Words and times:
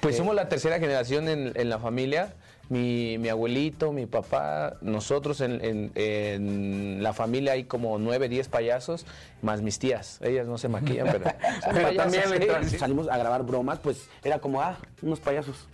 Pues 0.00 0.16
somos 0.16 0.34
la 0.34 0.48
tercera 0.48 0.78
generación 0.78 1.28
en, 1.28 1.52
en 1.54 1.68
la 1.68 1.78
familia. 1.78 2.34
Mi, 2.68 3.18
mi, 3.18 3.28
abuelito, 3.28 3.92
mi 3.92 4.06
papá, 4.06 4.76
nosotros 4.80 5.40
en, 5.40 5.62
en, 5.64 5.90
en, 5.96 7.02
la 7.02 7.12
familia 7.12 7.52
hay 7.54 7.64
como 7.64 7.98
nueve, 7.98 8.28
diez 8.28 8.46
payasos, 8.48 9.06
más 9.42 9.60
mis 9.60 9.80
tías. 9.80 10.20
Ellas 10.22 10.46
no 10.46 10.56
se 10.56 10.68
maquillan, 10.68 11.08
pero, 11.10 11.24
pero 11.72 11.96
también 11.96 12.22
¿sí? 12.68 12.78
salimos 12.78 13.08
a 13.08 13.18
grabar 13.18 13.42
bromas, 13.42 13.80
pues 13.80 14.08
era 14.22 14.38
como, 14.38 14.62
ah, 14.62 14.78
unos 15.02 15.18
payasos. 15.18 15.66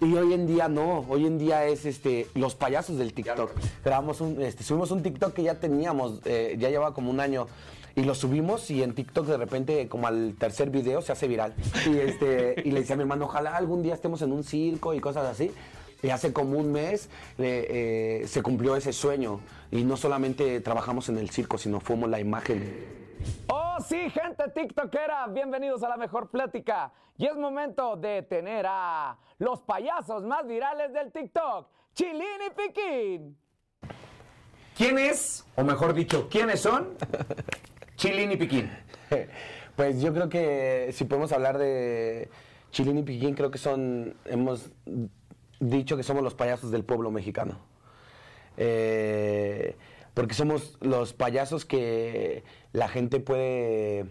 Y 0.00 0.14
hoy 0.14 0.32
en 0.32 0.46
día 0.46 0.68
no, 0.68 1.04
hoy 1.08 1.26
en 1.26 1.38
día 1.38 1.64
es 1.64 1.84
este 1.84 2.28
los 2.34 2.54
payasos 2.54 2.98
del 2.98 3.12
TikTok. 3.12 3.50
Grabamos 3.84 4.20
un, 4.20 4.40
este, 4.40 4.62
subimos 4.62 4.92
un 4.92 5.02
TikTok 5.02 5.34
que 5.34 5.42
ya 5.42 5.56
teníamos, 5.56 6.20
eh, 6.24 6.54
ya 6.60 6.70
llevaba 6.70 6.94
como 6.94 7.10
un 7.10 7.18
año 7.18 7.48
y 7.94 8.04
lo 8.04 8.14
subimos 8.14 8.70
y 8.70 8.82
en 8.82 8.94
TikTok 8.94 9.26
de 9.26 9.36
repente 9.36 9.88
como 9.88 10.06
al 10.06 10.34
tercer 10.38 10.70
video 10.70 11.02
se 11.02 11.12
hace 11.12 11.28
viral. 11.28 11.54
Y 11.86 11.98
este 11.98 12.60
y 12.64 12.70
le 12.70 12.80
decía 12.80 12.94
a 12.94 12.96
mi 12.96 13.02
hermano, 13.02 13.26
ojalá 13.26 13.56
algún 13.56 13.82
día 13.82 13.94
estemos 13.94 14.22
en 14.22 14.32
un 14.32 14.44
circo 14.44 14.94
y 14.94 15.00
cosas 15.00 15.26
así. 15.26 15.52
Y 16.02 16.10
hace 16.10 16.32
como 16.32 16.58
un 16.58 16.70
mes 16.70 17.10
eh, 17.38 18.22
se 18.26 18.40
cumplió 18.42 18.76
ese 18.76 18.92
sueño 18.92 19.40
y 19.72 19.82
no 19.82 19.96
solamente 19.96 20.60
trabajamos 20.60 21.08
en 21.08 21.18
el 21.18 21.30
circo, 21.30 21.58
sino 21.58 21.80
fuimos 21.80 22.08
la 22.08 22.20
imagen. 22.20 22.98
Oh, 23.48 23.76
sí, 23.80 24.08
gente 24.10 24.44
TikTokera, 24.54 25.26
bienvenidos 25.28 25.82
a 25.82 25.88
la 25.88 25.96
mejor 25.96 26.30
plática. 26.30 26.92
Y 27.16 27.26
es 27.26 27.36
momento 27.36 27.96
de 27.96 28.22
tener 28.22 28.64
a 28.68 29.18
los 29.38 29.60
payasos 29.62 30.22
más 30.22 30.46
virales 30.46 30.92
del 30.92 31.10
TikTok, 31.10 31.68
Chilín 31.94 32.22
y 32.46 32.50
Piquín. 32.50 33.38
¿Quién 34.76 34.98
es, 34.98 35.44
o 35.56 35.64
mejor 35.64 35.92
dicho, 35.94 36.28
quiénes 36.30 36.60
son 36.60 36.96
Chilín 37.98 38.32
y 38.32 38.36
Piquín? 38.36 38.70
Pues 39.76 40.02
yo 40.02 40.12
creo 40.12 40.28
que 40.28 40.90
si 40.92 41.04
podemos 41.04 41.30
hablar 41.30 41.56
de 41.56 42.28
Chilín 42.72 42.98
y 42.98 43.02
Piquín, 43.04 43.36
creo 43.36 43.52
que 43.52 43.58
son, 43.58 44.16
hemos 44.24 44.72
dicho 45.60 45.96
que 45.96 46.02
somos 46.02 46.24
los 46.24 46.34
payasos 46.34 46.72
del 46.72 46.82
pueblo 46.82 47.12
mexicano. 47.12 47.60
Eh, 48.56 49.76
porque 50.14 50.34
somos 50.34 50.76
los 50.80 51.12
payasos 51.12 51.64
que 51.64 52.42
la 52.72 52.88
gente 52.88 53.20
puede, 53.20 54.06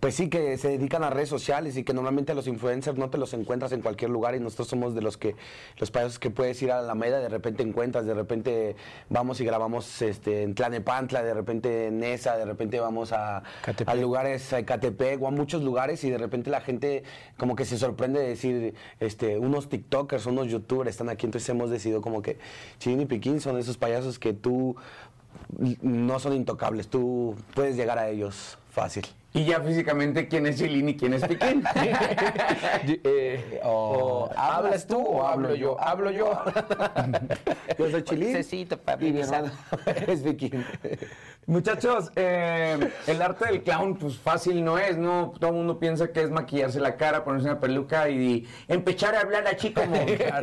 pues 0.00 0.14
sí, 0.14 0.28
que 0.28 0.56
se 0.58 0.68
dedican 0.68 1.02
a 1.02 1.10
redes 1.10 1.28
sociales 1.28 1.76
y 1.76 1.84
que 1.84 1.92
normalmente 1.92 2.34
los 2.34 2.46
influencers 2.46 2.96
no 2.96 3.10
te 3.10 3.18
los 3.18 3.34
encuentras 3.34 3.72
en 3.72 3.82
cualquier 3.82 4.10
lugar 4.10 4.34
y 4.34 4.40
nosotros 4.40 4.68
somos 4.68 4.94
de 4.94 5.02
los 5.02 5.16
que, 5.16 5.34
los 5.78 5.90
payasos 5.90 6.18
que 6.18 6.30
puedes 6.30 6.60
ir 6.62 6.70
a 6.70 6.82
la 6.82 6.94
media, 6.94 7.18
de 7.18 7.28
repente 7.28 7.62
encuentras, 7.62 8.06
de 8.06 8.14
repente 8.14 8.76
vamos 9.08 9.40
y 9.40 9.44
grabamos 9.44 10.00
este, 10.02 10.42
en 10.42 10.54
Tlanepantla, 10.54 11.22
de 11.22 11.34
repente 11.34 11.86
en 11.86 12.02
Esa, 12.04 12.36
de 12.36 12.44
repente 12.44 12.78
vamos 12.78 13.12
a, 13.12 13.42
a 13.86 13.94
lugares, 13.94 14.52
a 14.52 14.64
Catepec 14.64 15.20
o 15.20 15.26
a 15.26 15.30
muchos 15.30 15.62
lugares 15.62 16.04
y 16.04 16.10
de 16.10 16.18
repente 16.18 16.50
la 16.50 16.60
gente 16.60 17.02
como 17.36 17.56
que 17.56 17.64
se 17.64 17.76
sorprende 17.76 18.20
de 18.20 18.28
decir, 18.28 18.74
este, 19.00 19.38
unos 19.38 19.68
TikTokers, 19.68 20.26
unos 20.26 20.48
YouTubers 20.48 20.90
están 20.90 21.08
aquí, 21.08 21.26
entonces 21.26 21.48
hemos 21.48 21.70
decidido 21.70 22.02
como 22.02 22.22
que 22.22 22.38
Chini 22.78 23.02
y 23.02 23.06
Piquín 23.06 23.40
son 23.40 23.58
esos 23.58 23.76
payasos 23.76 24.18
que 24.18 24.32
tú 24.32 24.76
no 25.82 26.18
son 26.18 26.34
intocables, 26.34 26.88
tú 26.88 27.34
puedes 27.54 27.76
llegar 27.76 27.98
a 27.98 28.08
ellos 28.08 28.58
fácil. 28.70 29.04
Y 29.34 29.44
ya 29.44 29.60
físicamente, 29.60 30.26
¿quién 30.26 30.46
es 30.46 30.56
Chilín 30.56 30.88
y 30.88 30.96
quién 30.96 31.12
es 31.12 31.26
Piquín? 31.26 31.62
eh, 33.04 33.60
o, 33.62 34.30
¿Hablas 34.34 34.86
tú 34.86 34.96
o 34.96 35.26
hablo 35.26 35.54
yo? 35.54 35.78
Hablo 35.78 36.10
yo. 36.10 36.32
yo 37.78 37.90
soy 37.90 38.02
Chilín. 38.04 38.32
Necesito, 38.32 38.78
papi. 38.78 39.08
Y 39.08 39.12
mi 39.12 39.20
es 40.06 40.20
Piquín. 40.22 40.64
Muchachos, 41.44 42.10
eh, 42.16 42.78
el 43.06 43.20
arte 43.20 43.46
del 43.46 43.62
clown, 43.62 43.98
pues 43.98 44.16
fácil 44.16 44.64
no 44.64 44.78
es, 44.78 44.96
¿no? 44.96 45.34
Todo 45.38 45.50
el 45.50 45.56
mundo 45.56 45.78
piensa 45.78 46.10
que 46.10 46.22
es 46.22 46.30
maquillarse 46.30 46.80
la 46.80 46.96
cara, 46.96 47.22
ponerse 47.22 47.48
una 47.48 47.60
peluca 47.60 48.08
y, 48.08 48.48
empezar 48.66 49.14
a 49.14 49.20
hablar 49.20 49.46
así 49.46 49.72
como 49.72 49.94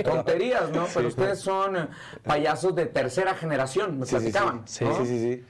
tonterías, 0.04 0.70
¿no? 0.70 0.86
Pero 0.94 1.08
ustedes 1.08 1.40
son 1.40 1.90
payasos 2.24 2.76
de 2.76 2.86
tercera 2.86 3.34
generación, 3.34 4.00
me 4.00 4.06
sí, 4.06 4.16
platicaban. 4.16 4.62
Sí, 4.68 4.86
¿no? 4.86 4.96
sí, 4.98 5.06
sí, 5.06 5.20
sí. 5.20 5.44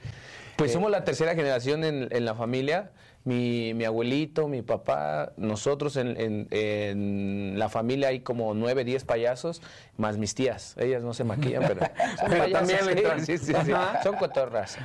Pues 0.56 0.72
somos 0.72 0.90
la 0.90 1.04
tercera 1.04 1.34
generación 1.34 1.84
en, 1.84 2.08
en 2.10 2.24
la 2.24 2.34
familia. 2.34 2.92
Mi, 3.26 3.74
mi, 3.74 3.84
abuelito, 3.84 4.46
mi 4.46 4.62
papá, 4.62 5.32
nosotros 5.36 5.96
en, 5.96 6.18
en, 6.20 6.46
en, 6.52 7.58
la 7.58 7.68
familia 7.68 8.08
hay 8.08 8.20
como 8.20 8.54
nueve, 8.54 8.84
diez 8.84 9.02
payasos, 9.02 9.62
más 9.96 10.16
mis 10.16 10.36
tías. 10.36 10.76
Ellas 10.78 11.02
no 11.02 11.12
se 11.12 11.24
maquillan, 11.24 11.64
pero 11.66 11.80
son 12.20 12.28
pero 12.28 12.44
payasos, 12.44 12.78
también 12.78 13.26
sí, 13.26 13.36
sí, 13.36 13.52
sí, 13.52 13.72
son 14.04 14.14
cotorras. 14.14 14.78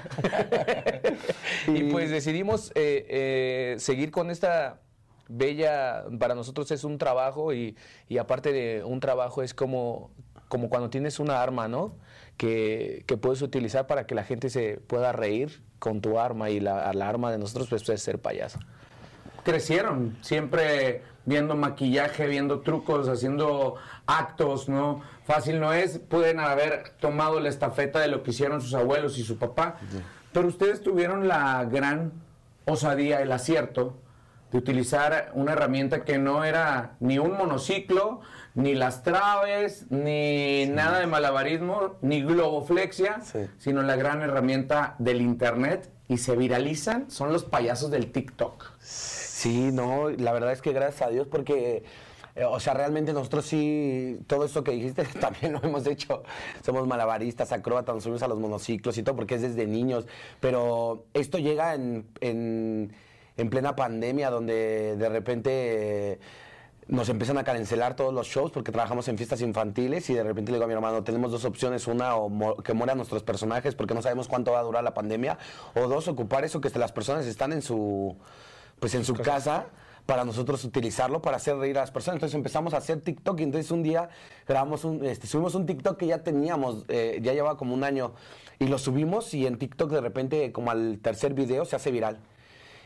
y 1.68 1.84
pues 1.92 2.10
decidimos 2.10 2.72
eh, 2.74 3.06
eh, 3.10 3.76
seguir 3.78 4.10
con 4.10 4.32
esta 4.32 4.82
bella, 5.30 6.06
para 6.20 6.34
nosotros 6.34 6.72
es 6.72 6.84
un 6.84 6.98
trabajo 6.98 7.54
y, 7.54 7.78
y 8.10 8.18
aparte 8.18 8.52
de 8.52 8.84
un 8.84 9.00
trabajo 9.02 9.44
es 9.44 9.54
como, 9.54 10.10
como 10.48 10.68
cuando 10.70 10.90
tienes 10.90 11.20
una 11.20 11.44
arma, 11.44 11.68
¿no? 11.68 11.96
Que, 12.38 13.04
que, 13.06 13.18
puedes 13.18 13.44
utilizar 13.44 13.86
para 13.86 14.08
que 14.08 14.16
la 14.16 14.24
gente 14.24 14.50
se 14.50 14.78
pueda 14.88 15.12
reír 15.12 15.62
con 15.82 16.00
tu 16.00 16.20
arma 16.20 16.52
y 16.52 16.60
la, 16.60 16.94
la 16.94 17.10
arma 17.10 17.32
de 17.32 17.40
nosotros 17.40 17.68
pues 17.68 17.90
es 17.90 18.02
ser 18.04 18.20
payaso. 18.20 18.60
Crecieron 19.44 20.16
siempre 20.22 21.02
viendo 21.26 21.56
maquillaje, 21.56 22.28
viendo 22.28 22.60
trucos, 22.60 23.10
haciendo 23.10 23.78
actos, 24.06 24.70
¿no? 24.70 25.02
Fácil 25.26 25.60
no 25.60 25.74
es, 25.74 25.98
pueden 25.98 26.40
haber 26.40 26.90
tomado 27.00 27.40
la 27.40 27.50
estafeta 27.50 28.00
de 28.00 28.10
lo 28.10 28.22
que 28.22 28.30
hicieron 28.30 28.62
sus 28.62 28.76
abuelos 28.76 29.18
y 29.18 29.24
su 29.24 29.40
papá, 29.40 29.78
sí. 29.92 29.98
pero 30.32 30.48
ustedes 30.48 30.82
tuvieron 30.82 31.28
la 31.28 31.66
gran 31.66 32.12
osadía, 32.66 33.22
el 33.22 33.32
acierto 33.32 33.98
de 34.52 34.60
utilizar 34.60 35.32
una 35.34 35.54
herramienta 35.54 36.04
que 36.04 36.20
no 36.20 36.44
era 36.44 36.92
ni 37.00 37.18
un 37.18 37.38
monociclo, 37.38 38.22
ni 38.54 38.76
las 38.76 39.04
traves, 39.04 39.86
ni 39.90 40.66
sí. 40.66 40.72
nada 40.72 41.00
de 41.00 41.08
malabarismo, 41.08 41.96
ni 42.02 42.22
globoflexia, 42.22 43.22
sí. 43.22 43.40
sino 43.58 43.82
la 43.82 43.96
gran 43.96 44.22
herramienta 44.22 44.96
del 45.00 45.22
internet 45.22 45.90
y 46.08 46.18
se 46.18 46.36
viralizan, 46.36 47.10
son 47.10 47.32
los 47.32 47.46
payasos 47.46 47.90
del 47.92 48.12
TikTok. 48.12 48.72
Sí, 48.80 49.72
no, 49.72 50.10
la 50.10 50.34
verdad 50.34 50.52
es 50.52 50.62
que 50.62 50.74
gracias 50.74 51.08
a 51.08 51.12
Dios 51.12 51.28
porque... 51.28 51.84
Eh, 52.34 52.46
o 52.46 52.62
sea, 52.62 52.74
realmente 52.74 53.12
nosotros 53.12 53.46
sí, 53.46 54.18
todo 54.26 54.46
esto 54.46 54.64
que 54.64 54.72
dijiste 54.72 55.04
también 55.20 55.52
lo 55.52 55.62
hemos 55.64 55.86
hecho. 55.86 56.24
Somos 56.64 56.88
malabaristas, 56.88 57.52
acróbatas, 57.52 57.94
nos 57.94 58.04
subimos 58.04 58.24
a 58.24 58.30
los 58.30 58.40
monociclos 58.40 58.98
y 58.98 59.04
todo 59.04 59.18
porque 59.18 59.36
es 59.36 59.42
desde 59.42 59.68
niños. 59.68 60.08
Pero 60.40 61.08
esto 61.14 61.40
llega 61.40 61.76
en, 61.76 62.08
en, 62.22 62.94
en 63.36 63.50
plena 63.50 63.76
pandemia 63.76 64.30
donde 64.30 64.96
de 64.96 65.10
repente... 65.10 65.52
Eh, 66.14 66.20
nos 66.92 67.08
empiezan 67.08 67.38
a 67.38 67.46
cancelar 67.46 67.96
todos 67.96 68.14
los 68.14 68.28
shows 68.28 68.52
porque 68.52 68.74
trabajamos 68.74 69.08
en 69.08 69.16
fiestas 69.16 69.40
infantiles 69.42 70.10
y 70.10 70.14
de 70.14 70.24
repente 70.24 70.52
le 70.52 70.58
digo 70.58 70.66
a 70.66 70.68
mi 70.68 70.74
hermano, 70.74 71.04
tenemos 71.06 71.32
dos 71.32 71.46
opciones, 71.46 71.88
una 71.88 72.16
o 72.16 72.28
mo 72.28 72.58
que 72.58 72.74
mueran 72.74 72.98
nuestros 72.98 73.24
personajes 73.24 73.76
porque 73.76 73.94
no 73.94 74.02
sabemos 74.02 74.28
cuánto 74.28 74.52
va 74.52 74.60
a 74.60 74.64
durar 74.64 74.84
la 74.84 74.94
pandemia, 74.94 75.38
o 75.74 75.88
dos, 75.88 76.10
ocupar 76.10 76.44
eso 76.44 76.60
que 76.60 76.70
las 76.78 76.92
personas 76.92 77.26
están 77.26 77.54
en 77.54 77.62
su, 77.62 78.18
pues 78.80 78.94
en 78.94 79.06
su 79.06 79.14
casa 79.14 79.68
para 80.06 80.26
nosotros 80.26 80.66
utilizarlo 80.66 81.22
para 81.22 81.38
hacer 81.38 81.56
reír 81.56 81.78
a 81.78 81.82
las 81.82 81.92
personas. 81.92 82.18
Entonces 82.18 82.36
empezamos 82.36 82.74
a 82.74 82.78
hacer 82.78 83.00
TikTok 83.00 83.40
y 83.40 83.44
entonces 83.44 83.72
un 83.72 83.84
día 83.84 84.10
grabamos 84.46 84.84
un, 84.84 85.06
este, 85.06 85.28
subimos 85.28 85.56
un 85.56 85.66
TikTok 85.66 85.96
que 85.96 86.08
ya 86.08 86.24
teníamos, 86.24 86.84
eh, 86.90 87.20
ya 87.22 87.32
llevaba 87.32 87.56
como 87.56 87.74
un 87.74 87.86
año 87.86 88.12
y 88.60 88.68
lo 88.68 88.78
subimos 88.78 89.34
y 89.34 89.48
en 89.48 89.58
TikTok 89.58 89.92
de 89.92 90.02
repente 90.02 90.52
como 90.52 90.72
al 90.72 91.00
tercer 91.02 91.34
video 91.34 91.64
se 91.64 91.78
hace 91.78 91.90
viral. 91.90 92.20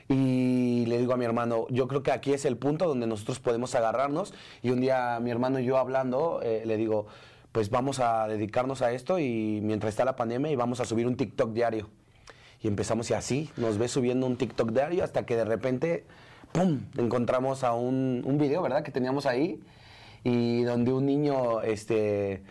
Y 0.07 0.85
le 0.85 0.99
digo 0.99 1.13
a 1.13 1.17
mi 1.17 1.25
hermano, 1.25 1.65
yo 1.69 1.87
creo 1.87 2.03
que 2.03 2.11
aquí 2.11 2.33
es 2.33 2.45
el 2.45 2.57
punto 2.57 2.87
donde 2.87 3.07
nosotros 3.07 3.39
podemos 3.39 3.73
agarrarnos. 3.73 4.33
Y 4.61 4.69
un 4.69 4.81
día 4.81 5.19
mi 5.19 5.31
hermano 5.31 5.59
y 5.59 5.65
yo 5.65 5.77
hablando, 5.77 6.41
eh, 6.43 6.63
le 6.65 6.77
digo, 6.77 7.07
pues 7.51 7.69
vamos 7.69 7.99
a 7.99 8.27
dedicarnos 8.27 8.81
a 8.81 8.91
esto 8.91 9.17
y 9.17 9.61
mientras 9.63 9.93
está 9.93 10.05
la 10.05 10.15
pandemia 10.15 10.51
y 10.51 10.55
vamos 10.55 10.79
a 10.79 10.85
subir 10.85 11.07
un 11.07 11.15
TikTok 11.15 11.53
diario. 11.53 11.89
Y 12.61 12.67
empezamos 12.67 13.09
y 13.09 13.13
así, 13.13 13.49
nos 13.57 13.77
ve 13.77 13.87
subiendo 13.87 14.27
un 14.27 14.37
TikTok 14.37 14.71
diario 14.71 15.03
hasta 15.03 15.25
que 15.25 15.35
de 15.35 15.45
repente, 15.45 16.05
¡pum!, 16.51 16.81
encontramos 16.97 17.63
a 17.63 17.73
un, 17.73 18.37
video, 18.39 18.61
¿verdad?, 18.61 18.83
que 18.83 18.91
teníamos 18.91 19.25
ahí 19.25 19.59
y 20.23 20.63
donde 20.63 20.91
un 20.91 21.05
niño, 21.05 21.61
este 21.61 22.43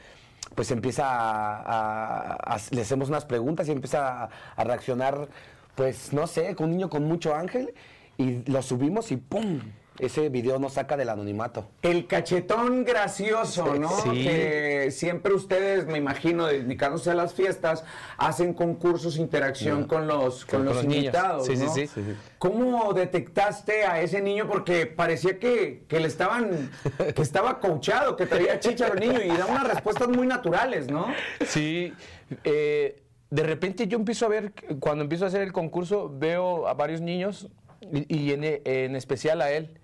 pues 0.55 0.71
empieza 0.71 1.05
a, 1.06 2.56
le 2.71 2.83
hacemos 2.83 3.09
unas 3.09 3.25
preguntas 3.25 3.67
y 3.69 3.73
empieza 3.73 4.31
a 4.55 4.65
reaccionar 4.65 5.29
pues 5.75 6.12
no 6.12 6.26
sé, 6.26 6.55
con 6.55 6.67
un 6.67 6.73
niño 6.73 6.91
con 6.91 7.05
mucho 7.05 7.35
ángel 7.35 7.75
y 8.17 8.49
lo 8.50 8.62
subimos 8.62 9.11
y 9.12 9.17
¡pum! 9.17 9.61
Ese 9.97 10.29
video 10.29 10.59
nos 10.59 10.73
saca 10.73 10.97
del 10.97 11.09
anonimato. 11.09 11.69
El 11.82 12.09
cachetón 12.09 12.85
gracioso, 12.85 13.76
¿no? 13.76 13.88
Sí. 13.91 14.25
Que 14.25 14.88
siempre 14.91 15.32
ustedes, 15.32 15.87
me 15.87 15.99
imagino, 15.99 16.47
dedicándose 16.49 17.12
a 17.12 17.15
las 17.15 17.32
fiestas, 17.32 17.85
hacen 18.17 18.55
concursos, 18.55 19.17
interacción 19.19 19.82
No. 19.82 19.87
con 19.87 20.09
los, 20.09 20.44
con 20.47 20.65
Con 20.65 20.75
los 20.75 20.82
invitados. 20.82 21.47
Sí, 21.47 21.56
sí, 21.56 21.69
sí. 21.87 22.00
¿Cómo 22.38 22.93
detectaste 22.93 23.85
a 23.85 24.00
ese 24.00 24.20
niño? 24.20 24.49
Porque 24.49 24.87
parecía 24.87 25.38
que, 25.38 25.85
que 25.87 26.00
le 26.00 26.09
estaban, 26.09 26.73
que 27.15 27.23
estaba 27.23 27.61
coachado, 27.61 28.17
que 28.17 28.27
traía 28.27 28.59
chicha 28.59 28.87
a 28.87 28.88
los 28.88 28.99
niños 28.99 29.23
y 29.25 29.29
da 29.29 29.47
unas 29.47 29.69
respuestas 29.69 30.09
muy 30.09 30.27
naturales, 30.27 30.88
¿no? 30.91 31.06
Sí, 31.47 31.93
eh, 32.43 33.00
de 33.31 33.43
repente 33.43 33.87
yo 33.87 33.99
empiezo 33.99 34.26
a 34.26 34.29
ver, 34.29 34.53
cuando 34.81 35.03
empiezo 35.03 35.25
a 35.25 35.29
hacer 35.29 35.43
el 35.43 35.53
concurso, 35.53 36.12
veo 36.12 36.69
a 36.69 36.75
varios 36.75 37.00
niños 37.00 37.49
y, 37.81 38.15
y 38.15 38.32
en, 38.32 38.44
en 38.44 38.97
especial 38.97 39.43
a 39.43 39.50
él, 39.50 39.79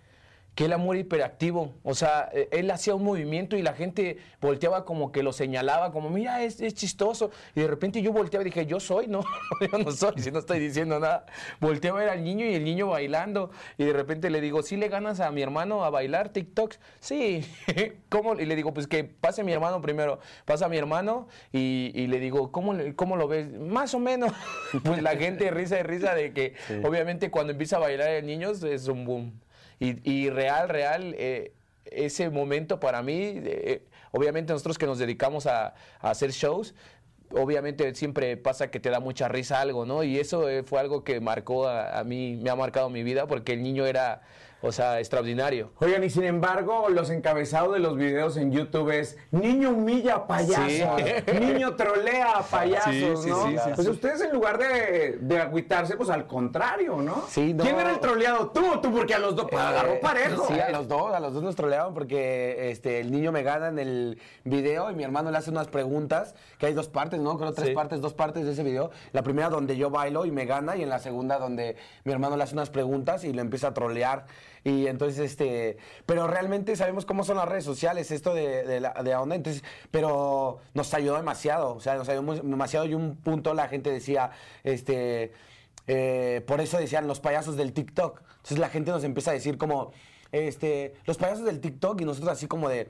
que 0.61 0.67
él 0.67 0.77
muy 0.77 0.99
hiperactivo. 0.99 1.73
O 1.83 1.95
sea, 1.95 2.29
eh, 2.35 2.51
él 2.53 2.71
hacía 2.71 2.95
un 2.95 3.03
movimiento 3.03 3.57
y 3.57 3.63
la 3.63 3.73
gente 3.73 4.19
volteaba 4.43 4.85
como 4.85 5.11
que 5.11 5.23
lo 5.23 5.33
señalaba, 5.33 5.91
como, 5.91 6.11
mira, 6.11 6.43
es, 6.43 6.61
es 6.61 6.75
chistoso. 6.75 7.31
Y 7.55 7.61
de 7.61 7.67
repente 7.67 8.03
yo 8.03 8.13
volteaba 8.13 8.43
y 8.43 8.51
dije, 8.51 8.67
yo 8.67 8.79
soy, 8.79 9.07
no, 9.07 9.25
yo 9.73 9.79
no 9.79 9.91
soy, 9.91 10.19
si 10.19 10.31
no 10.31 10.39
estoy 10.39 10.59
diciendo 10.59 11.01
nada. 11.01 11.25
Volteaba 11.61 12.01
a 12.01 12.03
ver 12.03 12.11
al 12.11 12.23
niño 12.23 12.45
y 12.45 12.53
el 12.53 12.65
niño 12.65 12.89
bailando. 12.89 13.51
Y 13.79 13.85
de 13.85 13.95
repente 13.95 14.29
le 14.29 14.43
digo, 14.43 14.63
¿sí 14.63 14.77
le 14.77 14.89
ganas 14.89 15.21
a 15.21 15.31
mi 15.31 15.41
hermano 15.41 15.83
a 15.83 15.89
bailar 15.89 16.29
TikToks? 16.29 16.79
Sí. 16.99 17.43
¿Cómo? 18.11 18.39
Y 18.39 18.45
le 18.45 18.55
digo, 18.55 18.75
pues 18.75 18.87
que 18.87 19.05
pase 19.05 19.43
mi 19.43 19.53
hermano 19.53 19.81
primero. 19.81 20.21
Pasa 20.45 20.69
mi 20.69 20.77
hermano 20.77 21.27
y, 21.53 21.91
y 21.95 22.07
le 22.07 22.21
digo, 22.21 22.53
¿cómo, 22.53 22.77
¿cómo 22.97 23.17
lo 23.17 23.29
ves? 23.29 23.51
Más 23.51 23.95
o 23.95 23.99
menos. 23.99 24.31
Pues 24.85 25.03
la 25.03 25.17
gente 25.17 25.51
risa 25.51 25.81
y 25.81 25.85
risa 25.85 26.15
de 26.15 26.35
que 26.35 26.55
obviamente 26.85 27.31
cuando 27.31 27.53
empieza 27.53 27.77
a 27.77 27.79
bailar 27.81 28.11
el 28.11 28.27
niño 28.27 28.51
es 28.51 28.87
un 28.87 29.07
boom. 29.07 29.41
Y, 29.81 30.09
y 30.09 30.31
real, 30.31 30.69
real, 30.69 31.15
eh, 31.19 31.55
ese 31.87 32.31
momento 32.31 32.79
para 32.79 33.03
mí, 33.03 33.15
eh, 33.17 33.83
obviamente 34.13 34.53
nosotros 34.53 34.79
que 34.79 34.87
nos 34.87 34.99
dedicamos 34.99 35.47
a, 35.47 35.75
hacer 36.01 36.31
shows, 36.33 36.75
obviamente 37.33 37.95
siempre 37.95 38.37
pasa 38.37 38.71
que 38.71 38.79
te 38.79 38.91
da 38.91 39.01
mucha 39.01 39.27
risa 39.29 39.61
algo, 39.61 39.87
¿no? 39.87 40.03
Y 40.05 40.19
eso 40.19 40.49
eh, 40.49 40.63
fue 40.63 40.81
algo 40.81 41.03
que 41.03 41.21
marcó 41.21 41.67
a, 41.67 41.99
a 41.99 42.05
mí, 42.05 42.37
me 42.37 42.51
ha 42.51 42.57
marcado 42.57 42.91
mi 42.91 43.03
vida 43.03 43.27
porque 43.27 43.55
el 43.55 43.63
niño 43.63 43.87
era, 43.87 44.21
o 44.63 44.73
sea, 44.73 44.99
extraordinario. 44.99 45.71
Oigan, 45.79 46.05
y 46.05 46.11
sin 46.11 46.25
embargo, 46.25 46.89
los 46.91 47.11
encabezados 47.11 47.73
de 47.73 47.79
los 47.81 47.97
videos 47.97 48.37
en 48.37 48.53
YouTube 48.53 48.91
es 48.91 49.17
niño 49.31 49.71
humilla 49.71 50.17
a 50.17 50.27
payasos, 50.27 51.01
niño 51.41 51.77
trolea 51.77 52.39
a 52.39 52.43
payasos, 52.43 53.23
Sí, 53.23 53.29
¿no? 53.31 53.47
sí, 53.47 53.57
sí, 53.57 53.71
pues 53.75 53.89
ustedes 53.89 54.21
en 54.21 54.33
lugar 54.33 54.59
de, 54.59 55.19
de 55.21 55.39
agüitarse, 55.39 55.97
pues 55.97 56.11
al 56.11 56.27
contrario, 56.27 56.97
¿no? 57.03 57.25
Sí, 57.29 57.55
no. 57.55 57.65
¿Quién 57.65 57.79
era 57.79 57.91
el 57.91 58.01
troleado? 58.01 58.51
Tú 58.51 58.61
o 58.75 58.81
tú, 58.81 58.93
porque 58.93 59.15
a 59.15 59.19
los 59.19 59.35
dos 59.35 59.47
pues, 59.51 59.63
agarró 59.63 59.93
Eh, 59.95 59.99
parejo. 60.03 60.47
Sí, 60.49 60.59
a 60.61 60.71
los 60.71 60.89
dos, 60.89 61.15
a 61.15 61.21
los 61.21 61.33
dos 61.33 61.43
nos 61.43 61.57
troleaban 61.57 61.95
porque 61.95 62.71
este, 62.71 63.01
el 63.01 63.11
niño 63.11 63.33
me 63.33 63.43
gana 63.43 63.69
en 63.69 63.79
el 63.79 64.19
video 64.45 64.91
y 64.91 64.95
mi 64.95 65.05
hermano 65.05 65.31
le 65.31 65.39
hace 65.39 65.51
unas 65.51 65.69
preguntas, 65.69 66.35
que 66.59 66.67
hay 66.67 66.75
dos 66.75 66.89
partes, 66.89 67.19
¿no? 67.21 67.39
Creo 67.39 67.53
tres 67.53 67.71
partes, 67.71 68.01
dos 68.01 68.15
partes 68.15 68.45
de 68.45 68.53
ese 68.53 68.63
video. 68.63 68.91
La 69.13 69.23
primera 69.23 69.49
donde 69.49 69.77
yo 69.77 69.91
bailo 69.91 70.27
y 70.27 70.31
me 70.31 70.45
gana 70.45 70.77
y 70.77 70.83
en 70.83 70.89
la 70.89 70.99
segunda 70.99 71.39
donde 71.39 71.77
mi 72.05 72.13
hermano 72.13 72.37
le 72.37 72.43
hace 72.45 72.55
unas 72.55 72.71
preguntas 72.71 73.25
y 73.25 73.33
le 73.33 73.41
empieza 73.41 73.69
a 73.69 73.75
trolear. 73.75 74.27
Y 74.65 74.87
entonces, 74.87 75.19
este, 75.19 75.79
pero 76.07 76.27
realmente 76.27 76.77
sabemos 76.77 77.07
cómo 77.07 77.25
son 77.25 77.37
las 77.37 77.49
redes 77.49 77.65
sociales, 77.65 78.11
esto 78.11 78.35
de, 78.35 78.65
de 78.65 78.81
la, 78.81 78.93
de 78.93 79.15
onda, 79.15 79.35
entonces, 79.35 79.65
pero 79.91 80.59
nos 80.75 80.93
ayudó 80.93 81.17
demasiado, 81.17 81.75
o 81.75 81.81
sea, 81.81 81.95
nos 81.95 82.09
ayudó 82.09 82.35
demasiado 82.35 82.87
y 82.87 82.95
un 82.95 83.17
punto 83.17 83.55
la 83.55 83.69
gente 83.69 83.91
decía, 83.91 84.33
este, 84.63 85.33
eh, 85.87 86.43
por 86.47 86.61
eso 86.61 86.79
decían 86.79 87.07
los 87.07 87.21
payasos 87.21 87.57
del 87.57 87.73
TikTok. 87.73 88.21
Entonces 88.21 88.59
la 88.59 88.69
gente 88.69 88.91
nos 88.91 89.05
empieza 89.05 89.31
a 89.31 89.35
decir 89.35 89.59
como, 89.59 89.93
este, 90.33 90.95
los 91.05 91.17
payasos 91.17 91.45
del 91.45 91.61
TikTok 91.61 92.01
y 92.01 92.05
nosotros 92.05 92.31
así 92.31 92.47
como 92.47 92.69
de, 92.69 92.89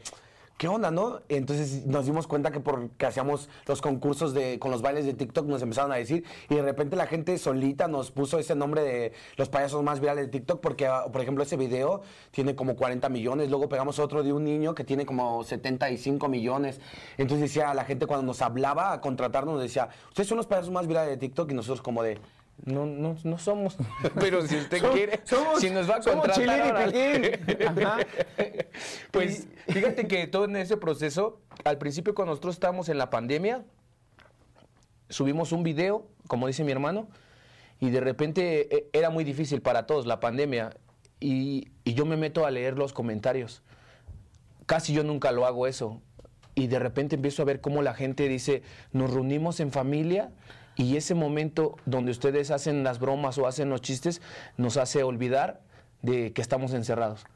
¿qué 0.61 0.69
onda, 0.69 0.91
no? 0.91 1.23
Entonces 1.31 1.87
nos 1.87 2.05
dimos 2.05 2.27
cuenta 2.27 2.51
que 2.51 2.61
porque 2.61 3.07
hacíamos 3.07 3.49
los 3.65 3.81
concursos 3.81 4.35
de, 4.35 4.59
con 4.59 4.71
los 4.71 4.83
bailes 4.83 5.07
de 5.07 5.15
TikTok 5.15 5.47
nos 5.47 5.63
empezaron 5.63 5.91
a 5.91 5.95
decir 5.95 6.23
y 6.51 6.55
de 6.55 6.61
repente 6.61 6.97
la 6.97 7.07
gente 7.07 7.39
solita 7.39 7.89
nos 7.89 8.11
puso 8.11 8.39
ese 8.39 8.55
nombre 8.55 8.83
de 8.83 9.13
los 9.39 9.49
payasos 9.49 9.83
más 9.83 10.01
virales 10.01 10.27
de 10.27 10.33
TikTok 10.33 10.61
porque, 10.61 10.87
ah, 10.87 11.07
por 11.11 11.23
ejemplo, 11.23 11.45
ese 11.45 11.57
video 11.57 12.03
tiene 12.31 12.55
como 12.55 12.77
40 12.77 13.09
millones. 13.09 13.49
Luego 13.49 13.71
pegamos 13.71 13.99
otro 13.99 14.23
de 14.23 14.35
un 14.35 14.45
niño 14.45 14.75
que 14.75 14.85
tiene 14.85 15.07
como 15.07 15.43
75 15.45 16.29
millones. 16.29 16.79
Entonces 17.17 17.49
decía 17.49 17.73
la 17.73 17.87
gente 17.87 18.07
cuando 18.07 18.27
nos 18.27 18.43
hablaba 18.43 18.93
a 18.93 19.01
contratarnos, 19.01 19.55
nos 19.55 19.63
decía, 19.63 19.89
ustedes 20.09 20.29
son 20.29 20.37
los 20.37 20.47
payasos 20.47 20.71
más 20.71 20.87
virales 20.87 21.09
de 21.09 21.17
TikTok 21.17 21.51
y 21.53 21.55
nosotros 21.55 21.81
como 21.81 22.03
de... 22.03 22.19
No, 22.65 22.85
no, 22.87 23.17
no 23.25 23.39
somos. 23.39 23.77
Pero 24.21 24.47
si 24.47 24.57
usted 24.57 24.79
Som- 24.79 24.93
quiere, 24.93 25.21
somos- 25.25 25.61
si 25.61 25.71
nos 25.71 25.89
va 25.89 25.97
a 25.97 26.01
contratar, 26.01 26.95
y. 26.95 27.65
Ajá. 27.65 27.97
Pues 29.11 29.49
fíjate 29.69 30.07
que 30.07 30.27
todo 30.27 30.45
en 30.45 30.57
ese 30.57 30.77
proceso, 30.77 31.41
al 31.65 31.79
principio 31.79 32.15
cuando 32.15 32.33
nosotros 32.33 32.55
estábamos 32.55 32.89
en 32.89 32.99
la 32.99 33.11
pandemia, 33.11 33.65
subimos 35.09 35.53
un 35.53 35.63
video, 35.63 36.07
como 36.29 36.47
dice 36.47 36.65
mi 36.65 36.73
hermano, 36.73 37.09
y 37.81 37.91
de 37.91 38.01
repente 38.01 38.75
eh, 38.77 38.89
era 38.93 39.11
muy 39.11 39.25
difícil 39.25 39.61
para 39.63 39.87
todos 39.87 40.07
la 40.07 40.21
pandemia. 40.21 40.77
Y, 41.19 41.69
y 41.85 41.95
yo 41.95 42.07
me 42.07 42.17
meto 42.17 42.47
a 42.47 42.51
leer 42.51 42.79
los 42.79 42.93
comentarios. 42.93 43.63
Casi 44.67 44.93
yo 44.93 45.03
nunca 45.05 45.33
lo 45.33 45.47
hago 45.47 45.67
eso. 45.67 46.01
Y 46.55 46.67
de 46.67 46.79
repente 46.79 47.17
empiezo 47.17 47.43
a 47.43 47.45
ver 47.47 47.61
cómo 47.61 47.83
la 47.83 47.95
gente 47.95 48.29
dice, 48.29 48.63
nos 48.93 49.13
reunimos 49.13 49.61
en 49.61 49.71
familia 49.71 50.31
y 50.81 50.97
ese 50.97 51.15
momento 51.15 51.77
donde 51.85 52.11
ustedes 52.11 52.51
hacen 52.51 52.85
las 52.85 53.01
bromas 53.01 53.37
o 53.37 53.47
hacen 53.47 53.69
los 53.69 53.83
chistes 53.83 54.23
nos 54.57 54.79
hace 54.79 55.03
olvidar 55.03 55.61
de 56.01 56.33
que 56.33 56.41
estamos 56.41 56.73
encerrados. 56.73 57.27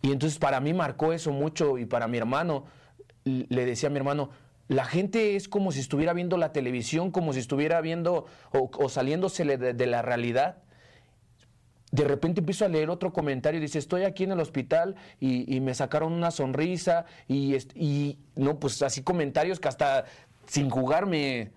Y 0.00 0.10
entonces 0.10 0.38
para 0.38 0.58
mí 0.58 0.72
marcó 0.72 1.12
eso 1.12 1.32
mucho 1.32 1.76
y 1.76 1.84
para 1.84 2.08
mi 2.08 2.16
hermano, 2.16 2.64
le 3.24 3.66
decía 3.66 3.88
a 3.88 3.90
mi 3.90 3.98
hermano, 3.98 4.30
la 4.68 4.86
gente 4.86 5.36
es 5.36 5.48
como 5.48 5.70
si 5.70 5.80
estuviera 5.80 6.14
viendo 6.14 6.38
la 6.38 6.52
televisión, 6.52 7.10
como 7.10 7.34
si 7.34 7.40
estuviera 7.40 7.78
viendo 7.82 8.24
o, 8.54 8.70
o 8.78 8.88
saliéndosele 8.88 9.58
de, 9.58 9.86
la 9.86 10.00
realidad. 10.00 10.62
De 11.90 12.04
repente 12.04 12.40
empiezo 12.40 12.64
a 12.64 12.68
leer 12.68 12.88
otro 12.88 13.12
comentario 13.12 13.58
y 13.58 13.60
dice, 13.60 13.78
estoy 13.78 14.04
aquí 14.04 14.24
en 14.24 14.32
el 14.32 14.40
hospital 14.40 14.96
y, 15.20 15.60
me 15.60 15.74
sacaron 15.74 16.14
una 16.14 16.30
sonrisa 16.30 17.04
y, 17.28 18.18
no, 18.34 18.58
pues 18.58 18.80
así 18.80 19.02
comentarios 19.02 19.60
que 19.60 19.68
hasta 19.68 20.06
sin 20.46 20.70
jugar 20.70 21.04
me... 21.04 21.50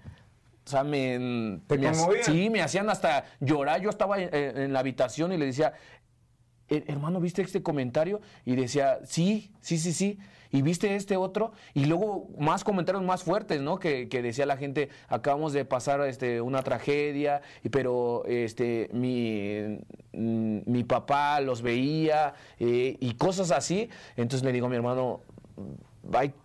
O 0.65 0.69
sea, 0.69 0.83
me, 0.83 1.59
¿Te 1.67 1.77
me 1.77 1.93
sí, 2.23 2.49
me 2.49 2.61
hacían 2.61 2.89
hasta 2.89 3.25
llorar. 3.39 3.81
Yo 3.81 3.89
estaba 3.89 4.19
en, 4.19 4.33
en 4.33 4.73
la 4.73 4.79
habitación 4.79 5.31
y 5.31 5.37
le 5.37 5.45
decía, 5.45 5.73
"Eh, 6.69 6.83
hermano, 6.87 7.19
¿viste 7.19 7.43
este 7.43 7.61
comentario? 7.61 8.19
Y 8.45 8.55
decía, 8.55 8.99
sí, 9.03 9.53
sí, 9.61 9.77
sí, 9.77 9.93
sí. 9.93 10.17
¿Y 10.51 10.61
viste 10.61 10.95
este 10.95 11.17
otro? 11.17 11.51
Y 11.73 11.85
luego 11.85 12.29
más 12.39 12.63
comentarios 12.63 13.03
más 13.03 13.23
fuertes, 13.23 13.61
¿no? 13.61 13.77
Que, 13.77 14.07
que 14.07 14.21
decía 14.21 14.45
la 14.45 14.57
gente, 14.57 14.89
acabamos 15.09 15.53
de 15.53 15.65
pasar 15.65 16.01
este, 16.01 16.39
una 16.39 16.63
tragedia, 16.63 17.41
pero 17.71 18.23
este, 18.25 18.89
mi, 18.93 19.79
mm, 20.13 20.59
mi 20.65 20.83
papá 20.83 21.41
los 21.41 21.61
veía 21.61 22.33
eh, 22.59 22.95
y 22.99 23.13
cosas 23.15 23.51
así. 23.51 23.89
Entonces 24.15 24.45
le 24.45 24.51
digo 24.53 24.67
a 24.67 24.69
mi 24.69 24.77
hermano, 24.77 25.21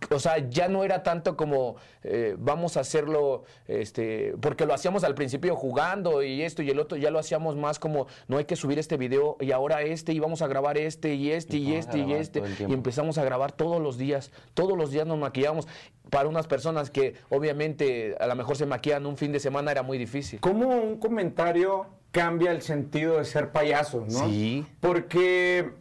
o 0.09 0.19
sea, 0.19 0.49
ya 0.49 0.67
no 0.67 0.83
era 0.83 1.03
tanto 1.03 1.37
como 1.37 1.75
eh, 2.03 2.35
vamos 2.37 2.77
a 2.77 2.81
hacerlo, 2.81 3.43
este, 3.67 4.33
porque 4.41 4.65
lo 4.65 4.73
hacíamos 4.73 5.03
al 5.03 5.15
principio 5.15 5.55
jugando 5.55 6.23
y 6.23 6.41
esto 6.41 6.63
y 6.63 6.69
el 6.69 6.79
otro, 6.79 6.97
ya 6.97 7.11
lo 7.11 7.19
hacíamos 7.19 7.55
más 7.55 7.79
como 7.79 8.07
no 8.27 8.37
hay 8.37 8.45
que 8.45 8.55
subir 8.55 8.79
este 8.79 8.97
video 8.97 9.37
y 9.39 9.51
ahora 9.51 9.81
este 9.81 10.13
y 10.13 10.19
vamos 10.19 10.41
a 10.41 10.47
grabar 10.47 10.77
este 10.77 11.13
y 11.13 11.31
este 11.31 11.57
y, 11.57 11.75
este 11.75 11.99
y 11.99 12.13
este 12.13 12.41
y 12.67 12.73
empezamos 12.73 13.17
a 13.17 13.23
grabar 13.23 13.51
todos 13.51 13.81
los 13.81 13.97
días, 13.97 14.31
todos 14.53 14.77
los 14.77 14.91
días 14.91 15.05
nos 15.07 15.17
maquillamos. 15.17 15.67
Para 16.09 16.27
unas 16.27 16.45
personas 16.47 16.89
que 16.89 17.15
obviamente 17.29 18.17
a 18.19 18.27
lo 18.27 18.35
mejor 18.35 18.57
se 18.57 18.65
maquillan 18.65 19.05
un 19.05 19.15
fin 19.15 19.31
de 19.31 19.39
semana 19.39 19.71
era 19.71 19.83
muy 19.83 19.97
difícil. 19.97 20.41
¿Cómo 20.41 20.67
un 20.67 20.97
comentario 20.97 21.87
cambia 22.11 22.51
el 22.51 22.61
sentido 22.61 23.17
de 23.17 23.25
ser 23.25 23.51
payaso, 23.51 24.05
no? 24.09 24.27
Sí. 24.27 24.65
Porque 24.81 25.71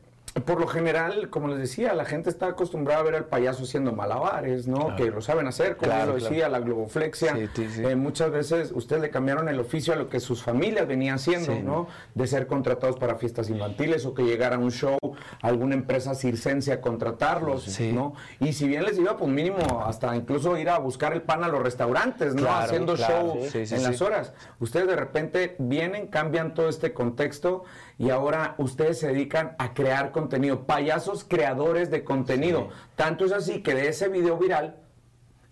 por 0.45 0.61
lo 0.61 0.69
general, 0.69 1.29
como 1.29 1.49
les 1.49 1.59
decía, 1.59 1.93
la 1.93 2.05
gente 2.05 2.31
está 2.31 2.47
acostumbrada 2.47 3.01
a 3.01 3.03
ver 3.03 3.15
al 3.17 3.25
payaso 3.25 3.65
haciendo 3.65 3.93
malabares, 3.93 4.69
¿no? 4.69 4.95
Que 4.95 5.11
lo 5.11 5.21
saben 5.21 5.49
hacer, 5.49 5.77
como 5.77 5.91
Claro, 5.91 6.13
lo 6.13 6.19
claro. 6.19 6.31
decía, 6.31 6.49
la 6.49 6.61
globoflexia. 6.61 7.35
Sí, 7.35 7.49
sí, 7.55 7.69
sí. 7.69 7.85
Eh, 7.85 7.97
muchas 7.97 8.31
veces 8.31 8.71
ustedes 8.73 9.03
le 9.03 9.11
cambiaron 9.11 9.49
el 9.49 9.59
oficio 9.59 9.93
a 9.93 9.97
lo 9.97 10.09
que 10.09 10.21
sus 10.21 10.43
familias 10.43 10.87
venían 10.87 11.17
haciendo. 11.17 11.55
¿no? 11.61 11.89
De 12.15 12.27
ser 12.29 12.47
contratados 12.47 12.97
para 12.97 13.17
fiestas 13.17 13.51
infantiles 13.51 14.07
o 14.07 14.15
que 14.15 14.23
llegara 14.23 14.57
a 14.57 14.59
un 14.61 14.71
show, 14.71 14.99
alguna 15.43 15.75
empresa 15.75 16.15
circense 16.15 16.73
a 16.73 16.81
contratarlos, 16.81 17.65
Sí. 17.65 17.93
¿no? 17.93 18.15
Y 18.41 18.53
si 18.53 18.67
bien 18.69 18.85
les 18.85 18.99
iba, 18.99 19.17
pues 19.17 19.31
mínimo 19.31 19.85
hasta 19.87 20.15
incluso 20.17 20.57
ir 20.57 20.69
a 20.71 20.79
buscar 20.79 21.13
el 21.13 21.23
pan 21.23 21.45
a 21.45 21.49
los 21.49 21.63
restaurantes, 21.63 22.35
¿no? 22.35 22.43
Claro, 22.43 22.65
Haciendo 22.65 22.95
claro. 22.95 23.15
show 23.35 23.49
Sí, 23.51 23.67
sí, 23.67 23.75
en 23.75 23.83
las 23.83 24.01
horas. 24.03 24.33
Ustedes 24.59 24.87
de 24.87 24.97
repente 24.97 25.57
vienen, 25.59 26.07
cambian 26.09 26.55
todo 26.55 26.69
este 26.69 26.93
contexto 26.93 27.65
y 27.99 28.11
ahora 28.11 28.55
ustedes 28.59 28.99
se 28.99 29.09
dedican 29.09 29.55
a 29.59 29.75
crear 29.75 30.11
contenido, 30.13 30.67
payasos 30.67 31.25
creadores 31.25 31.91
de 31.91 32.05
contenido. 32.05 32.69
Tanto 32.97 33.25
es 33.25 33.33
así 33.33 33.63
que 33.63 33.75
de 33.75 33.89
ese 33.89 34.09
video 34.09 34.37
viral 34.39 34.77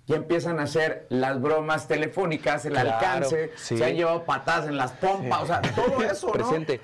ya 0.08 0.16
empiezan 0.16 0.58
a 0.58 0.64
hacer 0.64 1.06
las 1.10 1.40
bromas 1.40 1.86
telefónicas, 1.86 2.64
el 2.64 2.72
Claro, 2.72 2.94
alcance, 2.94 3.52
sí. 3.56 3.76
se 3.76 3.84
han 3.84 3.94
llevado 3.94 4.24
patadas 4.24 4.66
en 4.68 4.76
las 4.76 4.92
pompas, 4.92 5.42
o 5.42 5.46
sea, 5.46 5.60
todo 5.60 6.02
eso, 6.02 6.26
¿no? 6.28 6.32
Presente. 6.32 6.80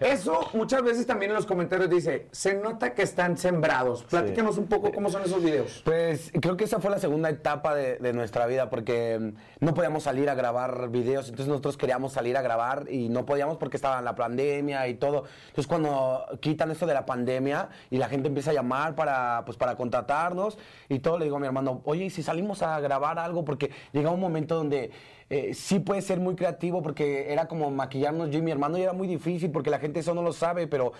Eso 0.00 0.48
muchas 0.54 0.82
veces 0.82 1.06
también 1.06 1.30
en 1.30 1.36
los 1.36 1.46
comentarios 1.46 1.88
dice, 1.90 2.26
se 2.32 2.54
nota 2.54 2.94
que 2.94 3.02
están 3.02 3.36
sembrados. 3.36 4.04
Platícanos 4.04 4.58
un 4.58 4.66
poco 4.66 4.90
cómo 4.92 5.10
son 5.10 5.22
esos 5.22 5.42
videos. 5.42 5.82
Pues 5.84 6.32
creo 6.40 6.56
que 6.56 6.64
esa 6.64 6.80
fue 6.80 6.90
la 6.90 6.98
segunda 6.98 7.28
etapa 7.28 7.74
de, 7.74 7.96
de 7.96 8.12
nuestra 8.12 8.46
vida 8.46 8.70
porque 8.70 9.18
mm, 9.20 9.64
no 9.64 9.74
podíamos 9.74 10.02
salir 10.04 10.30
a 10.30 10.34
grabar 10.34 10.88
videos, 10.88 11.26
entonces 11.28 11.48
nosotros 11.48 11.76
queríamos 11.76 12.12
salir 12.12 12.36
a 12.36 12.42
grabar 12.42 12.86
y 12.90 13.08
no 13.08 13.26
podíamos 13.26 13.58
porque 13.58 13.76
estaba 13.76 14.00
la 14.00 14.14
pandemia 14.14 14.88
y 14.88 14.94
todo. 14.94 15.24
Entonces 15.48 15.66
cuando 15.66 16.24
quitan 16.40 16.70
esto 16.70 16.86
de 16.86 16.94
la 16.94 17.04
pandemia 17.04 17.68
y 17.90 17.98
la 17.98 18.08
gente 18.08 18.28
empieza 18.28 18.50
a 18.50 18.54
llamar 18.54 18.94
para, 18.94 19.42
pues, 19.44 19.58
para 19.58 19.76
contratarnos 19.76 20.58
y 20.88 21.00
todo, 21.00 21.18
le 21.18 21.24
digo 21.26 21.36
a 21.36 21.40
mi 21.40 21.46
hermano, 21.46 21.82
oye, 21.84 22.04
¿y 22.06 22.10
si 22.10 22.22
salimos 22.30 22.62
a 22.62 22.78
grabar 22.78 23.18
algo, 23.18 23.44
porque 23.44 23.70
llega 23.92 24.10
un 24.10 24.20
momento 24.20 24.54
donde 24.54 24.92
eh, 25.30 25.52
sí 25.52 25.80
puede 25.80 26.00
ser 26.00 26.20
muy 26.20 26.36
creativo, 26.36 26.80
porque 26.80 27.32
era 27.32 27.48
como 27.48 27.70
maquillarnos 27.70 28.30
yo 28.30 28.38
y 28.38 28.42
mi 28.42 28.52
hermano 28.52 28.78
y 28.78 28.82
era 28.82 28.92
muy 28.92 29.08
difícil, 29.08 29.50
porque 29.50 29.70
la 29.70 29.80
gente 29.80 29.98
eso 29.98 30.14
no 30.14 30.22
lo 30.22 30.32
sabe, 30.32 30.68
pero, 30.68 30.92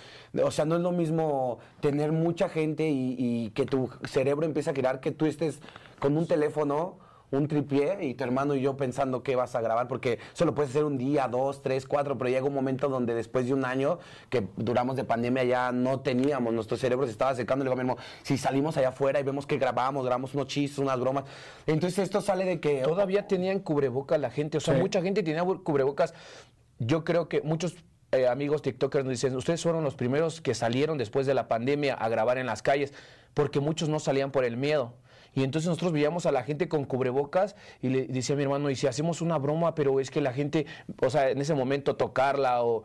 o 0.43 0.51
sea, 0.51 0.65
no 0.65 0.75
es 0.75 0.83
lo 0.83 0.91
mismo 0.91 1.59
tener 1.81 2.11
mucha 2.11 2.49
gente 2.49 2.89
y, 2.89 3.15
y 3.19 3.51
que 3.51 3.65
tu 3.65 3.89
cerebro 4.05 4.45
empiece 4.45 4.71
a 4.71 4.75
crear 4.75 5.01
que 5.01 5.13
tú 5.13 5.27
estés 5.27 5.61
con 6.01 6.17
un 6.17 6.27
teléfono 6.27 6.99
un 7.31 7.49
tripié 7.49 8.05
y 8.05 8.15
tu 8.15 8.25
hermano 8.25 8.55
y 8.55 8.63
yo 8.63 8.77
pensando 8.77 9.23
qué 9.23 9.37
vas 9.37 9.55
a 9.55 9.61
grabar, 9.61 9.89
porque 9.89 10.19
solo 10.33 10.55
puedes 10.55 10.71
hacer 10.71 10.85
un 10.85 10.99
día, 10.99 11.29
dos, 11.29 11.63
tres, 11.63 11.87
cuatro, 11.87 12.19
pero 12.19 12.31
llega 12.31 12.45
un 12.45 12.55
momento 12.55 12.89
donde 12.89 13.15
después 13.15 13.47
de 13.47 13.55
un 13.55 13.65
año 13.65 13.99
que 14.29 14.49
duramos 14.57 14.97
de 14.97 15.05
pandemia 15.05 15.45
ya 15.45 15.73
no 15.73 16.01
teníamos, 16.01 16.53
nuestro 16.53 16.77
cerebro 16.77 17.07
se 17.07 17.13
estaba 17.13 17.35
secando, 17.35 17.65
le 17.65 17.71
digo, 17.71 17.83
mismo, 17.83 17.97
si 18.23 18.37
salimos 18.37 18.77
allá 18.77 18.89
afuera 18.89 19.21
y 19.21 19.23
vemos 19.23 19.47
que 19.47 19.59
grabamos, 19.59 20.05
grabamos 20.05 20.35
unos 20.35 20.47
chistes, 20.47 20.79
unas 20.79 20.99
bromas, 20.99 21.25
entonces 21.67 22.01
esto 22.01 22.21
sale 22.21 22.45
de 22.45 22.61
que... 22.61 22.83
Todavía 22.83 23.27
tenían 23.27 23.61
cubrebocas 23.61 24.21
la 24.21 24.31
gente, 24.31 24.59
o 24.59 24.61
sea, 24.61 24.75
mucha 24.75 25.01
gente 25.03 25.23
tenía 25.23 25.45
cubrebocas. 25.45 26.15
Yo 26.79 27.05
creo 27.05 27.29
que 27.29 27.43
muchos 27.43 27.77
eh, 28.13 28.27
amigos 28.27 28.63
TikTokers 28.63 29.05
nos 29.05 29.13
dicen, 29.13 29.37
ustedes 29.37 29.63
fueron 29.63 29.85
los 29.85 29.95
primeros 29.95 30.41
que 30.41 30.55
salieron 30.55 30.99
después 30.99 31.27
de 31.27 31.35
la 31.35 31.47
pandemia 31.47 31.95
a 31.95 32.09
grabar 32.09 32.39
en 32.39 32.47
las 32.47 32.63
calles, 32.63 32.93
porque 33.35 33.61
muchos 33.61 33.89
no 33.89 34.01
salían 34.01 34.33
por 34.33 34.45
el 34.45 34.57
miedo. 34.57 34.95
Y 35.35 35.45
entonces 35.45 35.69
nosotros 35.69 35.93
veíamos 35.93 36.27
a 36.27 36.33
la 36.33 36.43
gente 36.43 36.69
con 36.69 36.85
cubrebocas 36.85 37.57
y 37.81 37.89
le 37.89 38.07
decía 38.07 38.35
a 38.35 38.37
mi 38.37 38.43
hermano, 38.43 38.71
y 38.71 38.77
si 38.77 38.87
hacemos 38.87 39.21
una 39.21 39.39
broma, 39.39 39.75
pero 39.75 40.01
es 40.01 40.11
que 40.11 40.21
la 40.21 40.33
gente, 40.33 40.67
o 41.03 41.11
sea, 41.11 41.31
en 41.31 41.41
ese 41.41 41.55
momento 41.55 41.97
tocarla 41.97 42.63
o... 42.65 42.85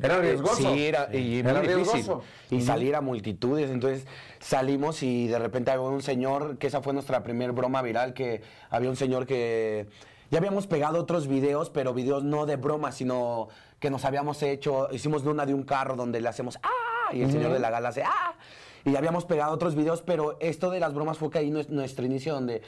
Era 0.00 0.18
riesgoso. 0.18 0.56
Sí, 0.74 0.86
era, 0.86 1.08
y 1.12 1.42
muy 1.42 1.50
Era 1.50 1.60
difícil. 1.60 1.92
riesgoso. 1.94 2.22
y 2.50 2.60
salir 2.60 2.94
a 2.94 3.00
multitudes. 3.00 3.70
Entonces 3.70 4.06
salimos 4.38 5.02
y 5.02 5.26
de 5.26 5.38
repente 5.38 5.72
había 5.72 5.88
un 5.88 6.02
señor, 6.02 6.58
que 6.58 6.68
esa 6.68 6.82
fue 6.82 6.92
nuestra 6.92 7.24
primer 7.24 7.50
broma 7.52 7.82
viral, 7.82 8.14
que 8.14 8.42
había 8.70 8.90
un 8.90 8.96
señor 8.96 9.26
que 9.26 9.88
ya 10.30 10.38
habíamos 10.38 10.66
pegado 10.66 11.00
otros 11.00 11.26
videos, 11.26 11.70
pero 11.70 11.94
videos 11.94 12.22
no 12.22 12.46
de 12.46 12.56
broma, 12.56 12.92
sino 12.92 13.48
que 13.80 13.90
nos 13.90 14.04
habíamos 14.04 14.42
hecho, 14.42 14.88
hicimos 14.92 15.24
una 15.24 15.46
de 15.46 15.54
un 15.54 15.62
carro 15.62 15.96
donde 15.96 16.20
le 16.20 16.28
hacemos 16.28 16.58
¡ah! 16.62 17.14
y 17.14 17.22
el 17.22 17.32
señor 17.32 17.52
de 17.52 17.58
la 17.58 17.70
gala 17.70 17.88
hace 17.88 18.02
¡ah! 18.02 18.34
Y 18.84 18.92
ya 18.92 18.98
habíamos 18.98 19.24
pegado 19.24 19.52
otros 19.52 19.74
videos, 19.74 20.02
pero 20.02 20.36
esto 20.40 20.70
de 20.70 20.80
las 20.80 20.94
bromas 20.94 21.18
fue 21.18 21.30
que 21.30 21.38
ahí 21.38 21.50
nues- 21.50 21.68
nuestro 21.68 22.04
inicio 22.04 22.34
donde 22.34 22.62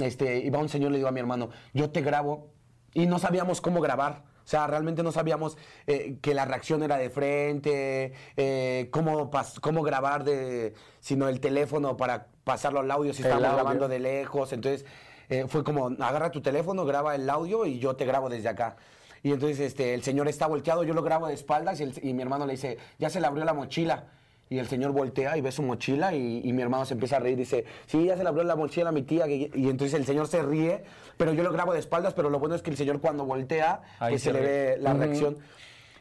este, 0.00 0.38
iba 0.38 0.58
un 0.58 0.68
señor, 0.68 0.90
le 0.90 0.98
digo 0.98 1.08
a 1.08 1.12
mi 1.12 1.20
hermano, 1.20 1.50
yo 1.74 1.90
te 1.90 2.00
grabo 2.00 2.48
y 2.94 3.06
no 3.06 3.18
sabíamos 3.18 3.60
cómo 3.60 3.80
grabar. 3.80 4.24
O 4.44 4.48
sea, 4.48 4.66
realmente 4.66 5.02
no 5.04 5.12
sabíamos 5.12 5.56
eh, 5.86 6.16
que 6.20 6.34
la 6.34 6.44
reacción 6.44 6.82
era 6.82 6.96
de 6.96 7.10
frente, 7.10 8.12
eh, 8.36 8.88
cómo, 8.90 9.30
cómo 9.60 9.82
grabar 9.82 10.24
de, 10.24 10.74
sino 11.00 11.28
el 11.28 11.38
teléfono 11.40 11.96
para 11.96 12.26
pasarlo 12.44 12.80
al 12.80 12.90
audio 12.90 13.12
si 13.14 13.22
estábamos 13.22 13.42
grabando 13.62 13.88
de 13.88 13.98
lejos. 14.00 14.52
Entonces 14.52 14.84
eh, 15.28 15.44
fue 15.46 15.62
como, 15.62 15.86
agarra 16.04 16.30
tu 16.32 16.40
teléfono, 16.40 16.84
graba 16.84 17.14
el 17.14 17.30
audio 17.30 17.66
y 17.66 17.78
yo 17.78 17.94
te 17.94 18.04
grabo 18.04 18.28
desde 18.28 18.48
acá. 18.48 18.76
Y 19.22 19.30
entonces 19.30 19.60
este, 19.60 19.94
el 19.94 20.02
señor 20.02 20.26
está 20.26 20.48
volteado, 20.48 20.82
yo 20.82 20.92
lo 20.92 21.02
grabo 21.04 21.28
de 21.28 21.34
espaldas 21.34 21.78
y, 21.78 21.84
el- 21.84 22.00
y 22.02 22.12
mi 22.12 22.22
hermano 22.22 22.44
le 22.44 22.54
dice, 22.54 22.78
ya 22.98 23.08
se 23.10 23.20
le 23.20 23.28
abrió 23.28 23.44
la 23.44 23.54
mochila. 23.54 24.06
Y 24.52 24.58
el 24.58 24.68
señor 24.68 24.92
voltea 24.92 25.38
y 25.38 25.40
ve 25.40 25.50
su 25.50 25.62
mochila 25.62 26.12
y, 26.14 26.42
y 26.44 26.52
mi 26.52 26.60
hermano 26.60 26.84
se 26.84 26.92
empieza 26.92 27.16
a 27.16 27.20
reír 27.20 27.38
dice, 27.38 27.64
sí, 27.86 28.04
ya 28.04 28.18
se 28.18 28.22
le 28.22 28.28
abrió 28.28 28.44
la 28.44 28.54
mochila 28.54 28.90
a 28.90 28.92
mi 28.92 29.00
tía. 29.00 29.24
que- 29.24 29.50
Y 29.54 29.70
entonces 29.70 29.94
el 29.98 30.04
señor 30.04 30.28
se 30.28 30.42
ríe, 30.42 30.84
pero 31.16 31.32
yo 31.32 31.42
lo 31.42 31.50
grabo 31.52 31.72
de 31.72 31.78
espaldas, 31.78 32.12
pero 32.12 32.28
lo 32.28 32.38
bueno 32.38 32.54
es 32.54 32.60
que 32.60 32.68
el 32.70 32.76
señor 32.76 33.00
cuando 33.00 33.24
voltea, 33.24 33.80
Ahí 33.98 34.12
pues 34.12 34.22
se 34.22 34.30
se, 34.30 34.34
le 34.34 34.40
ve 34.40 34.76
la 34.78 34.92
reacción. 34.92 35.38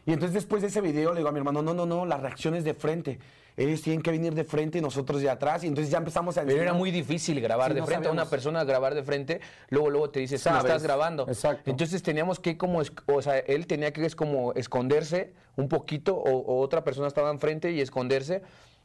Y 0.05 0.11
entonces 0.11 0.33
después 0.33 0.61
de 0.61 0.67
ese 0.67 0.81
video 0.81 1.11
le 1.13 1.19
digo 1.19 1.29
a 1.29 1.31
mi 1.31 1.37
hermano, 1.37 1.61
no, 1.61 1.73
no, 1.73 1.85
no, 1.85 2.05
la 2.05 2.17
reacción 2.17 2.53
es 2.55 2.65
de 2.65 2.73
frente. 2.73 3.19
Ellos 3.57 3.81
tienen 3.81 4.01
que 4.01 4.11
venir 4.11 4.33
de 4.33 4.43
frente 4.43 4.77
y 4.77 4.81
nosotros 4.81 5.21
de 5.21 5.29
atrás. 5.29 5.63
Y 5.63 5.67
entonces 5.67 5.91
ya 5.91 5.97
empezamos 5.97 6.37
a 6.37 6.43
Pero 6.43 6.61
era 6.61 6.73
muy 6.73 6.91
difícil 6.91 7.39
grabar 7.41 7.69
Sí, 7.69 7.75
de 7.75 7.79
no 7.81 7.85
frente 7.87 8.07
a 8.07 8.11
una 8.11 8.25
persona, 8.29 8.63
grabar 8.63 8.95
de 8.95 9.03
frente, 9.03 9.41
luego 9.69 9.89
luego 9.89 10.09
te 10.09 10.19
dices, 10.21 10.41
"Sí, 10.41 10.49
me 10.49 10.55
Sabes, 10.55 10.69
estás 10.71 10.83
grabando. 10.83 11.25
exacto. 11.27 11.69
Entonces 11.69 12.01
teníamos 12.03 12.39
que 12.39 12.57
como, 12.57 12.81
o 13.07 13.21
sea, 13.21 13.37
él 13.39 13.67
tenía 13.67 13.91
que 13.91 14.05
es 14.05 14.15
como 14.15 14.53
esconderse 14.53 15.33
un 15.57 15.67
poquito 15.67 16.15
o, 16.15 16.29
o 16.37 16.59
otra 16.61 16.83
persona 16.83 17.07
estaba 17.07 17.29
enfrente 17.31 17.71
y 17.71 17.81
esconderse. 17.81 18.41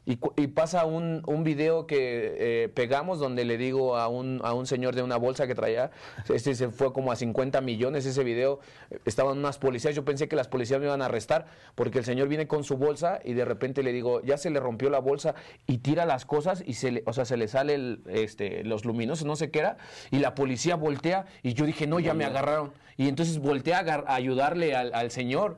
Y, 0.06 0.20
y 0.36 0.46
pasa 0.46 0.84
un, 0.84 1.22
un 1.26 1.42
video 1.42 1.88
que 1.88 2.36
eh, 2.38 2.68
pegamos 2.68 3.18
donde 3.18 3.44
le 3.44 3.58
digo 3.58 3.96
a 3.96 4.06
un, 4.06 4.40
a 4.44 4.54
un 4.54 4.66
señor 4.66 4.94
de 4.94 5.02
una 5.02 5.16
bolsa 5.16 5.48
que 5.48 5.56
traía, 5.56 5.90
este 6.28 6.54
se 6.54 6.68
fue 6.70 6.92
como 6.92 7.10
a 7.10 7.16
50 7.16 7.60
millones 7.60 8.06
ese 8.06 8.22
video, 8.22 8.60
estaban 9.04 9.38
unas 9.38 9.58
policías, 9.58 9.96
yo 9.96 10.04
pensé 10.04 10.28
que 10.28 10.36
las 10.36 10.46
policías 10.46 10.78
me 10.78 10.86
iban 10.86 11.02
a 11.02 11.06
arrestar 11.06 11.46
porque 11.74 11.98
el 11.98 12.04
señor 12.04 12.28
viene 12.28 12.46
con 12.46 12.62
su 12.62 12.76
bolsa 12.76 13.20
y 13.24 13.34
de 13.34 13.44
repente 13.44 13.82
le 13.82 13.92
digo, 13.92 14.22
ya 14.22 14.38
se 14.38 14.48
le 14.50 14.60
rompió 14.60 14.90
la 14.90 15.00
bolsa 15.00 15.34
y 15.66 15.78
tira 15.78 16.06
las 16.06 16.24
cosas 16.24 16.62
y 16.64 16.74
se 16.74 16.92
le, 16.92 17.02
o 17.04 17.12
sea, 17.12 17.24
se 17.24 17.36
le 17.36 17.48
sale 17.48 17.74
el, 17.74 18.00
este, 18.06 18.62
los 18.62 18.84
luminosos, 18.84 19.26
no 19.26 19.34
sé 19.34 19.50
qué 19.50 19.58
era, 19.58 19.76
y 20.12 20.20
la 20.20 20.36
policía 20.36 20.76
voltea 20.76 21.26
y 21.42 21.54
yo 21.54 21.66
dije, 21.66 21.88
no, 21.88 21.98
ya 21.98 22.14
me 22.14 22.24
agarraron. 22.24 22.72
Y 22.96 23.08
entonces 23.08 23.38
volteé 23.38 23.74
a, 23.74 23.80
a 23.80 24.14
ayudarle 24.14 24.74
al, 24.74 24.94
al 24.94 25.10
señor. 25.10 25.56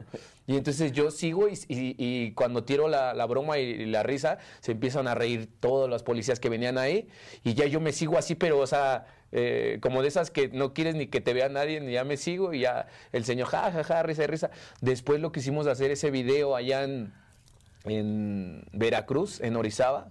Y 0.48 0.56
entonces 0.56 0.90
yo 0.92 1.10
sigo 1.10 1.46
y, 1.48 1.52
y- 1.68 1.94
y 1.98 2.32
cuando 2.32 2.64
tiro 2.64 2.88
la, 2.88 3.12
la 3.14 3.26
broma 3.26 3.58
y, 3.58 3.64
y 3.64 3.86
la 3.86 4.02
risa, 4.02 4.38
se 4.60 4.72
empiezan 4.72 5.06
a 5.06 5.14
reír 5.14 5.48
todos 5.60 5.88
los 5.88 6.02
policías 6.02 6.40
que 6.40 6.48
venían 6.48 6.78
ahí. 6.78 7.06
Y 7.44 7.52
ya 7.54 7.66
yo 7.66 7.80
me 7.80 7.92
sigo 7.92 8.16
así, 8.18 8.34
pero, 8.34 8.58
o 8.58 8.66
sea, 8.66 9.06
eh, 9.30 9.78
como 9.82 10.00
de 10.00 10.08
esas 10.08 10.30
que 10.30 10.48
no 10.48 10.72
quieres 10.72 10.94
ni 10.94 11.06
que 11.08 11.20
te 11.20 11.34
vea 11.34 11.48
nadie, 11.50 11.80
ni 11.82 11.92
ya 11.92 12.02
me 12.02 12.16
sigo 12.16 12.54
y 12.54 12.60
ya 12.60 12.86
el 13.12 13.24
señor, 13.26 13.46
ja, 13.48 13.70
ja, 13.70 13.84
ja, 13.84 14.02
risa 14.02 14.24
y 14.24 14.26
risa. 14.26 14.50
Después 14.80 15.20
lo 15.20 15.32
quisimos 15.32 15.66
hacer 15.66 15.90
ese 15.90 16.10
video 16.10 16.56
allá 16.56 16.82
en, 16.82 17.12
en 17.84 18.64
Veracruz, 18.72 19.40
en 19.40 19.54
Orizaba. 19.56 20.10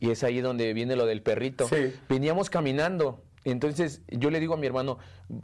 Y 0.00 0.10
es 0.10 0.24
ahí 0.24 0.40
donde 0.40 0.72
viene 0.74 0.96
lo 0.96 1.06
del 1.06 1.22
perrito. 1.22 1.68
Sí. 1.68 1.92
Veníamos 2.08 2.50
caminando. 2.50 3.22
Entonces 3.44 4.02
yo 4.08 4.30
le 4.30 4.40
digo 4.40 4.54
a 4.54 4.56
mi 4.56 4.66
hermano, 4.66 4.98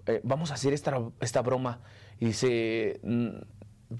eh, 0.06 0.20
vamos 0.24 0.50
a 0.50 0.54
hacer 0.54 0.72
esta, 0.72 0.98
esta 1.20 1.40
broma. 1.42 1.80
Y 2.18 2.26
dice, 2.26 3.00
"Mm, 3.02 3.28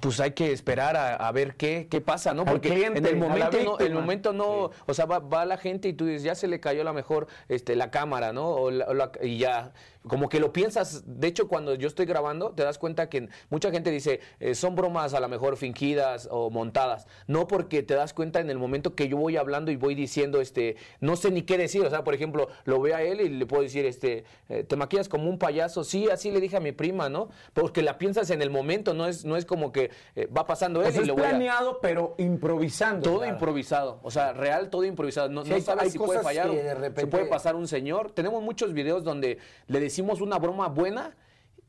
pues 0.00 0.20
hay 0.20 0.32
que 0.32 0.52
esperar 0.52 0.96
a, 0.96 1.14
a 1.16 1.32
ver 1.32 1.56
qué, 1.56 1.86
qué 1.90 2.00
pasa, 2.00 2.34
¿no? 2.34 2.44
Porque 2.44 2.68
cliente, 2.70 2.98
en 2.98 3.06
el 3.06 3.18
la 3.18 3.28
momento 3.28 3.58
no, 3.64 3.78
el 3.78 3.94
momento 3.94 4.32
no, 4.32 4.70
o 4.86 4.94
sea, 4.94 5.06
va, 5.06 5.18
va 5.18 5.44
la 5.44 5.56
gente 5.56 5.88
y 5.88 5.92
tú 5.92 6.06
dices, 6.06 6.22
ya 6.22 6.34
se 6.34 6.46
le 6.48 6.60
cayó 6.60 6.82
a 6.82 6.84
lo 6.84 6.92
mejor 6.94 7.26
este, 7.48 7.76
la 7.76 7.90
cámara, 7.90 8.32
¿no? 8.32 8.48
O 8.48 8.70
la- 8.70 8.86
o 8.86 8.94
la- 8.94 9.12
y 9.22 9.38
ya, 9.38 9.72
como 10.06 10.28
que 10.28 10.40
lo 10.40 10.52
piensas. 10.52 11.02
De 11.06 11.28
hecho, 11.28 11.48
cuando 11.48 11.74
yo 11.74 11.86
estoy 11.88 12.06
grabando, 12.06 12.50
te 12.50 12.62
das 12.64 12.78
cuenta 12.78 13.08
que 13.08 13.28
mucha 13.50 13.70
gente 13.70 13.90
dice, 13.90 14.20
eh, 14.40 14.54
son 14.54 14.74
bromas 14.74 15.14
a 15.14 15.20
lo 15.20 15.28
mejor 15.28 15.56
fingidas 15.56 16.28
o 16.30 16.50
montadas. 16.50 17.06
No 17.26 17.46
porque 17.46 17.82
te 17.82 17.94
das 17.94 18.12
cuenta 18.12 18.40
en 18.40 18.50
el 18.50 18.58
momento 18.58 18.94
que 18.94 19.08
yo 19.08 19.16
voy 19.16 19.36
hablando 19.36 19.70
y 19.70 19.76
voy 19.76 19.94
diciendo, 19.94 20.40
este, 20.40 20.76
no 21.00 21.16
sé 21.16 21.30
ni 21.30 21.42
qué 21.42 21.56
decir. 21.56 21.84
O 21.84 21.90
sea, 21.90 22.02
por 22.04 22.14
ejemplo, 22.14 22.48
lo 22.64 22.80
veo 22.80 22.96
a 22.96 23.02
él 23.02 23.20
y 23.20 23.28
le 23.28 23.46
puedo 23.46 23.62
decir, 23.62 23.86
este, 23.86 24.24
eh, 24.48 24.64
te 24.64 24.74
maquillas 24.76 25.08
como 25.08 25.30
un 25.30 25.38
payaso. 25.38 25.84
Sí, 25.84 26.10
así 26.10 26.30
le 26.32 26.40
dije 26.40 26.56
a 26.56 26.60
mi 26.60 26.72
prima, 26.72 27.08
¿no? 27.08 27.28
Porque 27.52 27.82
la 27.82 27.96
piensas 27.98 28.30
en 28.30 28.42
el 28.42 28.50
momento, 28.50 28.94
no 28.94 29.06
es, 29.06 29.24
no 29.24 29.36
es 29.36 29.44
como 29.46 29.70
que 29.70 29.90
eh, 30.16 30.26
va 30.26 30.46
pasando 30.46 30.80
O 30.80 30.82
él 30.82 30.90
sea, 30.92 31.00
y 31.00 31.02
es 31.02 31.08
lo 31.08 31.14
voy 31.14 31.24
a... 31.24 31.28
planeado, 31.28 31.78
pero 31.80 32.16
improvisando. 32.18 33.02
Todo 33.08 33.18
Claro. 33.20 33.34
improvisado, 33.34 34.00
o 34.02 34.10
sea, 34.10 34.32
real, 34.32 34.68
todo 34.68 34.84
improvisado. 34.84 35.28
No, 35.28 35.44
Sí, 35.44 35.50
no 35.50 35.60
sabes 35.60 35.92
si 35.92 35.98
puede 35.98 36.20
fallar, 36.22 36.50
de 36.50 36.60
se 36.60 36.74
repente- 36.74 37.06
puede 37.10 37.26
pasar 37.26 37.54
un 37.54 37.68
señor. 37.68 38.10
Tenemos 38.10 38.42
muchos 38.42 38.72
videos 38.72 39.04
donde 39.04 39.38
le 39.68 39.78
decimos 39.78 39.91
una 39.98 40.38
broma 40.38 40.68
buena 40.68 41.16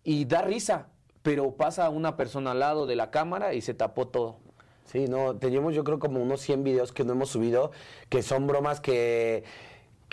y 0.03 0.25
da 0.25 0.41
risa, 0.41 0.87
pero 1.21 1.55
pasa 1.55 1.89
una 1.89 2.17
persona 2.17 2.51
al 2.51 2.59
lado 2.59 2.85
de 2.85 2.95
la 2.95 3.11
cámara 3.11 3.53
y 3.53 3.61
se 3.61 3.73
tapó 3.73 4.07
todo. 4.07 4.37
Sí, 4.85 5.07
no, 5.07 5.37
teníamos 5.37 5.73
yo 5.73 5.83
creo 5.83 5.99
como 5.99 6.21
unos 6.21 6.41
100 6.41 6.63
videos 6.63 6.91
que 6.91 7.03
no 7.03 7.13
hemos 7.13 7.29
subido, 7.29 7.71
que 8.09 8.21
son 8.21 8.47
bromas 8.47 8.81
que, 8.81 9.43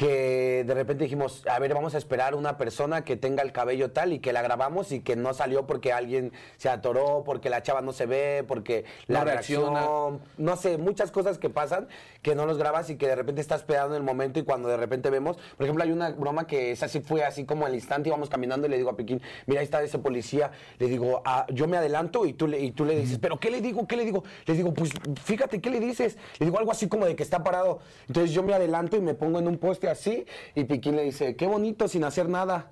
que 0.00 0.64
de 0.66 0.73
repente 0.73 1.04
dijimos, 1.04 1.47
a 1.47 1.59
ver, 1.59 1.75
vamos 1.75 1.95
a 1.95 1.99
esperar 1.99 2.35
una 2.35 2.57
persona 2.57 3.04
que 3.04 3.19
tenga 3.19 3.42
el 3.42 3.52
cabello 3.52 3.90
tal 3.90 4.14
y 4.14 4.21
que 4.21 4.33
la 4.33 4.40
grabamos 4.40 4.92
y 4.92 5.00
que 5.00 5.14
no 5.14 5.35
salió 5.35 5.66
porque 5.66 5.92
alguien 5.92 6.33
se 6.57 6.71
atoró, 6.71 7.23
porque 7.23 7.50
la 7.50 7.62
chava 7.62 7.83
no 7.83 7.92
se 7.92 8.07
ve, 8.07 8.42
porque 8.49 8.87
la 9.09 9.25
reacciona. 9.25 9.80
reacción, 9.80 10.21
no 10.38 10.57
sé, 10.57 10.78
muchas 10.78 11.11
cosas 11.11 11.37
que 11.37 11.50
pasan 11.50 11.87
que 12.23 12.35
no 12.35 12.47
los 12.47 12.57
grabas 12.57 12.88
y 12.88 12.97
que 12.97 13.09
de 13.09 13.14
repente 13.14 13.42
estás 13.42 13.61
esperando 13.61 13.95
en 13.95 14.00
el 14.00 14.07
momento 14.07 14.40
y 14.40 14.42
cuando 14.42 14.71
de 14.71 14.78
repente 14.78 15.11
vemos, 15.11 15.37
por 15.37 15.66
ejemplo, 15.66 15.85
hay 15.85 15.92
una 15.92 16.09
broma 16.12 16.47
que 16.47 16.71
esa 16.71 16.88
sí 16.88 17.00
fue 17.02 17.23
así 17.23 17.45
como 17.45 17.66
al 17.66 17.75
instante, 17.75 18.09
íbamos 18.09 18.30
caminando 18.30 18.66
y 18.69 18.71
le 18.71 18.78
digo 18.78 18.88
a 18.88 18.97
Piquín, 18.97 19.21
mira, 19.45 19.61
ahí 19.61 19.64
está 19.66 19.83
ese 19.83 19.99
policía, 19.99 20.50
le 20.78 20.87
digo, 20.87 21.21
"Ah, 21.26 21.45
yo 21.50 21.69
me 21.69 21.76
adelanto 21.76 22.25
y 22.25 22.33
tú, 22.33 22.47
le, 22.47 22.59
y 22.59 22.71
tú 22.71 22.87
le 22.87 22.99
dices, 22.99 23.19
pero 23.19 23.38
¿qué 23.38 23.50
le 23.50 23.61
digo? 23.61 23.87
¿Qué 23.87 23.97
le 23.99 24.07
digo? 24.07 24.25
Le 24.47 24.54
digo, 24.54 24.73
pues 24.73 24.92
fíjate, 25.23 25.61
¿qué 25.61 25.69
le 25.69 25.78
dices? 25.78 26.16
Le 26.38 26.47
digo 26.47 26.59
algo 26.59 26.73
así 26.73 26.88
como 26.88 27.04
de 27.04 27.14
que 27.14 27.23
está 27.23 27.45
parado. 27.45 27.80
Entonces 28.09 28.33
yo 28.33 28.42
me 28.42 28.54
adelanto 28.54 28.97
y 28.97 29.02
me 29.02 29.12
pongo 29.12 29.38
en 29.38 29.47
un 29.47 29.59
poste 29.59 29.90
así 29.91 30.25
y 30.55 30.65
Piquín 30.65 30.97
le 30.97 31.05
dice, 31.05 31.37
qué 31.37 31.47
bonito, 31.47 31.89
sin 31.89 32.05
hacer 32.05 32.29
nada. 32.29 32.71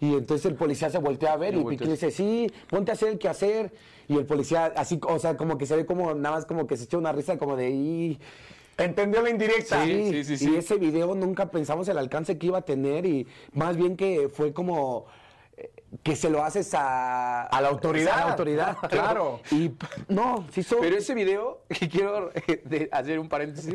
Y 0.00 0.12
entonces 0.14 0.44
el 0.46 0.54
policía 0.56 0.90
se 0.90 0.98
voltea 0.98 1.32
a 1.32 1.36
ver 1.36 1.54
Y. 1.54 1.64
Piquín 1.64 1.86
le 1.86 1.92
dice, 1.94 2.10
sí, 2.10 2.50
ponte 2.68 2.90
a 2.90 2.94
hacer 2.94 3.08
el 3.08 3.18
quehacer. 3.18 3.72
Y 4.08 4.16
el 4.16 4.24
policía 4.26 4.66
así, 4.76 5.00
o 5.08 5.18
sea, 5.18 5.36
como 5.36 5.58
que 5.58 5.66
se 5.66 5.74
ve 5.74 5.84
como, 5.86 6.14
nada 6.14 6.36
más 6.36 6.46
como 6.46 6.66
que 6.66 6.76
se 6.76 6.84
echa 6.84 6.96
una 6.98 7.12
risa 7.12 7.38
como 7.38 7.56
de, 7.56 7.70
"Y". 7.70 8.18
Entendió 8.78 9.22
la 9.22 9.30
indirecta. 9.30 9.84
Sí, 9.84 10.10
sí, 10.10 10.24
sí, 10.24 10.36
sí. 10.36 10.50
Y 10.52 10.56
ese 10.56 10.76
video 10.76 11.14
nunca 11.14 11.50
pensamos 11.50 11.88
el 11.88 11.96
alcance 11.98 12.36
que 12.36 12.46
iba 12.46 12.58
a 12.58 12.62
tener 12.62 13.06
y 13.06 13.26
más 13.52 13.76
bien 13.76 13.96
que 13.96 14.28
fue 14.28 14.52
como 14.52 15.06
que 16.02 16.16
se 16.16 16.30
lo 16.30 16.42
haces 16.44 16.72
a... 16.74 17.42
A 17.42 17.60
la 17.60 17.68
autoridad. 17.68 18.14
A 18.14 18.16
la 18.16 18.30
autoridad. 18.30 18.76
Claro. 18.88 19.40
Y 19.50 19.72
no, 20.08 20.46
sí 20.52 20.62
son... 20.62 20.78
Pero 20.80 20.96
ese 20.96 21.14
video, 21.14 21.62
que 21.68 21.88
quiero 21.88 22.30
eh, 22.34 22.88
hacer 22.92 23.18
un 23.18 23.28
paréntesis, 23.28 23.74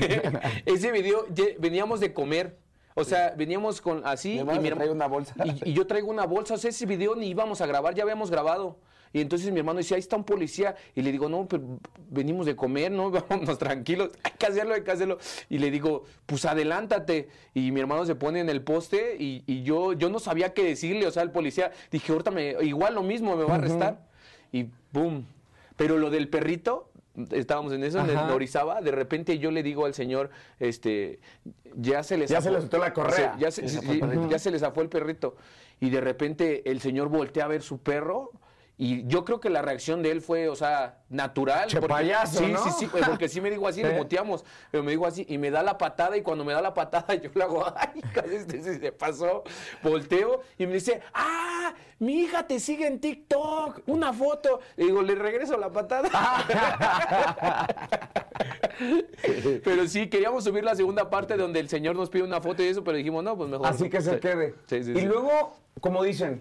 ese 0.66 0.92
video 0.92 1.26
veníamos 1.58 2.00
de 2.00 2.12
comer 2.12 2.58
O 2.94 3.04
sea, 3.04 3.34
veníamos 3.36 3.80
con 3.80 4.02
así 4.04 4.42
Mi 4.44 4.68
y, 4.68 4.70
trae 4.70 4.90
una 4.90 5.06
bolsa. 5.06 5.34
y, 5.44 5.70
y 5.70 5.72
yo 5.72 5.86
traigo 5.86 6.10
una 6.10 6.26
bolsa. 6.26 6.54
O 6.54 6.58
sea, 6.58 6.70
ese 6.70 6.86
video 6.86 7.14
ni 7.14 7.28
íbamos 7.28 7.60
a 7.60 7.66
grabar, 7.66 7.94
ya 7.94 8.02
habíamos 8.02 8.30
grabado. 8.30 8.78
Y 9.12 9.20
entonces 9.20 9.50
mi 9.52 9.58
hermano 9.58 9.78
decía, 9.78 9.96
ahí 9.96 10.00
está 10.00 10.16
un 10.16 10.24
policía. 10.24 10.74
Y 10.94 11.02
le 11.02 11.12
digo, 11.12 11.28
no, 11.28 11.46
pero 11.46 11.78
venimos 12.10 12.46
de 12.46 12.56
comer, 12.56 12.90
¿no? 12.90 13.10
Vámonos 13.28 13.58
tranquilos. 13.58 14.10
Hay 14.22 14.32
que 14.38 14.46
hacerlo, 14.46 14.74
hay 14.74 14.82
que 14.82 14.90
hacerlo. 14.90 15.18
Y 15.48 15.58
le 15.58 15.70
digo, 15.70 16.04
pues 16.26 16.44
adelántate. 16.44 17.28
Y 17.54 17.70
mi 17.72 17.80
hermano 17.80 18.04
se 18.06 18.14
pone 18.14 18.40
en 18.40 18.48
el 18.48 18.62
poste 18.62 19.16
y, 19.18 19.44
y 19.46 19.62
yo, 19.62 19.92
yo 19.92 20.08
no 20.08 20.18
sabía 20.18 20.54
qué 20.54 20.64
decirle. 20.64 21.06
O 21.06 21.10
sea, 21.10 21.22
el 21.22 21.30
policía, 21.30 21.72
dije, 21.90 22.12
ahorita 22.12 22.30
me, 22.30 22.56
igual 22.62 22.94
lo 22.94 23.02
mismo, 23.02 23.36
me 23.36 23.44
va 23.44 23.54
a 23.54 23.58
arrestar. 23.58 24.06
Y 24.52 24.66
boom. 24.92 25.26
Pero 25.76 25.98
lo 25.98 26.10
del 26.10 26.28
perrito, 26.28 26.90
estábamos 27.30 27.72
en 27.72 27.84
eso, 27.84 28.00
en 28.00 28.10
el. 28.10 28.16
Orizaba, 28.16 28.80
de 28.80 28.90
repente 28.90 29.38
yo 29.38 29.50
le 29.50 29.62
digo 29.62 29.86
al 29.86 29.94
señor, 29.94 30.30
este, 30.58 31.20
ya 31.74 32.02
se 32.02 32.16
les 32.16 32.30
Ya 32.30 32.40
se 32.40 32.50
le 32.50 32.60
soltó 32.60 32.78
la 32.78 32.92
correa. 32.92 33.36
ya, 33.38 33.50
se, 33.50 33.62
Ya 33.62 33.68
se 33.68 34.28
ya 34.30 34.38
se 34.38 34.50
le 34.50 34.58
zafó 34.58 34.82
el 34.82 34.88
perrito. 34.88 35.36
Y 35.80 35.90
de 35.90 36.00
repente 36.00 36.70
el 36.70 36.80
señor 36.80 37.08
voltea 37.08 37.44
a 37.44 37.48
ver 37.48 37.62
su 37.62 37.78
perro. 37.78 38.30
Y 38.84 39.06
yo 39.06 39.24
creo 39.24 39.38
que 39.38 39.48
la 39.48 39.62
reacción 39.62 40.02
de 40.02 40.10
él 40.10 40.20
fue, 40.20 40.48
o 40.48 40.56
sea, 40.56 40.96
natural. 41.08 41.68
Che 41.68 41.78
porque- 41.78 41.92
payaso, 41.94 42.38
sí, 42.40 42.46
¿no? 42.50 42.64
sí, 42.64 42.70
sí, 42.80 42.86
pues, 42.88 43.06
porque 43.06 43.28
sí 43.28 43.40
me 43.40 43.48
dijo 43.48 43.68
así, 43.68 43.80
le 43.80 43.90
¿Eh? 43.94 43.96
muteamos. 43.96 44.44
Pero 44.72 44.82
me 44.82 44.90
dijo 44.90 45.06
así, 45.06 45.24
y 45.28 45.38
me 45.38 45.52
da 45.52 45.62
la 45.62 45.78
patada, 45.78 46.16
y 46.16 46.22
cuando 46.22 46.44
me 46.44 46.52
da 46.52 46.60
la 46.60 46.74
patada, 46.74 47.14
yo 47.22 47.30
le 47.32 47.44
hago, 47.44 47.64
ay, 47.76 48.00
casi 48.12 48.34
este 48.34 48.60
se- 48.60 48.80
se 48.80 48.90
pasó. 48.90 49.44
Volteo, 49.84 50.40
y 50.58 50.66
me 50.66 50.74
dice, 50.74 51.00
ah, 51.14 51.72
mi 52.00 52.22
hija 52.22 52.44
te 52.48 52.58
sigue 52.58 52.88
en 52.88 52.98
TikTok, 52.98 53.82
una 53.86 54.12
foto. 54.12 54.58
Le 54.76 54.86
digo, 54.86 55.00
le 55.00 55.14
regreso 55.14 55.56
la 55.56 55.70
patada. 55.70 56.10
pero 59.64 59.86
sí, 59.86 60.08
queríamos 60.08 60.42
subir 60.42 60.64
la 60.64 60.74
segunda 60.74 61.08
parte 61.08 61.36
donde 61.36 61.60
el 61.60 61.68
señor 61.68 61.94
nos 61.94 62.10
pide 62.10 62.24
una 62.24 62.40
foto 62.40 62.64
y 62.64 62.66
eso, 62.66 62.82
pero 62.82 62.96
dijimos, 62.96 63.22
no, 63.22 63.36
pues 63.36 63.48
mejor. 63.48 63.66
Así 63.68 63.88
que 63.88 64.00
se 64.00 64.18
quede. 64.18 64.54
Sí, 64.66 64.82
sí, 64.82 64.92
y 64.96 65.02
luego, 65.02 65.54
como 65.80 66.02
dicen, 66.02 66.40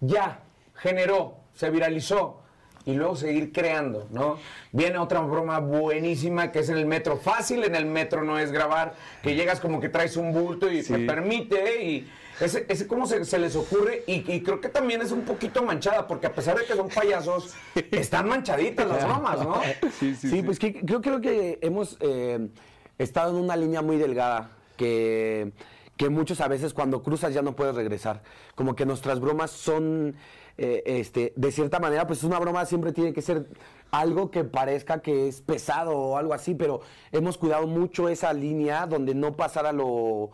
ya, 0.00 0.40
generó, 0.76 1.43
se 1.54 1.70
viralizó. 1.70 2.40
Y 2.86 2.92
luego 2.92 3.16
seguir 3.16 3.50
creando, 3.50 4.06
¿no? 4.10 4.36
Viene 4.70 4.98
otra 4.98 5.20
broma 5.20 5.58
buenísima 5.58 6.52
que 6.52 6.58
es 6.58 6.68
en 6.68 6.76
el 6.76 6.84
metro. 6.84 7.16
Fácil 7.16 7.64
en 7.64 7.74
el 7.74 7.86
metro 7.86 8.22
no 8.22 8.38
es 8.38 8.52
grabar, 8.52 8.94
que 9.22 9.34
llegas 9.34 9.58
como 9.58 9.80
que 9.80 9.88
traes 9.88 10.18
un 10.18 10.34
bulto 10.34 10.70
y 10.70 10.82
te 10.82 10.98
permite. 10.98 11.82
Y 11.82 12.10
ese, 12.42 12.66
ese 12.68 12.86
cómo 12.86 13.06
se, 13.06 13.24
se 13.24 13.38
les 13.38 13.56
ocurre. 13.56 14.04
Y, 14.06 14.30
y 14.30 14.42
creo 14.42 14.60
que 14.60 14.68
también 14.68 15.00
es 15.00 15.12
un 15.12 15.22
poquito 15.22 15.62
manchada, 15.62 16.06
porque 16.06 16.26
a 16.26 16.34
pesar 16.34 16.58
de 16.58 16.66
que 16.66 16.74
son 16.74 16.90
payasos, 16.90 17.54
están 17.90 18.28
manchaditas 18.28 18.86
las 18.86 19.02
bromas, 19.02 19.38
¿no? 19.42 19.62
Sí, 20.20 20.42
pues 20.42 20.58
que, 20.58 20.74
creo, 20.74 21.00
creo 21.00 21.22
que 21.22 21.58
hemos 21.62 21.96
eh, 22.00 22.48
estado 22.98 23.30
en 23.30 23.42
una 23.42 23.56
línea 23.56 23.80
muy 23.80 23.96
delgada 23.96 24.50
que, 24.76 25.52
que 25.96 26.10
muchos 26.10 26.42
a 26.42 26.48
veces 26.48 26.74
cuando 26.74 27.02
cruzas 27.02 27.32
ya 27.32 27.40
no 27.40 27.56
puedes 27.56 27.74
regresar. 27.74 28.22
Como 28.54 28.76
que 28.76 28.84
nuestras 28.84 29.20
bromas 29.20 29.52
son, 29.52 30.16
eh, 30.56 30.82
este, 30.86 31.32
de 31.36 31.52
cierta 31.52 31.80
manera, 31.80 32.06
pues 32.06 32.22
una 32.22 32.38
broma 32.38 32.64
siempre 32.66 32.92
tiene 32.92 33.12
que 33.12 33.22
ser 33.22 33.48
algo 33.90 34.30
que 34.30 34.44
parezca 34.44 35.00
que 35.00 35.28
es 35.28 35.40
pesado 35.40 35.96
o 35.96 36.16
algo 36.16 36.34
así, 36.34 36.54
pero 36.54 36.80
hemos 37.12 37.38
cuidado 37.38 37.66
mucho 37.66 38.08
esa 38.08 38.32
línea 38.32 38.86
donde 38.86 39.14
no 39.14 39.36
pasara 39.36 39.72
lo 39.72 40.30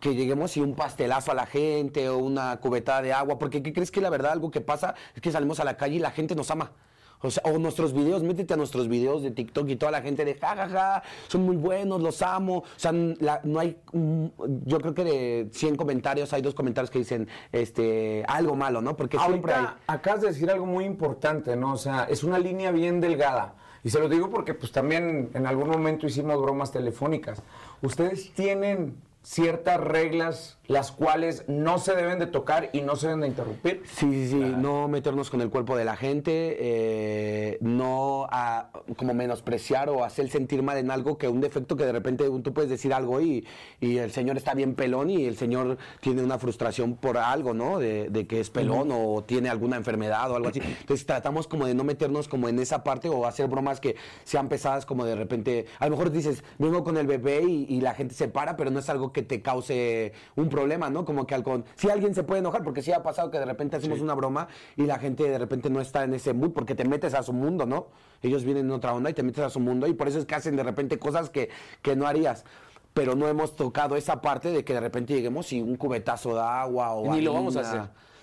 que 0.00 0.14
lleguemos 0.14 0.56
y 0.56 0.60
un 0.60 0.74
pastelazo 0.74 1.32
a 1.32 1.34
la 1.34 1.46
gente 1.46 2.08
o 2.08 2.18
una 2.18 2.58
cubetada 2.58 3.02
de 3.02 3.12
agua, 3.12 3.38
porque 3.38 3.62
¿qué 3.62 3.72
crees 3.72 3.90
que 3.90 4.00
la 4.00 4.10
verdad 4.10 4.32
algo 4.32 4.50
que 4.50 4.60
pasa 4.60 4.94
es 5.14 5.20
que 5.20 5.30
salimos 5.30 5.60
a 5.60 5.64
la 5.64 5.76
calle 5.76 5.96
y 5.96 6.00
la 6.00 6.10
gente 6.10 6.34
nos 6.34 6.50
ama? 6.50 6.72
O 7.22 7.30
sea, 7.30 7.42
o 7.44 7.58
nuestros 7.58 7.92
videos, 7.92 8.22
métete 8.22 8.54
a 8.54 8.56
nuestros 8.56 8.88
videos 8.88 9.22
de 9.22 9.30
TikTok 9.30 9.68
y 9.68 9.76
toda 9.76 9.92
la 9.92 10.00
gente 10.00 10.24
de 10.24 10.34
ja, 10.34 10.56
ja, 10.56 10.68
ja, 10.68 11.02
son 11.28 11.42
muy 11.42 11.56
buenos, 11.56 12.00
los 12.00 12.22
amo. 12.22 12.58
O 12.58 12.64
sea, 12.76 12.92
la- 12.92 13.40
no 13.44 13.60
hay, 13.60 13.76
yo 13.92 14.80
creo 14.80 14.94
que 14.94 15.04
de 15.04 15.48
100 15.52 15.76
comentarios 15.76 16.32
hay 16.32 16.40
dos 16.42 16.54
comentarios 16.54 16.90
que 16.90 16.98
dicen 17.00 17.28
este 17.52 18.24
algo 18.26 18.56
malo, 18.56 18.80
¿no? 18.80 18.96
Porque 18.96 19.18
siempre 19.18 19.52
hay... 19.52 19.58
Ahorita 19.64 19.80
acabas 19.86 20.22
de 20.22 20.28
decir 20.28 20.50
algo 20.50 20.64
muy 20.66 20.84
importante, 20.84 21.56
¿no? 21.56 21.74
O 21.74 21.78
sea, 21.78 22.04
es 22.04 22.24
una 22.24 22.38
línea 22.38 22.70
bien 22.70 23.00
delgada. 23.00 23.54
Y 23.84 23.90
se 23.90 23.98
lo 23.98 24.08
digo 24.08 24.30
porque 24.30 24.54
pues 24.54 24.72
también 24.72 25.30
en 25.34 25.46
algún 25.46 25.68
momento 25.68 26.06
hicimos 26.06 26.40
bromas 26.40 26.70
telefónicas. 26.72 27.42
Ustedes 27.82 28.32
tienen 28.34 28.96
ciertas 29.22 29.78
reglas 29.80 30.56
las 30.66 30.92
cuales 30.92 31.44
no 31.48 31.78
se 31.78 31.96
deben 31.96 32.20
de 32.20 32.26
tocar 32.28 32.70
y 32.72 32.82
no 32.82 32.94
se 32.94 33.08
deben 33.08 33.22
de 33.22 33.26
interrumpir. 33.26 33.82
Sí, 33.86 34.06
sí, 34.12 34.28
sí, 34.28 34.36
no 34.36 34.86
meternos 34.86 35.28
con 35.28 35.40
el 35.40 35.50
cuerpo 35.50 35.76
de 35.76 35.84
la 35.84 35.96
gente, 35.96 36.56
eh, 36.60 37.58
no 37.60 38.28
a- 38.30 38.70
como 38.96 39.12
menospreciar 39.12 39.88
o 39.90 40.04
hacer 40.04 40.28
sentir 40.30 40.62
mal 40.62 40.78
en 40.78 40.92
algo 40.92 41.18
que 41.18 41.26
un 41.26 41.40
defecto 41.40 41.76
que 41.76 41.84
de 41.84 41.90
repente 41.92 42.24
tú 42.44 42.54
puedes 42.54 42.70
decir 42.70 42.94
algo 42.94 43.20
y, 43.20 43.44
y 43.80 43.96
el 43.98 44.12
señor 44.12 44.36
está 44.36 44.54
bien 44.54 44.74
pelón 44.76 45.10
y 45.10 45.24
el 45.26 45.36
señor 45.36 45.76
tiene 46.00 46.22
una 46.22 46.38
frustración 46.38 46.94
por 46.94 47.18
algo, 47.18 47.52
¿no? 47.52 47.80
De, 47.80 48.08
de 48.08 48.28
que 48.28 48.38
es 48.38 48.48
pelón 48.50 48.90
o 48.92 49.24
tiene 49.24 49.48
alguna 49.48 49.76
enfermedad 49.76 50.30
o 50.30 50.36
algo 50.36 50.50
así. 50.50 50.60
Entonces 50.80 51.04
tratamos 51.04 51.48
como 51.48 51.66
de 51.66 51.74
no 51.74 51.82
meternos 51.82 52.28
como 52.28 52.48
en 52.48 52.60
esa 52.60 52.84
parte 52.84 53.08
o 53.08 53.26
hacer 53.26 53.48
bromas 53.48 53.80
que 53.80 53.96
sean 54.22 54.48
pesadas 54.48 54.86
como 54.86 55.04
de 55.04 55.16
repente, 55.16 55.66
a 55.80 55.86
lo 55.86 55.90
mejor 55.96 56.12
dices, 56.12 56.44
vengo 56.58 56.84
con 56.84 56.96
el 56.96 57.08
bebé 57.08 57.42
y, 57.42 57.66
y 57.68 57.80
la 57.80 57.92
gente 57.94 58.14
se 58.14 58.28
para, 58.28 58.56
pero 58.56 58.70
no 58.70 58.78
es 58.78 58.88
algo 58.88 59.09
que 59.12 59.22
te 59.22 59.42
cause 59.42 60.12
un 60.36 60.48
problema, 60.48 60.90
¿no? 60.90 61.04
Como 61.04 61.26
que 61.26 61.34
al 61.34 61.42
con... 61.42 61.64
Si 61.76 61.88
alguien 61.90 62.14
se 62.14 62.22
puede 62.22 62.40
enojar, 62.40 62.62
porque 62.62 62.82
sí 62.82 62.92
ha 62.92 63.02
pasado 63.02 63.30
que 63.30 63.38
de 63.38 63.44
repente 63.44 63.76
hacemos 63.76 64.00
una 64.00 64.14
broma 64.14 64.48
y 64.76 64.84
la 64.84 64.98
gente 64.98 65.28
de 65.28 65.38
repente 65.38 65.70
no 65.70 65.80
está 65.80 66.04
en 66.04 66.14
ese 66.14 66.32
mood 66.32 66.52
porque 66.52 66.74
te 66.74 66.84
metes 66.84 67.14
a 67.14 67.22
su 67.22 67.32
mundo, 67.32 67.66
¿no? 67.66 67.88
Ellos 68.22 68.44
vienen 68.44 68.66
en 68.66 68.72
otra 68.72 68.92
onda 68.92 69.10
y 69.10 69.14
te 69.14 69.22
metes 69.22 69.44
a 69.44 69.50
su 69.50 69.60
mundo 69.60 69.86
y 69.86 69.94
por 69.94 70.08
eso 70.08 70.18
es 70.18 70.26
que 70.26 70.34
hacen 70.34 70.56
de 70.56 70.62
repente 70.62 70.98
cosas 70.98 71.30
que, 71.30 71.50
que 71.82 71.96
no 71.96 72.06
harías. 72.06 72.44
Pero 72.92 73.14
no 73.14 73.28
hemos 73.28 73.54
tocado 73.54 73.96
esa 73.96 74.20
parte 74.20 74.50
de 74.50 74.64
que 74.64 74.74
de 74.74 74.80
repente 74.80 75.14
lleguemos 75.14 75.52
y 75.52 75.60
un 75.60 75.76
cubetazo 75.76 76.34
de 76.34 76.40
agua 76.40 76.94
o 76.94 77.14
Ni 77.14 77.20
lo 77.20 77.32
vamos 77.32 77.56
a 77.56 77.60
hacer. 77.60 77.82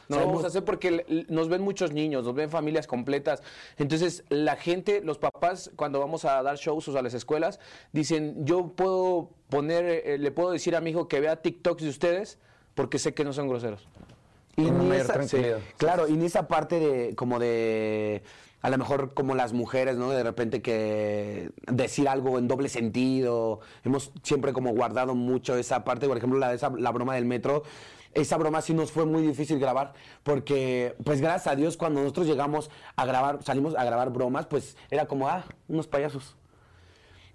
No 0.09 0.15
lo 0.19 0.25
vamos 0.27 0.43
a 0.43 0.47
hacer 0.47 0.63
porque 0.63 1.25
nos 1.29 1.49
ven 1.49 1.61
muchos 1.61 1.91
niños, 1.91 2.23
nos 2.23 2.33
ven 2.33 2.49
familias 2.49 2.87
completas. 2.87 3.41
Entonces, 3.77 4.23
la 4.29 4.55
gente, 4.55 5.01
los 5.01 5.17
papás, 5.17 5.71
cuando 5.75 5.99
vamos 5.99 6.23
a 6.25 6.41
dar 6.43 6.55
shows 6.57 6.87
o 6.87 6.97
a 6.97 7.01
las 7.01 7.13
escuelas, 7.13 7.59
dicen, 7.91 8.45
yo 8.45 8.67
puedo 8.75 9.29
poner, 9.49 9.85
eh, 10.05 10.17
le 10.17 10.31
puedo 10.31 10.51
decir 10.51 10.75
a 10.75 10.81
mi 10.81 10.91
hijo 10.91 11.07
que 11.07 11.19
vea 11.19 11.41
TikToks 11.41 11.83
de 11.83 11.89
ustedes 11.89 12.39
porque 12.75 12.99
sé 12.99 13.13
que 13.13 13.23
no 13.23 13.33
son 13.33 13.47
groseros. 13.49 13.87
Y 14.55 14.71
ni 14.71 14.91
esa- 14.95 15.13
sí, 15.23 15.37
claro, 15.77 16.07
y 16.07 16.13
en 16.13 16.21
esa 16.23 16.47
parte 16.47 16.79
de 16.79 17.15
como 17.15 17.37
de 17.39 18.23
a 18.61 18.69
lo 18.71 18.77
mejor 18.79 19.13
como 19.13 19.35
las 19.35 19.53
mujeres, 19.53 19.97
¿no? 19.97 20.09
De 20.09 20.23
repente 20.23 20.61
que 20.63 21.51
decir 21.67 22.09
algo 22.09 22.39
en 22.39 22.47
doble 22.47 22.69
sentido. 22.69 23.59
Hemos 23.85 24.11
siempre 24.23 24.51
como 24.53 24.71
guardado 24.73 25.13
mucho 25.13 25.55
esa 25.55 25.83
parte, 25.83 26.07
por 26.07 26.17
ejemplo, 26.17 26.39
la 26.39 26.49
de 26.49 26.55
esa, 26.55 26.71
la 26.71 26.91
broma 26.91 27.13
del 27.15 27.25
metro. 27.25 27.63
Esa 28.13 28.37
broma 28.37 28.61
sí 28.61 28.73
nos 28.73 28.91
fue 28.91 29.05
muy 29.05 29.21
difícil 29.21 29.59
grabar 29.59 29.93
porque, 30.23 30.95
pues 31.03 31.21
gracias 31.21 31.47
a 31.47 31.55
Dios, 31.55 31.77
cuando 31.77 32.01
nosotros 32.01 32.27
llegamos 32.27 32.69
a 32.95 33.05
grabar, 33.05 33.43
salimos 33.43 33.75
a 33.75 33.83
grabar 33.83 34.11
bromas, 34.11 34.45
pues 34.45 34.77
era 34.89 35.05
como, 35.05 35.27
ah, 35.27 35.43
unos 35.67 35.87
payasos. 35.87 36.35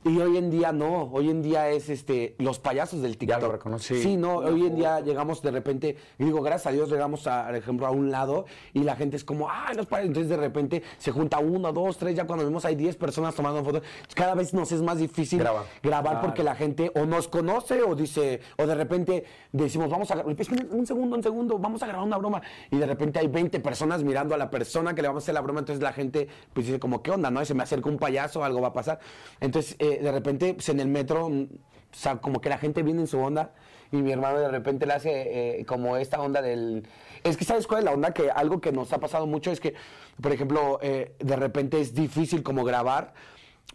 Y 0.05 0.19
hoy 0.19 0.37
en 0.37 0.51
día 0.51 0.73
no, 0.73 1.05
hoy 1.13 1.31
en 1.31 1.43
día 1.43 1.69
es 1.69 1.89
este 1.89 2.35
los 2.39 2.59
payasos 2.59 3.03
del 3.03 3.17
TikTok. 3.17 3.41
lo 3.41 3.53
reconocí. 3.53 4.03
Sí, 4.03 4.17
no, 4.17 4.39
hoy 4.39 4.67
en 4.67 4.75
día 4.75 4.99
llegamos 4.99 5.43
de 5.43 5.53
repente, 5.53 5.97
y 6.19 6.25
digo, 6.25 6.43
gracias 6.43 6.67
a 6.67 6.73
Dios 6.73 6.91
llegamos, 6.91 7.29
a, 7.29 7.47
por 7.47 7.55
ejemplo, 7.55 7.87
a 7.87 7.91
un 7.91 8.11
lado 8.11 8.47
y 8.73 8.81
la 8.81 8.97
gente 8.97 9.17
es 9.17 9.23
como, 9.23 9.49
ah, 9.49 9.71
los 9.77 9.87
payasos. 9.87 10.09
Entonces 10.09 10.31
de 10.31 10.37
repente 10.37 10.83
se 10.99 11.13
junta 11.13 11.39
uno, 11.39 11.73
dos, 11.73 11.99
tres, 11.99 12.17
ya 12.17 12.27
cuando 12.27 12.45
vemos 12.45 12.65
hay 12.65 12.75
10 12.75 12.97
personas 12.97 13.37
tomando 13.37 13.63
fotos. 13.63 13.83
Cada 14.15 14.35
vez 14.35 14.53
nos 14.53 14.73
es 14.73 14.83
más 14.83 14.99
difícil 14.99 15.39
Grabar. 15.83 16.21
porque 16.21 16.43
la 16.43 16.57
gente 16.57 16.91
o 16.97 17.07
nos 17.07 17.29
conoce 17.29 17.83
o 17.85 17.95
dice, 17.95 18.41
o 18.59 18.67
de 18.67 18.75
repente 18.75 19.25
decimos, 19.53 19.89
vamos 19.89 20.11
a 20.11 20.17
grabar, 20.17 20.35
un 20.71 20.85
segundo, 20.87 21.17
un 21.17 21.23
segundo, 21.23 21.59
vamos 21.61 21.81
a 21.85 21.87
grabar 21.87 22.05
una 22.05 22.19
broma. 22.19 22.43
Y 22.73 22.77
de 22.77 22.87
repente 22.87 23.21
hay 23.21 23.29
20 23.29 23.61
personas 23.61 24.03
mirando 24.03 24.35
a 24.35 24.39
la 24.39 24.51
persona 24.51 24.97
que 24.97 25.03
le 25.03 25.09
vamos 25.09 25.23
a 25.23 25.25
hacer 25.25 25.35
la 25.35 25.43
broma, 25.43 25.61
entonces 25.61 25.81
la 25.81 25.93
gente 25.93 26.27
pues 26.53 26.67
dice 26.67 26.81
como, 26.81 27.03
¿qué 27.03 27.13
onda? 27.13 27.31
¿No? 27.31 27.45
Se 27.45 27.55
me 27.55 27.63
acerca 27.63 27.89
un 27.89 27.99
payaso, 27.99 28.43
algo 28.43 28.61
va 28.61 28.69
a 28.69 28.73
pasar. 28.73 28.99
Entonces, 29.41 29.77
eh, 29.79 29.92
de 30.01 30.13
repente, 30.13 30.55
pues 30.55 30.69
en 30.69 30.81
el 30.81 30.89
metro, 30.89 31.29
mm, 31.29 31.43
o 31.43 31.95
sea, 31.95 32.17
como 32.17 32.41
que 32.41 32.49
la 32.49 32.59
gente 32.59 32.83
viene 32.83 33.01
en 33.03 33.07
su 33.07 33.19
onda 33.19 33.53
y 33.91 33.99
mi 33.99 34.13
hermano 34.13 34.39
de 34.39 34.49
repente 34.49 34.87
le 34.87 34.95
hace 34.95 35.61
eh, 35.61 35.65
como 35.67 35.97
esta 35.97 36.21
onda 36.21 36.41
del... 36.41 36.87
Es 37.25 37.37
que, 37.37 37.45
¿sabes 37.45 37.67
cuál 37.67 37.81
es 37.81 37.85
la 37.85 37.93
onda? 37.93 38.13
Que 38.13 38.31
algo 38.31 38.61
que 38.61 38.73
nos 38.73 38.93
ha 38.93 38.99
pasado 38.99 39.27
mucho 39.27 39.51
es 39.51 39.61
que, 39.61 39.75
por 40.21 40.33
ejemplo, 40.33 40.79
eh, 40.83 41.15
de 41.19 41.37
repente 41.37 41.81
es 41.81 41.95
difícil 41.95 42.43
como 42.43 42.65
grabar 42.65 43.13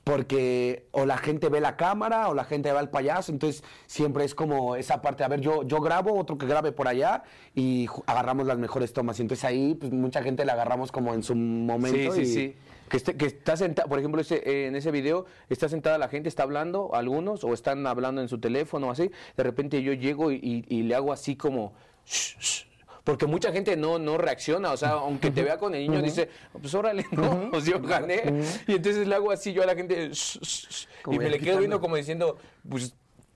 porque 0.04 0.88
o 0.92 1.06
la 1.06 1.18
gente 1.18 1.50
ve 1.50 1.60
la 1.60 1.76
cámara 1.76 2.30
o 2.30 2.34
la 2.34 2.46
gente 2.46 2.72
ve 2.72 2.80
al 2.80 2.90
payaso, 2.90 3.32
entonces 3.32 3.64
siempre 3.88 4.24
es 4.24 4.34
como 4.34 4.78
esa 4.78 5.02
parte, 5.02 5.24
a 5.24 5.28
ver, 5.28 5.42
yo, 5.42 5.64
yo 5.64 5.82
grabo, 5.82 6.18
otro 6.18 6.38
que 6.38 6.46
grabe 6.46 6.72
por 6.72 6.88
allá 6.88 7.24
y 7.54 7.88
agarramos 8.06 8.48
las 8.48 8.58
mejores 8.58 8.94
tomas. 8.94 9.20
Y 9.20 9.24
entonces 9.24 9.44
ahí, 9.44 9.76
pues 9.76 9.92
mucha 9.92 10.24
gente 10.24 10.46
la 10.46 10.54
agarramos 10.54 10.92
como 10.92 11.14
en 11.14 11.24
su 11.24 11.36
momento. 11.36 12.14
Sí, 12.14 12.26
sí, 12.26 12.34
sí. 12.34 12.56
Que, 12.90 12.98
esté- 12.98 13.16
que 13.18 13.26
está 13.26 13.58
sentada, 13.58 13.88
por 13.88 14.00
ejemplo, 14.00 14.22
ese, 14.22 14.36
eh, 14.46 14.68
en 14.68 14.76
ese 14.76 14.92
video 14.92 15.26
está 15.50 15.68
sentada 15.70 15.98
la 15.98 16.08
gente, 16.08 16.30
está 16.30 16.44
hablando, 16.44 16.94
algunos, 16.94 17.44
o 17.44 17.54
están 17.54 17.86
hablando 17.86 18.22
en 18.22 18.30
su 18.30 18.40
teléfono 18.40 18.90
así. 18.92 19.12
De 19.36 19.44
repente 19.44 19.82
yo 19.84 19.94
llego 19.94 20.32
y, 20.32 20.36
y- 20.42 20.66
y 20.70 20.84
le 20.84 20.96
hago 20.96 21.12
así 21.12 21.36
como. 21.36 21.74
"Shh, 22.06 22.38
shh", 22.40 22.64
Porque 23.04 23.26
mucha 23.26 23.54
gente 23.54 23.78
no, 23.78 24.00
no 24.00 24.18
reacciona, 24.18 24.72
o 24.74 24.76
sea, 24.78 24.90
aunque 24.92 25.32
te 25.32 25.42
vea 25.42 25.58
con 25.58 25.74
el 25.74 25.82
niño, 25.82 26.02
dice, 26.02 26.28
pues 26.62 26.74
órale, 26.76 27.06
no, 27.12 27.50
pues 27.52 27.64
yo 27.66 27.80
gané. 27.80 28.22
Y 28.68 28.74
entonces 28.76 29.08
le 29.08 29.16
hago 29.16 29.32
así 29.32 29.54
yo 29.54 29.64
a 29.64 29.66
la 29.66 29.76
gente, 29.76 30.10
"Shh, 30.10 30.40
shh, 30.42 30.68
shh", 30.70 30.88
y 31.12 31.18
me 31.18 31.30
le 31.30 31.40
quedo 31.40 31.60
viendo 31.60 31.80
como 31.80 31.96
diciendo, 31.96 32.38
pues 32.70 32.94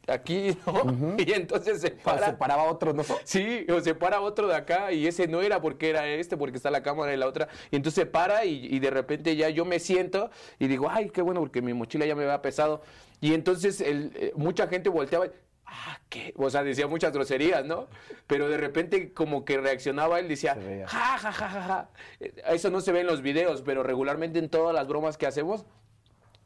aquí, 0.08 0.58
¿no? 0.66 1.16
Y 1.18 1.32
entonces 1.34 1.82
se 1.82 1.92
para. 1.92 2.28
Se 2.28 2.34
paraba 2.34 2.64
otro, 2.64 2.94
¿no? 2.94 3.04
Sí, 3.24 3.66
o 3.70 3.80
se 3.82 3.96
para 3.96 4.22
otro 4.22 4.48
de 4.48 4.56
acá 4.56 4.92
y 4.92 5.08
ese 5.08 5.28
no 5.28 5.42
era 5.42 5.62
porque 5.62 5.90
era 5.90 6.08
este, 6.08 6.38
porque 6.38 6.58
está 6.58 6.72
la 6.72 6.84
cámara 6.84 7.14
y 7.14 7.18
la 7.18 7.28
otra. 7.28 7.48
Y 7.70 7.76
entonces 7.76 8.04
se 8.04 8.06
para 8.06 8.46
y, 8.46 8.66
y 8.66 8.80
de 8.80 8.90
repente 8.90 9.36
ya 9.36 9.50
yo 9.50 9.66
me 9.66 9.80
siento 9.80 10.30
y 10.60 10.68
digo, 10.68 10.90
ay, 10.90 11.10
qué 11.10 11.22
bueno, 11.22 11.40
porque 11.40 11.62
mi 11.62 11.74
mochila 11.74 12.06
ya 12.06 12.16
me 12.16 12.24
había 12.24 12.42
pesado. 12.42 12.82
Y 13.20 13.34
entonces 13.34 13.82
el, 13.82 14.12
eh, 14.16 14.34
mucha 14.36 14.68
gente 14.68 14.90
volteaba. 14.90 15.28
Ah, 15.74 16.00
¿qué? 16.10 16.34
O 16.36 16.50
sea, 16.50 16.64
decía 16.64 16.86
muchas 16.88 17.14
groserías, 17.14 17.64
¿no? 17.64 17.88
Pero 18.28 18.50
de 18.50 18.58
repente 18.58 19.14
como 19.14 19.46
que 19.46 19.58
reaccionaba 19.58 20.20
él, 20.20 20.28
decía, 20.28 20.58
ja, 20.86 21.18
ja, 21.18 21.32
ja, 21.32 21.50
ja, 21.50 21.62
ja. 21.62 21.90
Eh, 22.20 22.34
Eso 22.50 22.70
no 22.70 22.82
se 22.82 22.92
ve 22.92 23.00
en 23.00 23.08
los 23.08 23.22
videos, 23.22 23.62
pero 23.62 23.82
regularmente 23.82 24.38
en 24.40 24.50
todas 24.50 24.76
las 24.76 24.88
bromas 24.90 25.18
que 25.18 25.28
hacemos, 25.28 25.66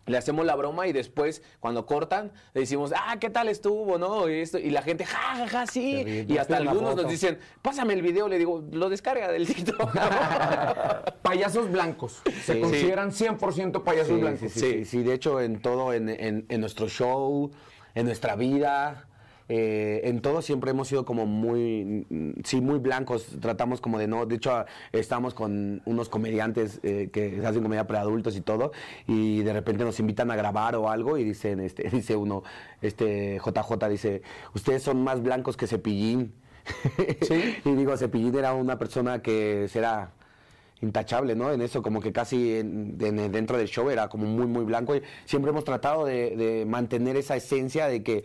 le 0.06 0.18
hacemos 0.18 0.46
la 0.46 0.56
broma 0.56 0.88
y 0.88 0.94
después, 0.94 1.42
cuando 1.60 1.86
cortan, 1.86 2.32
le 2.54 2.62
decimos, 2.62 2.94
ah, 2.96 3.18
¿qué 3.20 3.30
tal 3.30 3.50
estuvo, 3.50 3.98
no? 3.98 4.30
Y, 4.30 4.40
esto, 4.42 4.60
y 4.60 4.70
la 4.70 4.82
gente, 4.84 5.04
ja, 5.06 5.36
ja, 5.36 5.48
ja, 5.48 5.66
sí. 5.68 6.04
Ríe. 6.04 6.26
Y 6.30 6.38
hasta 6.38 6.58
algunos 6.58 6.96
nos 6.96 7.08
dicen, 7.10 7.40
pásame 7.62 7.94
el 7.94 8.02
video. 8.02 8.28
Le 8.28 8.38
digo, 8.38 8.64
lo 8.72 8.90
descarga 8.90 9.32
del 9.32 9.48
TikTok. 9.48 9.92
Payasos 11.22 11.72
blancos. 11.72 12.22
Se 12.44 12.54
Sí. 12.54 12.62
consideran 12.62 13.12
100% 13.12 13.84
payasos 13.84 14.16
Sí, 14.16 14.22
blancos. 14.22 14.40
sí, 14.40 14.50
sí, 14.60 14.60
sí, 14.60 14.86
sí. 14.86 15.04
De 15.04 15.14
hecho, 15.14 15.42
en 15.42 15.62
todo, 15.62 15.94
en, 15.94 16.10
en- 16.10 16.46
en 16.50 16.62
nuestro 16.62 16.88
show, 16.88 17.52
en 17.96 18.06
nuestra 18.06 18.36
vida, 18.36 19.08
eh, 19.48 20.02
en 20.06 20.22
todo 20.22 20.42
siempre 20.42 20.72
hemos 20.72 20.88
sido 20.88 21.06
como 21.06 21.26
muy, 21.26 22.08
sí, 22.44 22.62
muy 22.62 22.80
blancos. 22.80 23.28
Tratamos 23.42 23.80
como 23.82 24.00
de 24.00 24.08
no. 24.08 24.26
De 24.26 24.36
hecho, 24.36 24.66
estamos 24.92 25.34
con 25.34 25.82
unos 25.86 26.10
comediantes 26.10 26.80
eh, 26.84 27.10
que 27.14 27.42
hacen 27.46 27.62
comedia 27.62 27.86
para 27.88 28.02
adultos 28.02 28.36
y 28.36 28.42
todo, 28.42 28.72
y 29.08 29.44
de 29.44 29.54
repente 29.54 29.84
nos 29.84 30.00
invitan 30.00 30.32
a 30.32 30.36
grabar 30.36 30.76
o 30.76 30.90
algo 30.90 31.18
y 31.18 31.24
dicen, 31.24 31.60
este, 31.60 31.90
dice 31.92 32.16
uno, 32.16 32.44
este 32.82 33.40
JJ 33.46 33.88
dice, 33.90 34.22
ustedes 34.54 34.82
son 34.84 35.04
más 35.04 35.22
blancos 35.22 35.58
que 35.58 35.68
Cepillín. 35.68 36.34
Sí. 37.22 37.56
y 37.66 37.72
digo, 37.76 37.96
Cepillín 37.98 38.36
era 38.36 38.54
una 38.54 38.80
persona 38.80 39.22
que 39.22 39.68
será 39.70 40.12
intachable, 40.82 41.36
¿no? 41.36 41.52
En 41.54 41.62
eso, 41.62 41.82
como 41.82 42.02
que 42.02 42.12
casi 42.12 42.58
en- 42.58 42.98
en- 43.00 43.32
dentro 43.32 43.58
del 43.58 43.68
show 43.68 43.90
era 43.90 44.10
como 44.10 44.26
muy, 44.26 44.46
muy 44.46 44.66
blanco. 44.66 44.96
Y 44.96 45.02
siempre 45.26 45.52
hemos 45.52 45.64
tratado 45.64 46.06
de, 46.06 46.36
de 46.36 46.66
mantener 46.66 47.16
esa 47.16 47.36
esencia 47.36 47.88
de 47.88 48.04
que, 48.04 48.24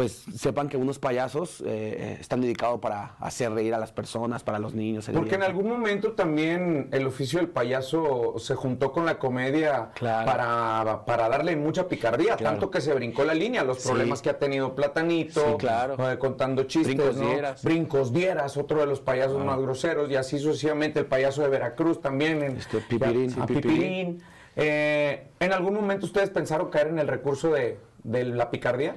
pues, 0.00 0.24
sepan 0.34 0.70
que 0.70 0.78
unos 0.78 0.98
payasos 0.98 1.62
eh, 1.66 2.16
están 2.18 2.40
dedicados 2.40 2.80
para 2.80 3.16
hacer 3.20 3.52
reír 3.52 3.74
a 3.74 3.78
las 3.78 3.92
personas, 3.92 4.42
para 4.42 4.58
los 4.58 4.72
niños. 4.72 5.10
Porque 5.12 5.34
en 5.34 5.42
algún 5.42 5.68
momento 5.68 6.12
también 6.12 6.88
el 6.90 7.06
oficio 7.06 7.38
del 7.38 7.48
payaso 7.50 8.36
se 8.38 8.54
juntó 8.54 8.92
con 8.92 9.04
la 9.04 9.18
comedia 9.18 9.90
Claro. 9.92 10.24
para, 10.24 11.04
para 11.04 11.28
darle 11.28 11.54
mucha 11.54 11.86
picardía, 11.86 12.36
Claro. 12.36 12.54
tanto 12.54 12.70
que 12.70 12.80
se 12.80 12.94
brincó 12.94 13.24
la 13.24 13.34
línea, 13.34 13.62
los 13.62 13.82
Sí. 13.82 13.88
problemas 13.88 14.22
que 14.22 14.30
ha 14.30 14.38
tenido 14.38 14.74
Platanito, 14.74 15.42
Sí, 15.46 15.54
claro. 15.58 16.10
eh, 16.10 16.16
contando 16.16 16.62
chistes, 16.62 16.96
Brincos 16.96 17.16
¿no? 17.18 17.28
Dieras. 17.28 17.62
Brincos 17.62 18.10
Dieras, 18.14 18.56
otro 18.56 18.80
de 18.80 18.86
los 18.86 19.00
payasos 19.02 19.44
más 19.44 19.60
groseros, 19.60 20.10
y 20.10 20.16
así 20.16 20.38
sucesivamente 20.38 20.98
el 20.98 21.04
payaso 21.04 21.42
de 21.42 21.48
Veracruz 21.50 22.00
también. 22.00 22.42
En, 22.42 22.56
Este, 22.56 22.78
Pipirín. 22.78 23.28
ya- 23.36 23.42
a 23.44 23.46
Sí, 23.46 23.52
Pipirín. 23.52 23.76
Pipirín. 23.78 24.22
Eh, 24.56 25.26
¿En 25.40 25.52
algún 25.52 25.74
momento 25.74 26.06
ustedes 26.06 26.30
pensaron 26.30 26.70
caer 26.70 26.86
en 26.86 26.98
el 26.98 27.06
recurso 27.06 27.50
de, 27.50 27.78
de 28.02 28.24
la 28.24 28.50
picardía? 28.50 28.94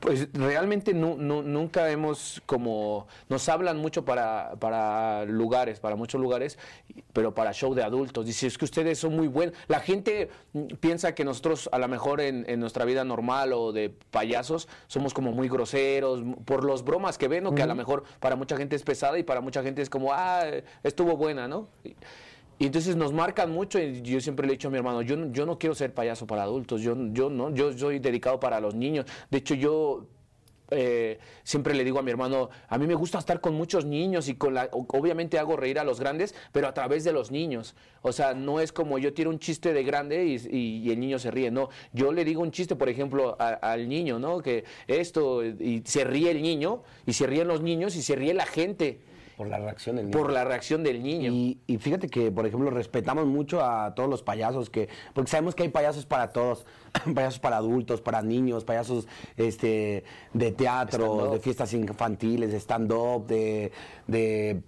Pues 0.00 0.28
realmente 0.32 0.94
nu- 0.94 1.16
nu- 1.18 1.42
nunca 1.42 1.90
hemos 1.90 2.40
como 2.46 3.06
nos 3.28 3.46
hablan 3.50 3.76
mucho 3.76 4.04
para, 4.04 4.54
para 4.58 5.26
lugares, 5.26 5.78
para 5.78 5.94
muchos 5.94 6.18
lugares, 6.20 6.58
pero 7.12 7.34
para 7.34 7.52
show 7.52 7.74
de 7.74 7.82
adultos. 7.82 8.24
Dice, 8.24 8.46
es 8.46 8.56
que 8.56 8.64
ustedes 8.64 8.98
son 8.98 9.14
muy 9.14 9.28
buenos. 9.28 9.54
La 9.68 9.80
gente 9.80 10.30
mm, 10.54 10.66
piensa 10.80 11.14
que 11.14 11.22
nosotros 11.24 11.68
a 11.70 11.78
lo 11.78 11.86
mejor 11.86 12.22
en, 12.22 12.44
en 12.48 12.60
nuestra 12.60 12.86
vida 12.86 13.04
normal 13.04 13.52
o 13.52 13.72
de 13.72 13.90
payasos 14.10 14.68
somos 14.86 15.12
como 15.12 15.32
muy 15.32 15.48
groseros 15.50 16.22
por 16.46 16.64
los 16.64 16.82
bromas 16.82 17.18
que 17.18 17.28
ven, 17.28 17.46
o 17.46 17.54
que 17.54 17.62
a 17.62 17.66
lo 17.66 17.74
mejor 17.74 18.04
para 18.20 18.36
mucha 18.36 18.56
gente 18.56 18.76
es 18.76 18.82
pesada 18.82 19.18
y 19.18 19.22
para 19.22 19.42
mucha 19.42 19.62
gente 19.62 19.82
es 19.82 19.90
como, 19.90 20.12
ah, 20.14 20.44
estuvo 20.82 21.16
buena, 21.18 21.46
¿no? 21.46 21.68
Y- 21.84 21.94
y 22.60 22.66
entonces 22.66 22.94
nos 22.94 23.12
marcan 23.12 23.50
mucho 23.50 23.80
y 23.80 24.02
yo 24.02 24.20
siempre 24.20 24.46
le 24.46 24.52
he 24.52 24.56
dicho 24.56 24.68
a 24.68 24.70
mi 24.70 24.76
hermano, 24.76 25.02
yo, 25.02 25.16
yo 25.32 25.46
no 25.46 25.58
quiero 25.58 25.74
ser 25.74 25.92
payaso 25.94 26.26
para 26.26 26.42
adultos, 26.44 26.82
yo, 26.82 26.94
yo 27.12 27.28
no, 27.30 27.52
yo 27.52 27.76
soy 27.76 27.98
dedicado 27.98 28.38
para 28.38 28.60
los 28.60 28.74
niños. 28.74 29.06
De 29.30 29.38
hecho, 29.38 29.54
yo 29.54 30.06
eh, 30.70 31.18
siempre 31.42 31.74
le 31.74 31.82
digo 31.84 31.98
a 31.98 32.02
mi 32.02 32.10
hermano, 32.10 32.50
a 32.68 32.76
mí 32.78 32.86
me 32.86 32.94
gusta 32.94 33.18
estar 33.18 33.40
con 33.40 33.54
muchos 33.54 33.84
niños 33.86 34.28
y 34.28 34.34
con 34.34 34.54
la, 34.54 34.68
obviamente 34.72 35.38
hago 35.38 35.56
reír 35.56 35.78
a 35.78 35.84
los 35.84 35.98
grandes, 35.98 36.34
pero 36.52 36.68
a 36.68 36.74
través 36.74 37.02
de 37.02 37.12
los 37.12 37.30
niños. 37.30 37.74
O 38.02 38.12
sea, 38.12 38.34
no 38.34 38.60
es 38.60 38.72
como 38.72 38.98
yo 38.98 39.12
tiro 39.14 39.30
un 39.30 39.38
chiste 39.38 39.72
de 39.72 39.82
grande 39.82 40.24
y 40.26 40.90
el 40.90 41.00
niño 41.00 41.18
se 41.18 41.30
ríe, 41.30 41.50
no. 41.50 41.70
Yo 41.92 42.12
le 42.12 42.24
digo 42.24 42.42
un 42.42 42.50
chiste, 42.52 42.76
por 42.76 42.88
ejemplo, 42.88 43.36
a- 43.40 43.54
al 43.54 43.88
niño, 43.88 44.18
¿no? 44.18 44.42
Que 44.42 44.64
esto, 44.86 45.42
y 45.44 45.82
se 45.86 46.04
ríe 46.04 46.30
el 46.30 46.40
niño, 46.42 46.82
y 47.06 47.14
se 47.14 47.26
ríen 47.26 47.48
los 47.48 47.62
niños, 47.62 47.96
y 47.96 48.02
se 48.02 48.14
ríe 48.14 48.32
la 48.34 48.46
gente 48.46 49.00
Por 49.40 49.48
la 49.48 49.58
reacción 49.58 49.96
del 49.96 50.04
niño. 50.04 50.18
por 50.18 50.32
la 50.34 50.44
reacción 50.44 50.82
del 50.84 51.02
niño. 51.02 51.32
Y, 51.32 51.58
y 51.66 51.78
fíjate 51.78 52.08
que, 52.08 52.30
por 52.30 52.44
ejemplo, 52.44 52.68
respetamos 52.68 53.24
mucho 53.24 53.64
a 53.64 53.94
todos 53.94 54.06
los 54.06 54.22
payasos, 54.22 54.68
que, 54.68 54.90
porque 55.14 55.30
sabemos 55.30 55.54
que 55.54 55.62
hay 55.62 55.70
payasos 55.70 56.04
para 56.04 56.30
todos, 56.30 56.66
payasos 57.14 57.38
para 57.38 57.56
adultos, 57.56 58.02
para 58.02 58.20
niños, 58.20 58.64
payasos 58.64 59.08
este, 59.38 60.04
de 60.34 60.52
teatro, 60.52 61.30
de 61.30 61.40
fiestas 61.40 61.72
infantiles, 61.72 62.52
de 62.52 62.58
stand-up, 62.58 63.26
de, 63.26 63.72
de, 64.06 64.60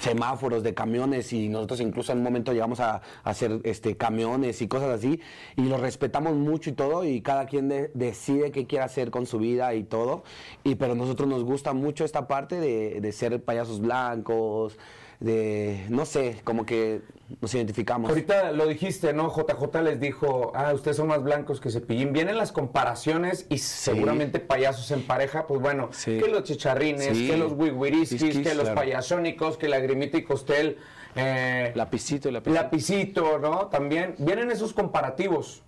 semáforos, 0.00 0.62
de 0.62 0.74
camiones, 0.74 1.32
y 1.32 1.48
nosotros 1.48 1.80
incluso 1.80 2.12
en 2.12 2.18
un 2.18 2.24
momento 2.24 2.52
llegamos 2.52 2.80
a, 2.80 2.96
a 2.96 3.02
hacer 3.22 3.60
este, 3.64 3.96
camiones 3.96 4.60
y 4.62 4.68
cosas 4.68 4.90
así, 4.90 5.20
y 5.56 5.62
los 5.62 5.80
respetamos 5.80 6.34
mucho 6.34 6.70
y 6.70 6.72
todo, 6.72 7.04
y 7.04 7.20
cada 7.20 7.46
quien 7.46 7.68
de- 7.68 7.90
decide 7.94 8.50
qué 8.50 8.66
quiere 8.66 8.84
hacer 8.84 9.10
con 9.10 9.26
su 9.26 9.38
vida 9.38 9.74
y 9.74 9.84
todo, 9.84 10.24
y 10.64 10.74
pero 10.74 10.94
nosotros 10.94 11.28
nos 11.28 11.44
gusta 11.44 11.72
mucho 11.72 12.04
esta 12.04 12.26
parte 12.26 12.58
de, 12.60 13.00
de 13.00 13.12
ser 13.12 13.42
payasos 13.42 13.80
blancos, 13.80 14.78
de, 15.24 15.86
no 15.88 16.04
sé, 16.04 16.40
como 16.44 16.66
que 16.66 17.00
nos 17.40 17.54
identificamos. 17.54 18.10
Ahorita 18.10 18.52
lo 18.52 18.66
dijiste, 18.66 19.12
¿no? 19.14 19.30
JJ 19.34 19.80
les 19.82 19.98
dijo, 19.98 20.52
ah, 20.54 20.72
ustedes 20.74 20.98
son 20.98 21.08
más 21.08 21.22
blancos 21.22 21.60
que 21.60 21.70
Cepillín. 21.70 22.12
Vienen 22.12 22.36
las 22.36 22.52
comparaciones 22.52 23.46
y 23.48 23.58
seguramente 23.58 24.38
payasos 24.38 24.90
en 24.90 25.02
pareja, 25.02 25.46
pues 25.46 25.60
bueno, 25.60 25.88
Sí. 25.92 26.18
que 26.18 26.28
los 26.28 26.42
chicharrines, 26.44 27.16
Sí. 27.16 27.26
que 27.28 27.36
los 27.38 27.52
wigwiriskis, 27.52 28.22
Quisquis, 28.22 28.46
que 28.46 28.54
los 28.54 28.68
payasónicos, 28.70 29.56
que 29.56 29.68
Lagrimita 29.68 30.18
y 30.18 30.24
Costel, 30.24 30.76
eh, 31.16 31.72
Lapicito 31.74 32.28
y 32.28 32.32
lapicito. 32.32 32.62
Lapicito, 32.62 33.38
¿no? 33.38 33.66
También 33.68 34.16
vienen 34.18 34.50
esos 34.50 34.74
comparativos 34.74 35.62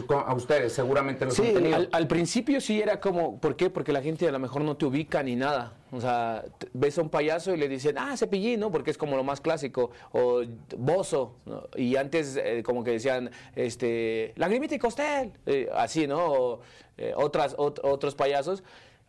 pues, 0.00 0.20
a 0.26 0.34
ustedes, 0.34 0.72
seguramente 0.72 1.24
los 1.24 1.34
Sí, 1.34 1.48
han 1.48 1.54
tenido. 1.54 1.76
Al, 1.76 1.88
al 1.92 2.06
principio 2.08 2.60
sí 2.60 2.80
era 2.80 3.00
como, 3.00 3.38
¿por 3.40 3.56
qué? 3.56 3.70
Porque 3.70 3.92
la 3.92 4.02
gente 4.02 4.26
a 4.26 4.32
lo 4.32 4.38
mejor 4.38 4.62
no 4.62 4.76
te 4.76 4.86
ubica 4.86 5.22
ni 5.22 5.36
nada. 5.36 5.74
O 5.92 6.00
sea, 6.00 6.44
ves 6.72 6.96
a 6.98 7.02
un 7.02 7.10
payaso 7.10 7.52
y 7.54 7.58
le 7.58 7.68
dicen, 7.68 7.96
ah, 7.98 8.16
cepillín, 8.16 8.60
¿no? 8.60 8.70
Porque 8.72 8.90
es 8.90 8.98
como 8.98 9.16
lo 9.16 9.24
más 9.24 9.40
clásico. 9.40 9.90
O 10.12 10.42
bozo. 10.76 11.36
¿no? 11.44 11.64
Y 11.76 11.96
antes 11.96 12.36
eh, 12.42 12.62
como 12.64 12.82
que 12.82 12.92
decían, 12.92 13.30
este, 13.54 14.32
lagrimita 14.36 14.74
y 14.74 14.78
costel. 14.78 15.32
eh, 15.46 15.68
así, 15.74 16.06
¿no? 16.06 16.24
O, 16.32 16.60
eh, 16.96 17.12
otras, 17.16 17.56
ot- 17.56 17.80
otros 17.82 18.14
payasos. 18.14 18.62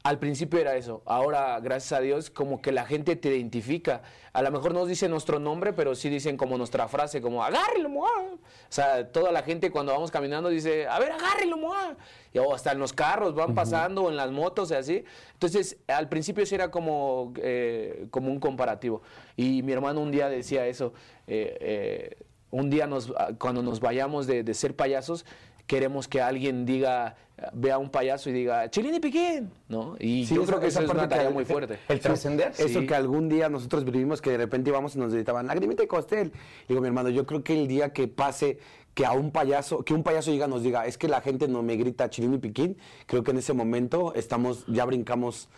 Al 0.03 0.19
principio 0.19 0.59
era 0.59 0.75
eso. 0.75 1.01
Ahora, 1.05 1.57
gracias 1.61 1.93
a 1.97 2.01
Dios, 2.01 2.29
como 2.29 2.61
que 2.61 2.73
la 2.73 2.85
gente 2.85 3.15
te 3.15 3.29
identifica. 3.29 4.01
A 4.33 4.41
lo 4.41 4.51
mejor 4.51 4.73
no 4.73 4.85
dicen 4.85 5.09
nuestro 5.11 5.39
nombre, 5.39 5.71
pero 5.71 5.95
sí 5.95 6.09
dicen 6.09 6.35
como 6.35 6.57
nuestra 6.57 6.89
frase, 6.89 7.21
como 7.21 7.41
agárrelo, 7.41 7.87
moa. 7.87 8.11
O 8.33 8.37
sea, 8.67 9.09
toda 9.09 9.31
la 9.31 9.43
gente 9.43 9.71
cuando 9.71 9.93
vamos 9.93 10.11
caminando 10.11 10.49
dice, 10.49 10.87
a 10.87 10.99
ver, 10.99 11.13
agárrelo, 11.13 11.55
moa. 11.55 11.95
Y, 12.33 12.37
o 12.39 12.53
hasta 12.53 12.73
en 12.73 12.79
los 12.79 12.91
carros 12.91 13.33
van 13.33 13.55
pasando, 13.55 14.03
o 14.03 14.09
en 14.09 14.17
las 14.17 14.29
motos 14.29 14.71
y 14.71 14.73
así. 14.73 15.05
Entonces, 15.31 15.77
al 15.87 16.09
principio 16.09 16.45
sí 16.45 16.53
era 16.53 16.69
como, 16.69 17.31
eh, 17.37 18.07
como 18.11 18.29
un 18.29 18.41
comparativo. 18.41 19.03
Y 19.37 19.63
mi 19.63 19.71
hermano 19.71 20.01
un 20.01 20.11
día 20.11 20.27
decía 20.27 20.67
eso. 20.67 20.93
eh, 21.27 21.57
eh, 21.61 22.17
un 22.51 22.69
día 22.69 22.85
nos, 22.85 23.11
ah, 23.17 23.29
cuando 23.39 23.63
nos 23.63 23.79
vayamos 23.79 24.27
de, 24.27 24.43
de 24.43 24.53
ser 24.53 24.75
payasos, 24.75 25.25
queremos 25.73 26.07
que 26.07 26.21
alguien 26.21 26.65
diga, 26.67 27.15
vea 27.53 27.75
a 27.75 27.77
un 27.79 27.89
payaso 27.89 28.29
y 28.29 28.33
diga, 28.33 28.69
Chilín 28.69 28.93
y 28.93 28.99
Piquín, 28.99 29.49
¿no? 29.69 29.95
Y 29.99 30.25
Sí, 30.27 30.35
yo 30.35 30.45
creo 30.45 30.59
que 30.59 30.67
esa 30.67 30.81
eso 30.83 30.91
es 30.91 30.93
una 30.97 31.09
tarea 31.09 31.27
que- 31.29 31.33
muy 31.33 31.45
fuerte. 31.45 31.79
El 31.89 31.99
trascender. 31.99 32.51
Eso 32.57 32.81
que 32.85 32.93
algún 32.93 33.27
día 33.27 33.49
nosotros 33.49 33.83
vivimos, 33.83 34.21
que 34.21 34.29
de 34.29 34.37
repente 34.37 34.69
íbamos 34.69 34.95
y 34.95 34.99
nos 34.99 35.11
gritaban, 35.13 35.47
lagrimita 35.47 35.83
y 35.83 35.87
costel. 35.87 36.31
Digo, 36.69 36.79
mi 36.79 36.87
hermano, 36.87 37.09
yo 37.09 37.25
creo 37.25 37.43
que 37.43 37.59
el 37.59 37.67
día 37.67 37.91
que 37.91 38.07
pase 38.07 38.59
que 38.93 39.03
a 39.07 39.13
un 39.13 39.31
payaso, 39.31 39.83
que 39.83 39.95
un 39.95 40.03
payaso 40.03 40.29
diga, 40.29 40.45
nos 40.47 40.61
diga, 40.61 40.85
es 40.85 40.99
que 40.99 41.07
la 41.07 41.21
gente 41.21 41.47
no 41.47 41.63
me 41.63 41.75
grita 41.75 42.07
chilín 42.11 42.35
y 42.35 42.37
piquín, 42.37 42.77
creo 43.07 43.23
que 43.23 43.31
en 43.31 43.37
ese 43.39 43.53
momento 43.53 44.13
estamos, 44.13 44.65
ya 44.67 44.85
brincamos 44.85 45.49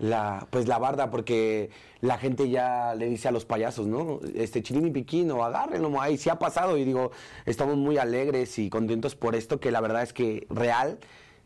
la, 0.00 0.48
pues 0.50 0.66
la 0.66 0.78
barda, 0.78 1.10
porque 1.10 1.70
la 2.00 2.16
gente 2.16 2.48
ya 2.48 2.94
le 2.94 3.06
dice 3.06 3.28
a 3.28 3.30
los 3.30 3.44
payasos, 3.44 3.86
¿no? 3.86 4.20
Este 4.34 4.62
chilín 4.62 4.86
y 4.86 4.90
piquín, 4.90 5.30
o 5.30 5.44
agárrenlo, 5.44 6.00
ahí 6.00 6.16
sí 6.16 6.30
ha 6.30 6.38
pasado, 6.38 6.78
y 6.78 6.84
digo, 6.84 7.12
estamos 7.44 7.76
muy 7.76 7.98
alegres 7.98 8.58
y 8.58 8.70
contentos 8.70 9.14
por 9.14 9.36
esto, 9.36 9.60
que 9.60 9.70
la 9.70 9.80
verdad 9.80 10.02
es 10.02 10.14
que 10.14 10.46
real, 10.48 10.98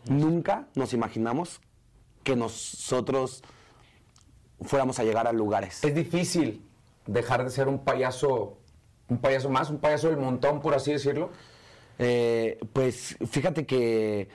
nunca 0.08 0.68
nos 0.76 0.92
imaginamos 0.92 1.60
que 2.22 2.36
nosotros 2.36 3.42
fuéramos 4.62 5.00
a 5.00 5.04
llegar 5.04 5.26
a 5.26 5.32
lugares. 5.32 5.82
Es 5.82 5.94
difícil 5.94 6.64
dejar 7.06 7.42
de 7.42 7.50
ser 7.50 7.66
un 7.66 7.80
payaso, 7.80 8.56
un 9.08 9.18
payaso 9.18 9.50
más, 9.50 9.68
un 9.68 9.78
payaso 9.78 10.08
del 10.08 10.18
montón, 10.18 10.60
por 10.60 10.74
así 10.74 10.92
decirlo. 10.92 11.30
Eh, 11.98 12.58
pues 12.72 13.16
fíjate 13.28 13.66
que 13.66 14.28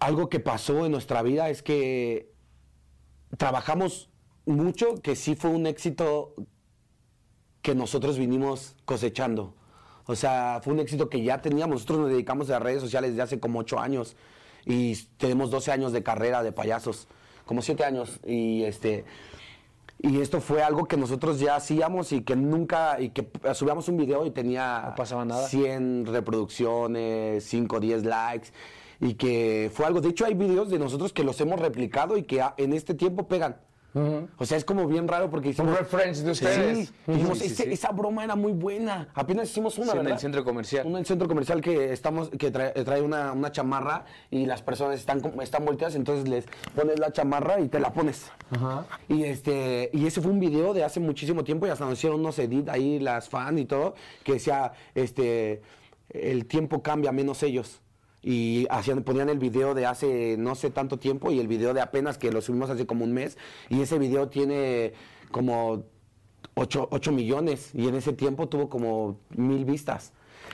algo 0.00 0.28
que 0.28 0.38
pasó 0.38 0.84
en 0.84 0.92
nuestra 0.92 1.22
vida 1.22 1.48
es 1.48 1.62
que 1.62 2.37
trabajamos 3.36 4.08
mucho, 4.46 4.94
que 5.02 5.16
sí 5.16 5.34
fue 5.34 5.50
un 5.50 5.66
éxito 5.66 6.34
que 7.62 7.74
nosotros 7.74 8.18
vinimos 8.18 8.76
cosechando. 8.84 9.54
O 10.06 10.16
sea, 10.16 10.60
fue 10.62 10.72
un 10.72 10.80
éxito 10.80 11.10
que 11.10 11.22
ya 11.22 11.42
teníamos. 11.42 11.76
Nosotros 11.76 11.98
nos 12.00 12.10
dedicamos 12.10 12.48
a 12.48 12.54
las 12.54 12.62
redes 12.62 12.80
sociales 12.80 13.10
desde 13.10 13.22
hace 13.22 13.40
como 13.40 13.58
ocho 13.58 13.78
años 13.78 14.16
y 14.64 14.96
tenemos 15.18 15.50
12 15.50 15.70
años 15.70 15.92
de 15.92 16.02
carrera 16.02 16.42
de 16.42 16.52
payasos, 16.52 17.08
como 17.44 17.60
siete 17.60 17.84
años. 17.84 18.20
Y 18.24 18.62
este 18.64 19.04
y 20.00 20.20
esto 20.20 20.40
fue 20.40 20.62
algo 20.62 20.86
que 20.86 20.96
nosotros 20.96 21.40
ya 21.40 21.56
hacíamos 21.56 22.12
y 22.12 22.22
que 22.22 22.36
nunca, 22.36 23.00
y 23.00 23.10
que 23.10 23.28
subíamos 23.52 23.88
un 23.88 23.96
video 23.96 24.24
y 24.26 24.30
tenía 24.30 24.84
No 24.90 24.94
pasaba 24.94 25.24
nada. 25.24 25.48
100 25.48 26.06
reproducciones, 26.06 27.44
5 27.44 27.80
10 27.80 28.04
likes, 28.04 28.48
y 29.00 29.14
que 29.14 29.70
fue 29.72 29.86
algo, 29.86 30.00
de 30.00 30.08
hecho 30.08 30.24
hay 30.26 30.34
videos 30.34 30.70
de 30.70 30.78
nosotros 30.78 31.12
que 31.12 31.24
los 31.24 31.40
hemos 31.40 31.60
replicado 31.60 32.16
y 32.16 32.24
que 32.24 32.40
a- 32.42 32.54
en 32.56 32.72
este 32.72 32.94
tiempo 32.94 33.26
pegan. 33.28 33.56
O 34.38 34.44
sea, 34.44 34.56
es 34.56 34.64
como 34.64 34.86
bien 34.86 35.08
raro 35.08 35.28
porque 35.28 35.48
hicimos... 35.48 35.72
Un 35.72 35.78
reference 35.78 36.22
de 36.22 36.32
Sí, 36.32 36.44
ustedes. 36.44 36.92
dijimos, 37.04 37.38
Sí, 37.38 37.46
sí, 37.48 37.52
"Ese- 37.54 37.64
sí. 37.64 37.70
esa 37.72 37.90
broma 37.90 38.22
era 38.22 38.36
muy 38.36 38.52
buena. 38.52 39.08
Apenas 39.12 39.50
hicimos 39.50 39.76
una, 39.76 39.90
Sí, 39.92 39.98
en 39.98 40.06
el 40.06 40.18
centro 40.20 40.44
comercial. 40.44 40.86
Una 40.86 40.98
en 40.98 41.00
el 41.00 41.06
centro 41.06 41.26
comercial 41.26 41.60
que 41.60 41.92
estamos 41.92 42.28
que 42.28 42.52
trae, 42.52 42.70
trae 42.84 43.02
una, 43.02 43.32
una 43.32 43.50
chamarra 43.50 44.04
y 44.30 44.46
las 44.46 44.62
personas 44.62 45.00
están 45.00 45.18
como- 45.20 45.42
están 45.42 45.64
volteadas, 45.64 45.96
entonces 45.96 46.28
les 46.28 46.44
pones 46.76 47.00
la 47.00 47.10
chamarra 47.12 47.58
y 47.58 47.66
te 47.68 47.80
la 47.80 47.92
pones. 47.92 48.30
Y 49.08 49.24
este 49.24 49.90
y 49.92 50.06
ese 50.06 50.20
fue 50.20 50.30
un 50.30 50.38
video 50.38 50.74
de 50.74 50.84
hace 50.84 51.00
muchísimo 51.00 51.42
tiempo 51.42 51.66
y 51.66 51.70
hasta 51.70 51.84
nos 51.84 51.94
hicieron 51.94 52.20
unos 52.20 52.38
edit 52.38 52.68
ahí 52.68 53.00
las 53.00 53.28
fans 53.28 53.58
y 53.60 53.64
todo 53.64 53.94
que 54.22 54.34
decía 54.34 54.74
este 54.94 55.60
el 56.10 56.46
tiempo 56.46 56.82
cambia 56.82 57.10
menos 57.10 57.42
ellos. 57.42 57.80
Y 58.22 58.66
hacían, 58.70 59.02
ponían 59.04 59.28
el 59.28 59.38
video 59.38 59.74
de 59.74 59.86
hace 59.86 60.36
no 60.38 60.54
sé 60.54 60.70
tanto 60.70 60.98
tiempo 60.98 61.30
y 61.30 61.38
el 61.38 61.48
video 61.48 61.72
de 61.74 61.80
apenas 61.80 62.18
que 62.18 62.32
lo 62.32 62.40
subimos 62.42 62.68
hace 62.70 62.86
como 62.86 63.04
un 63.04 63.12
mes. 63.12 63.38
Y 63.68 63.80
ese 63.80 63.98
video 63.98 64.28
tiene 64.28 64.92
como 65.30 65.84
8, 66.54 66.88
millones 67.12 67.70
y 67.74 67.86
en 67.88 67.94
ese 67.94 68.12
tiempo 68.12 68.48
tuvo 68.48 68.68
como 68.68 69.18
mil 69.36 69.64
vistas. 69.64 70.12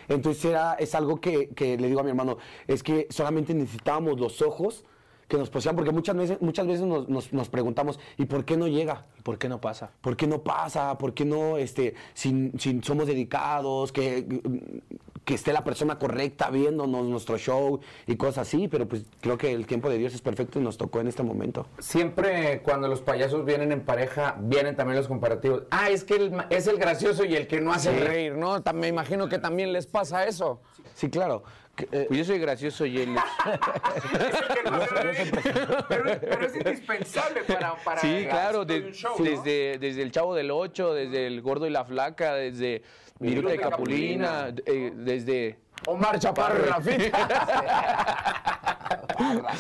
Entonces 0.09 0.45
era, 0.45 0.75
es 0.75 0.95
algo 0.95 1.21
que, 1.21 1.49
que 1.51 1.77
le 1.79 1.87
digo 1.89 2.01
a 2.01 2.03
mi 2.03 2.11
hermano, 2.11 2.37
es 2.67 2.83
que 2.83 3.07
solamente 3.11 3.55
necesitábamos 3.55 4.21
los 4.21 4.43
ojos 4.43 4.85
que 5.29 5.39
nos 5.39 5.49
posean, 5.49 5.75
porque 5.75 5.91
muchas 5.93 6.15
veces, 6.17 6.43
muchas 6.43 6.67
veces 6.67 6.85
nos, 6.85 7.09
nos- 7.09 7.33
nos 7.33 7.49
preguntamos, 7.49 7.99
¿y 8.19 8.27
por 8.27 8.45
qué 8.45 8.59
no 8.59 8.69
llega? 8.69 9.07
¿Por 9.23 9.39
qué 9.39 9.49
no 9.49 9.59
pasa? 9.61 9.91
¿Por 10.03 10.17
qué 10.17 10.27
no 10.27 10.43
pasa? 10.43 10.99
¿Por 10.99 11.15
qué 11.15 11.25
no, 11.25 11.57
este, 11.57 11.95
si, 12.13 12.53
si 12.59 12.81
somos 12.83 13.07
dedicados, 13.07 13.91
que, 13.93 14.27
que 15.25 15.35
esté 15.35 15.53
la 15.53 15.65
persona 15.65 15.99
correcta 15.99 16.51
viéndonos 16.51 17.05
nuestro 17.07 17.39
show 17.39 17.81
y 18.07 18.17
cosas 18.17 18.47
así? 18.49 18.69
Pero 18.69 18.87
pues 18.87 19.05
creo 19.21 19.39
que 19.39 19.53
el 19.53 19.67
tiempo 19.67 19.89
de 19.89 19.99
Dios 19.99 20.15
es 20.15 20.21
perfecto 20.21 20.59
y 20.59 20.63
nos 20.63 20.77
tocó 20.77 21.01
en 21.01 21.09
este 21.09 21.23
momento. 21.23 21.67
Siempre 21.79 22.61
cuando 22.63 22.89
los 22.89 23.01
payasos 23.01 23.45
vienen 23.45 23.73
en 23.73 23.81
pareja, 23.81 24.37
vienen 24.39 24.77
también 24.77 24.97
los 24.99 25.09
comparativos. 25.09 25.63
Ah, 25.71 25.91
es 25.91 26.05
que 26.05 26.15
el 26.17 26.31
ma- 26.33 26.47
es 26.51 26.67
el 26.67 26.79
gracioso 26.79 27.25
y 27.25 27.35
el 27.37 27.47
que 27.47 27.61
no 27.61 27.73
hace 27.73 27.99
reír, 27.99 28.35
¿no? 28.35 28.63
Me 28.75 28.89
imagino 28.89 29.29
que 29.29 29.39
también 29.39 29.73
les 29.73 29.87
pasa 29.87 30.27
eso. 30.27 30.61
Sí, 30.95 31.09
claro. 31.09 31.43
Que, 31.75 31.89
eh, 31.91 32.05
Pues 32.07 32.19
yo 32.19 32.25
soy 32.25 32.39
gracioso 32.39 32.87
y 32.87 32.99
él 33.01 33.17
pero, 35.89 36.05
pero 36.21 36.47
es 36.47 36.55
indispensable 36.57 37.43
para, 37.43 37.75
para 37.85 38.01
Sí, 38.01 38.27
claro, 38.29 38.63
éxito 38.63 38.65
de 38.75 38.81
de- 38.81 38.87
un 38.87 38.93
show, 38.93 39.15
¿no? 39.19 39.25
desde, 39.25 39.79
desde 39.79 40.03
el 40.03 40.13
Chavo 40.13 40.35
del 40.35 40.51
Ocho, 40.51 40.95
desde 40.95 41.27
el 41.27 41.43
Gordo 41.43 41.67
y 41.67 41.71
la 41.71 41.85
Flaca, 41.85 42.35
desde 42.35 42.83
Viruta 43.21 43.49
de 43.49 43.57
de 43.57 43.61
Capulina, 43.63 44.55
eh, 44.67 44.93
desde... 44.95 45.59
Omar 45.87 46.19
Chaparro 46.19 46.65
y 46.65 46.69
Rafita. 46.69 48.31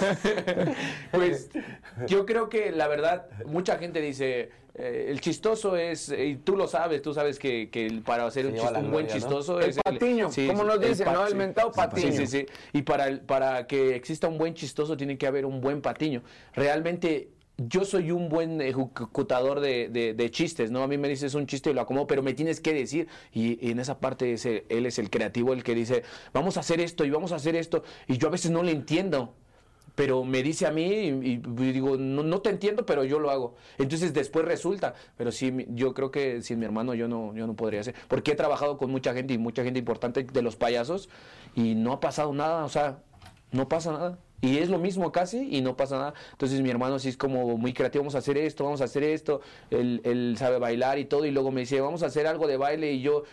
Pues 1.13 1.51
yo 2.07 2.27
creo 2.27 2.49
que 2.49 2.73
la 2.73 2.89
verdad, 2.89 3.27
mucha 3.47 3.79
gente 3.79 4.01
dice, 4.01 4.51
eh, 4.75 5.07
el 5.09 5.21
chistoso 5.21 5.77
es, 5.77 6.09
y 6.11 6.37
tú 6.37 6.57
lo 6.57 6.67
sabes, 6.67 7.03
tú 7.03 7.15
sabes 7.15 7.39
que, 7.39 7.71
que 7.71 7.87
el- 7.87 8.03
para 8.03 8.27
hacer 8.27 8.47
un, 8.47 8.55
un 8.55 8.59
buen 8.59 8.73
gloria, 8.73 9.07
¿no? 9.07 9.09
chistoso 9.15 9.61
El 9.61 9.71
es 9.71 9.79
patiño, 9.83 10.29
como 10.49 10.65
nos 10.65 10.81
dicen, 10.81 11.13
¿no? 11.13 11.27
El 11.27 11.37
mentado 11.37 11.71
patiño. 11.73 12.11
Sí, 12.13 12.27
sí, 12.27 12.27
sí. 12.27 12.47
Y 12.73 12.83
para, 12.83 13.07
el- 13.09 13.21
para 13.21 13.67
que 13.67 13.95
exista 13.95 14.27
un 14.29 14.39
buen 14.39 14.55
chistoso 14.55 14.97
tiene 14.97 15.17
que 15.17 15.27
haber 15.27 15.47
un 15.47 15.61
buen 15.61 15.81
patiño. 15.81 16.23
Realmente 16.55 17.29
yo 17.57 17.85
soy 17.85 18.11
un 18.11 18.29
buen 18.29 18.61
ejecutador 18.61 19.61
de, 19.61 19.89
de- 19.89 20.31
chistes, 20.31 20.71
¿no? 20.71 20.83
A 20.83 20.89
mí 20.89 20.99
me 20.99 21.09
dices 21.09 21.35
un 21.35 21.47
chiste 21.47 21.71
y 21.71 21.75
lo 21.75 21.81
acomodo, 21.81 22.07
pero 22.07 22.23
me 22.23 22.35
tienes 22.35 22.61
que 22.61 22.73
decir, 22.75 23.09
y, 23.33 23.71
en 23.71 23.79
esa 23.79 24.01
parte 24.01 24.33
es 24.33 24.45
él 24.47 24.87
es 24.87 24.99
el 24.99 25.11
creativo, 25.11 25.53
el 25.53 25.63
que 25.63 25.75
dice, 25.75 26.03
vamos 26.33 26.57
a 26.57 26.61
hacer 26.61 26.81
esto 26.81 27.05
y 27.05 27.11
vamos 27.11 27.33
a 27.33 27.37
hacer 27.37 27.55
esto, 27.55 27.85
y 28.09 28.19
yo 28.19 28.29
a 28.29 28.31
veces 28.31 28.51
no 28.51 28.63
le 28.63 28.73
entiendo. 28.73 29.35
Pero 29.95 30.25
me 30.25 30.43
dice 30.43 30.67
a 30.67 30.73
mí 30.73 30.83
y, 30.83 31.41
y 31.41 31.73
digo, 31.73 31.97
no, 31.97 32.25
no 32.25 32.41
te 32.41 32.51
entiendo, 32.51 32.85
pero 32.85 33.05
yo 33.05 33.21
lo 33.21 33.31
hago. 33.31 33.55
Entonces 33.79 34.13
después 34.13 34.45
resulta. 34.45 34.95
Pero 35.17 35.31
sí, 35.31 35.55
yo 35.69 35.95
creo 35.95 36.11
que 36.11 36.43
sin 36.43 36.59
mi 36.59 36.65
hermano 36.65 36.95
yo 36.95 37.07
no, 37.07 37.33
yo 37.35 37.47
no 37.47 37.55
podría 37.55 37.81
hacer. 37.81 37.95
Porque 38.09 38.33
he 38.33 38.35
trabajado 38.35 38.77
con 38.77 38.91
mucha 38.91 39.15
gente 39.15 39.35
y 39.35 39.39
mucha 39.39 39.63
gente 39.63 39.79
importante 39.79 40.25
de 40.25 40.43
los 40.43 40.57
payasos 40.57 41.09
y 41.55 41.77
no 41.77 41.93
ha 41.93 42.01
pasado 42.01 42.33
nada. 42.33 42.65
O 42.65 42.69
sea, 42.69 43.05
no 43.53 43.69
pasa 43.69 43.93
nada. 43.93 44.19
Y 44.45 44.59
es 44.59 44.69
lo 44.69 44.79
mismo 44.79 45.11
casi 45.13 45.49
y 45.57 45.61
no 45.63 45.77
pasa 45.77 45.97
nada. 45.97 46.15
Entonces 46.33 46.61
mi 46.61 46.71
hermano 46.71 46.99
sí 46.99 47.09
es 47.09 47.17
como 47.17 47.57
muy 47.57 47.73
creativo, 47.73 48.03
vamos 48.03 48.15
a 48.15 48.19
hacer 48.19 48.37
esto, 48.37 48.65
vamos 48.65 48.81
a 48.81 48.85
hacer 48.85 49.03
esto. 49.05 49.41
Él, 49.71 50.01
él 50.05 50.35
sabe 50.39 50.59
bailar 50.59 50.99
y 50.99 51.05
todo. 51.07 51.25
Y 51.25 51.31
luego 51.31 51.51
me 51.51 51.63
dice, 51.63 51.81
vamos 51.81 52.03
a 52.03 52.07
hacer 52.07 52.27
algo 52.27 52.47
de 52.47 52.57
baile 52.57 52.93
y 52.93 53.01
yo... 53.01 53.25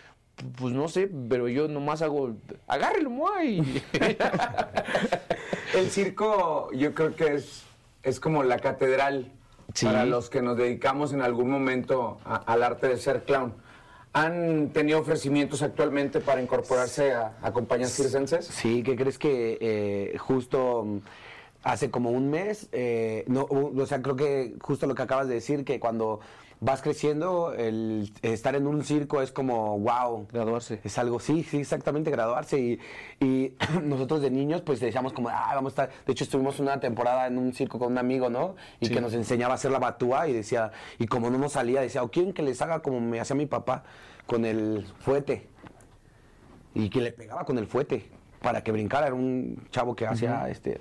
Pues 0.56 0.72
no 0.72 0.88
sé, 0.88 1.10
pero 1.28 1.46
yo 1.46 1.68
nomás 1.68 2.00
hago, 2.00 2.34
agárrelo, 2.66 3.10
muay. 3.10 3.82
El 5.74 5.90
circo 5.90 6.70
yo 6.72 6.94
creo 6.94 7.14
que 7.14 7.34
es, 7.34 7.64
es 8.02 8.18
como 8.20 8.42
la 8.42 8.58
catedral 8.58 9.30
Sí. 9.74 9.86
para 9.86 10.04
los 10.04 10.28
que 10.28 10.42
nos 10.42 10.56
dedicamos 10.58 11.14
en 11.14 11.22
algún 11.22 11.48
momento 11.50 12.18
a- 12.26 12.36
al 12.36 12.62
arte 12.62 12.88
de 12.88 12.96
ser 12.98 13.22
clown. 13.24 13.54
¿Han 14.14 14.70
tenido 14.70 15.00
ofrecimientos 15.00 15.62
actualmente 15.62 16.20
para 16.20 16.42
incorporarse 16.42 17.12
a, 17.12 17.32
a 17.40 17.52
compañías 17.52 17.92
circenses? 17.92 18.44
Sí, 18.44 18.82
¿qué 18.82 18.94
crees 18.94 19.18
que 19.18 19.56
eh, 19.58 20.18
justo 20.18 20.84
mm, 20.84 20.98
hace 21.62 21.90
como 21.90 22.10
un 22.10 22.30
mes, 22.30 22.68
eh, 22.72 23.24
no, 23.28 23.42
o 23.50 23.86
sea, 23.86 24.02
creo 24.02 24.16
que 24.16 24.54
justo 24.60 24.86
lo 24.86 24.94
que 24.94 25.02
acabas 25.02 25.28
de 25.28 25.34
decir, 25.34 25.64
que 25.64 25.78
cuando 25.80 26.20
vas 26.60 26.80
creciendo, 26.80 27.52
el 27.54 28.12
estar 28.22 28.54
en 28.54 28.68
un 28.68 28.84
circo 28.84 29.20
es 29.20 29.32
como, 29.32 29.80
wow. 29.80 30.28
Graduarse. 30.32 30.80
Es 30.84 30.96
algo, 30.96 31.18
sí, 31.18 31.42
sí, 31.42 31.58
exactamente, 31.58 32.10
graduarse. 32.12 32.58
Y, 32.60 32.78
y 33.20 33.54
nosotros 33.82 34.22
de 34.22 34.30
niños, 34.30 34.62
pues 34.62 34.78
decíamos 34.78 35.12
como, 35.12 35.28
ah, 35.28 35.50
vamos 35.56 35.72
a 35.76 35.84
estar. 35.84 36.04
De 36.06 36.12
hecho, 36.12 36.22
estuvimos 36.22 36.60
una 36.60 36.78
temporada 36.78 37.26
en 37.26 37.36
un 37.36 37.52
circo 37.52 37.80
con 37.80 37.90
un 37.90 37.98
amigo, 37.98 38.30
¿no? 38.30 38.54
Y 38.78 38.86
Sí. 38.86 38.94
que 38.94 39.00
nos 39.00 39.12
enseñaba 39.12 39.54
a 39.54 39.56
hacer 39.56 39.72
la 39.72 39.80
batúa 39.80 40.28
y 40.28 40.32
decía, 40.32 40.70
y 41.00 41.06
como 41.08 41.30
no 41.30 41.38
nos 41.38 41.52
salía, 41.52 41.80
decía, 41.80 42.04
o 42.04 42.10
quieren 42.12 42.32
que 42.32 42.42
les 42.42 42.62
haga 42.62 42.80
como 42.80 43.00
me 43.00 43.18
hacía 43.18 43.34
mi 43.34 43.46
papá 43.46 43.82
con 44.26 44.44
el 44.44 44.86
fuete. 45.00 45.48
Y 46.74 46.90
que 46.90 47.00
le 47.00 47.10
pegaba 47.12 47.44
con 47.44 47.58
el 47.58 47.66
fuete 47.66 48.06
para 48.40 48.62
que 48.62 48.70
brincara. 48.70 49.06
Era 49.08 49.16
un 49.16 49.66
chavo 49.70 49.96
que 49.96 50.06
hacía 50.06 50.48
este. 50.48 50.80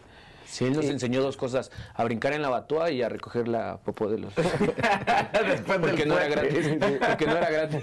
Sí, 0.52 0.66
él 0.66 0.74
nos 0.74 0.84
Sí. 0.86 0.92
enseñó 0.92 1.22
dos 1.22 1.38
cosas, 1.38 1.72
a 1.94 2.04
brincar 2.04 2.34
en 2.34 2.42
la 2.42 2.50
batua 2.50 2.92
y 2.92 3.02
a 3.02 3.08
recoger 3.10 3.48
la 3.48 3.78
popó 3.78 4.10
de 4.10 4.18
los... 4.20 4.34
Después 4.36 5.80
porque 5.80 6.06
no 6.06 6.18
era 6.20 6.28
gratis, 6.28 6.68
porque 7.08 7.26
no 7.26 7.38
era 7.38 7.50
gratis. 7.50 7.82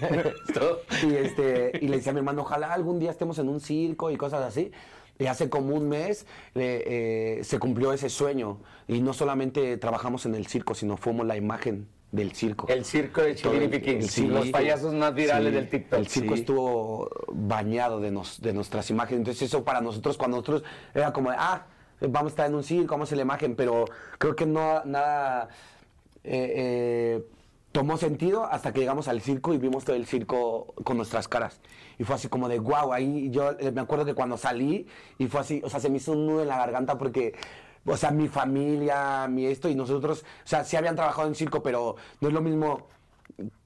Y, 1.03 1.15
este, 1.15 1.73
y 1.81 1.89
le 1.89 1.97
decía 1.97 2.11
a 2.11 2.13
mi 2.13 2.19
hermano, 2.19 2.43
ojalá 2.43 2.73
algún 2.75 2.99
día 2.99 3.11
estemos 3.11 3.39
en 3.39 3.49
un 3.49 3.61
circo 3.61 4.11
y 4.11 4.17
cosas 4.17 4.43
así. 4.43 4.71
Y 5.19 5.27
hace 5.27 5.49
como 5.49 5.75
un 5.75 5.89
mes 5.89 6.27
eh, 6.55 7.39
eh, 7.41 7.45
se 7.45 7.59
cumplió 7.59 7.93
ese 7.93 8.09
sueño. 8.09 8.59
Y 8.87 9.01
no 9.01 9.13
solamente 9.15 9.77
trabajamos 9.79 10.27
en 10.27 10.35
el 10.35 10.47
circo, 10.47 10.75
sino 10.75 10.97
fuimos 10.97 11.27
la 11.27 11.37
imagen 11.37 11.89
del 12.13 12.33
circo. 12.35 12.69
El 12.69 12.85
circo 12.85 13.23
de 13.23 13.35
Chiliripiquín, 13.35 14.03
circo. 14.03 14.35
los 14.35 14.49
payasos 14.51 14.95
más 14.95 15.15
virales 15.15 15.49
Sí, 15.53 15.55
del 15.57 15.69
TikTok. 15.71 15.99
El 15.99 16.07
circo 16.09 16.35
Sí. 16.35 16.41
estuvo 16.41 17.11
bañado 17.33 17.99
de, 18.01 18.11
nos- 18.11 18.41
de 18.41 18.53
nuestras 18.53 18.89
imágenes. 18.91 19.19
Entonces 19.21 19.43
eso 19.43 19.65
para 19.65 19.81
nosotros, 19.81 20.17
cuando 20.17 20.37
nosotros 20.37 20.63
era 20.95 21.13
como, 21.13 21.31
de, 21.31 21.37
ah, 21.39 21.67
vamos 22.01 22.31
a 22.31 22.33
estar 22.33 22.47
en 22.47 22.55
un 22.55 22.63
circo, 22.65 22.93
vamos 22.95 23.11
a 23.13 23.17
la 23.17 23.23
imagen, 23.23 23.55
pero 23.57 23.85
creo 24.19 24.35
que 24.37 24.47
no 24.47 24.83
nada 24.85 25.49
eh, 26.25 26.53
eh, 26.57 27.25
tomó 27.73 27.97
sentido 27.97 28.45
hasta 28.45 28.73
que 28.73 28.81
llegamos 28.81 29.09
al 29.09 29.21
circo 29.21 29.55
y 29.55 29.59
vimos 29.59 29.85
todo 29.85 29.97
el 29.97 30.07
circo 30.07 30.75
con 30.85 30.97
nuestras 30.97 31.29
caras. 31.29 31.61
Y 31.99 32.05
fue 32.05 32.15
así 32.15 32.29
como 32.29 32.49
de, 32.49 32.59
wow, 32.59 32.93
ahí 32.93 33.31
yo 33.31 33.53
eh, 33.59 33.71
me 33.73 33.81
acuerdo 33.81 34.05
que 34.05 34.15
cuando 34.15 34.37
salí 34.37 34.87
y 35.19 35.27
fue 35.27 35.41
así, 35.41 35.61
o 35.65 35.69
sea, 35.71 35.81
se 35.81 35.91
me 35.91 35.97
hizo 35.97 36.13
un 36.13 36.27
nudo 36.27 36.43
en 36.43 36.49
la 36.49 36.57
garganta 36.59 36.97
porque... 36.99 37.35
O 37.87 37.97
sea, 37.97 38.11
mi 38.11 38.29
familia, 38.29 39.27
mi 39.29 39.47
esto, 39.47 39.67
y 39.71 39.75
nosotros, 39.75 40.23
o 40.45 40.47
sea, 40.47 40.63
sí 40.63 40.77
habían 40.77 40.95
trabajado 40.95 41.27
en 41.27 41.35
circo, 41.35 41.63
pero 41.63 41.97
no 42.21 42.29
es 42.29 42.35
lo 42.35 42.43
mismo 42.43 42.87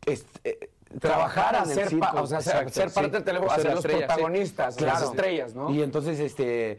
es- 0.06 0.26
eh, 0.44 0.70
Trabajar 1.00 1.64
en 1.64 1.70
el 1.76 1.88
circo. 1.88 2.06
pa- 2.12 2.20
o 2.22 2.26
sea, 2.26 2.40
ser, 2.40 2.52
Exacto, 2.68 2.72
ser 2.72 2.92
parte 2.92 3.08
sí. 3.08 3.12
del 3.14 3.24
teléfono, 3.24 3.50
Ser 3.50 3.62
ser 3.62 3.74
los 3.74 3.84
protagonistas, 3.84 4.80
las 4.80 5.02
estrellas, 5.02 5.54
¿no? 5.56 5.70
Y 5.72 5.82
entonces, 5.82 6.20
este, 6.20 6.78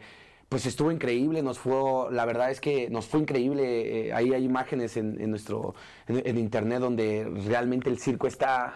pues 0.54 0.66
estuvo 0.66 0.92
increíble, 0.92 1.42
nos 1.42 1.58
fue, 1.58 2.12
la 2.12 2.24
verdad 2.24 2.48
es 2.52 2.60
que 2.60 2.88
nos 2.88 3.06
fue 3.06 3.18
increíble. 3.18 4.06
eh, 4.06 4.12
ahí 4.12 4.32
hay 4.32 4.44
imágenes 4.44 4.96
en, 4.96 5.20
en 5.20 5.30
nuestro, 5.30 5.74
en, 6.06 6.22
en 6.24 6.38
internet 6.38 6.78
donde 6.78 7.28
realmente 7.48 7.90
el 7.90 7.98
circo 7.98 8.28
está 8.28 8.74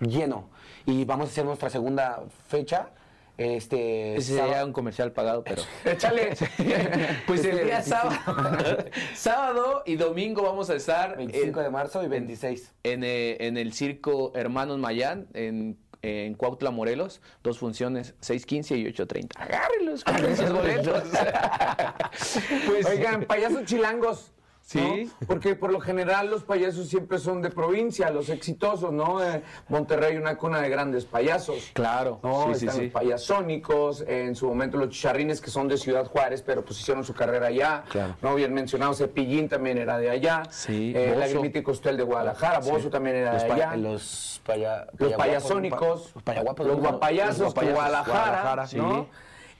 lleno. 0.00 0.48
Y 0.86 1.04
vamos 1.04 1.28
a 1.28 1.32
hacer 1.32 1.44
nuestra 1.44 1.68
segunda 1.68 2.22
fecha 2.46 2.92
Este, 3.36 4.16
Ese 4.16 4.36
sería 4.38 4.64
un 4.64 4.72
comercial 4.72 5.12
pagado, 5.12 5.44
pero. 5.44 5.60
Échale. 5.84 6.30
Pues 7.26 7.44
el 7.44 7.50
Este, 7.50 7.64
día 7.66 7.82
sábado, 7.82 8.78
sábado 9.14 9.82
y 9.84 9.96
domingo 9.96 10.40
vamos 10.40 10.70
a 10.70 10.76
estar 10.76 11.14
25 11.18 11.58
en, 11.60 11.64
de 11.66 11.70
marzo 11.70 12.02
y 12.02 12.08
26. 12.08 12.72
en, 12.84 13.04
eh, 13.04 13.36
en 13.46 13.58
el 13.58 13.74
circo 13.74 14.32
Hermanos 14.34 14.78
Mayán, 14.78 15.28
en, 15.34 15.76
en 16.02 16.34
Cuautla, 16.34 16.70
Morelos. 16.70 17.20
Dos 17.42 17.58
funciones, 17.58 18.14
6.15 18.20 18.78
y 18.78 18.84
8.30. 18.86 19.32
Agárrenlos, 19.36 20.04
boletos. 20.52 21.02
pues, 22.66 22.86
Oigan, 22.86 23.24
payasos 23.24 23.64
chilangos. 23.64 24.32
¿No? 24.74 24.80
Sí. 24.94 25.10
Porque 25.26 25.54
por 25.54 25.72
lo 25.72 25.80
general 25.80 26.28
los 26.30 26.44
payasos 26.44 26.88
siempre 26.88 27.18
son 27.18 27.40
de 27.42 27.50
provincia, 27.50 28.10
los 28.10 28.28
exitosos, 28.28 28.92
¿no? 28.92 29.22
Eh, 29.24 29.42
Monterrey, 29.68 30.16
una 30.16 30.36
cuna 30.36 30.60
de 30.60 30.68
grandes 30.68 31.04
payasos. 31.04 31.70
Claro, 31.72 32.20
¿no? 32.22 32.46
sí, 32.54 32.66
Están 32.66 32.74
sí. 32.76 32.82
los 32.84 32.92
payasónicos, 32.92 34.02
en 34.06 34.34
su 34.36 34.46
momento 34.48 34.76
los 34.76 34.90
chicharrines 34.90 35.40
que 35.40 35.50
son 35.50 35.68
de 35.68 35.76
Ciudad 35.78 36.06
Juárez, 36.06 36.42
pero 36.42 36.64
pues 36.64 36.80
hicieron 36.80 37.04
su 37.04 37.14
carrera 37.14 37.46
allá. 37.48 37.84
Claro. 37.90 38.16
No 38.22 38.34
bien 38.34 38.52
mencionado, 38.52 38.94
Cepillín 38.94 39.48
también 39.48 39.78
era 39.78 39.98
de 39.98 40.10
allá. 40.10 40.42
Sí, 40.50 40.92
Eh. 40.94 41.14
Lagrimita 41.18 41.58
y 41.58 41.62
Costel 41.62 41.96
de 41.96 42.02
Guadalajara, 42.02 42.58
Bozo 42.60 42.90
también 42.90 43.16
era 43.16 43.32
Los, 43.34 43.42
de 43.42 43.48
pa- 43.48 43.54
allá. 43.54 43.76
los, 43.76 44.40
paya- 44.44 44.86
los 44.98 45.12
payasónicos, 45.14 46.10
los 46.14 46.22
payaguapos, 46.22 46.66
los 46.66 46.76
Los 46.78 46.86
guapayazos, 46.90 47.54
Guadalajara, 47.54 48.42
Guadalajara, 48.42 48.66
¿no? 48.74 49.06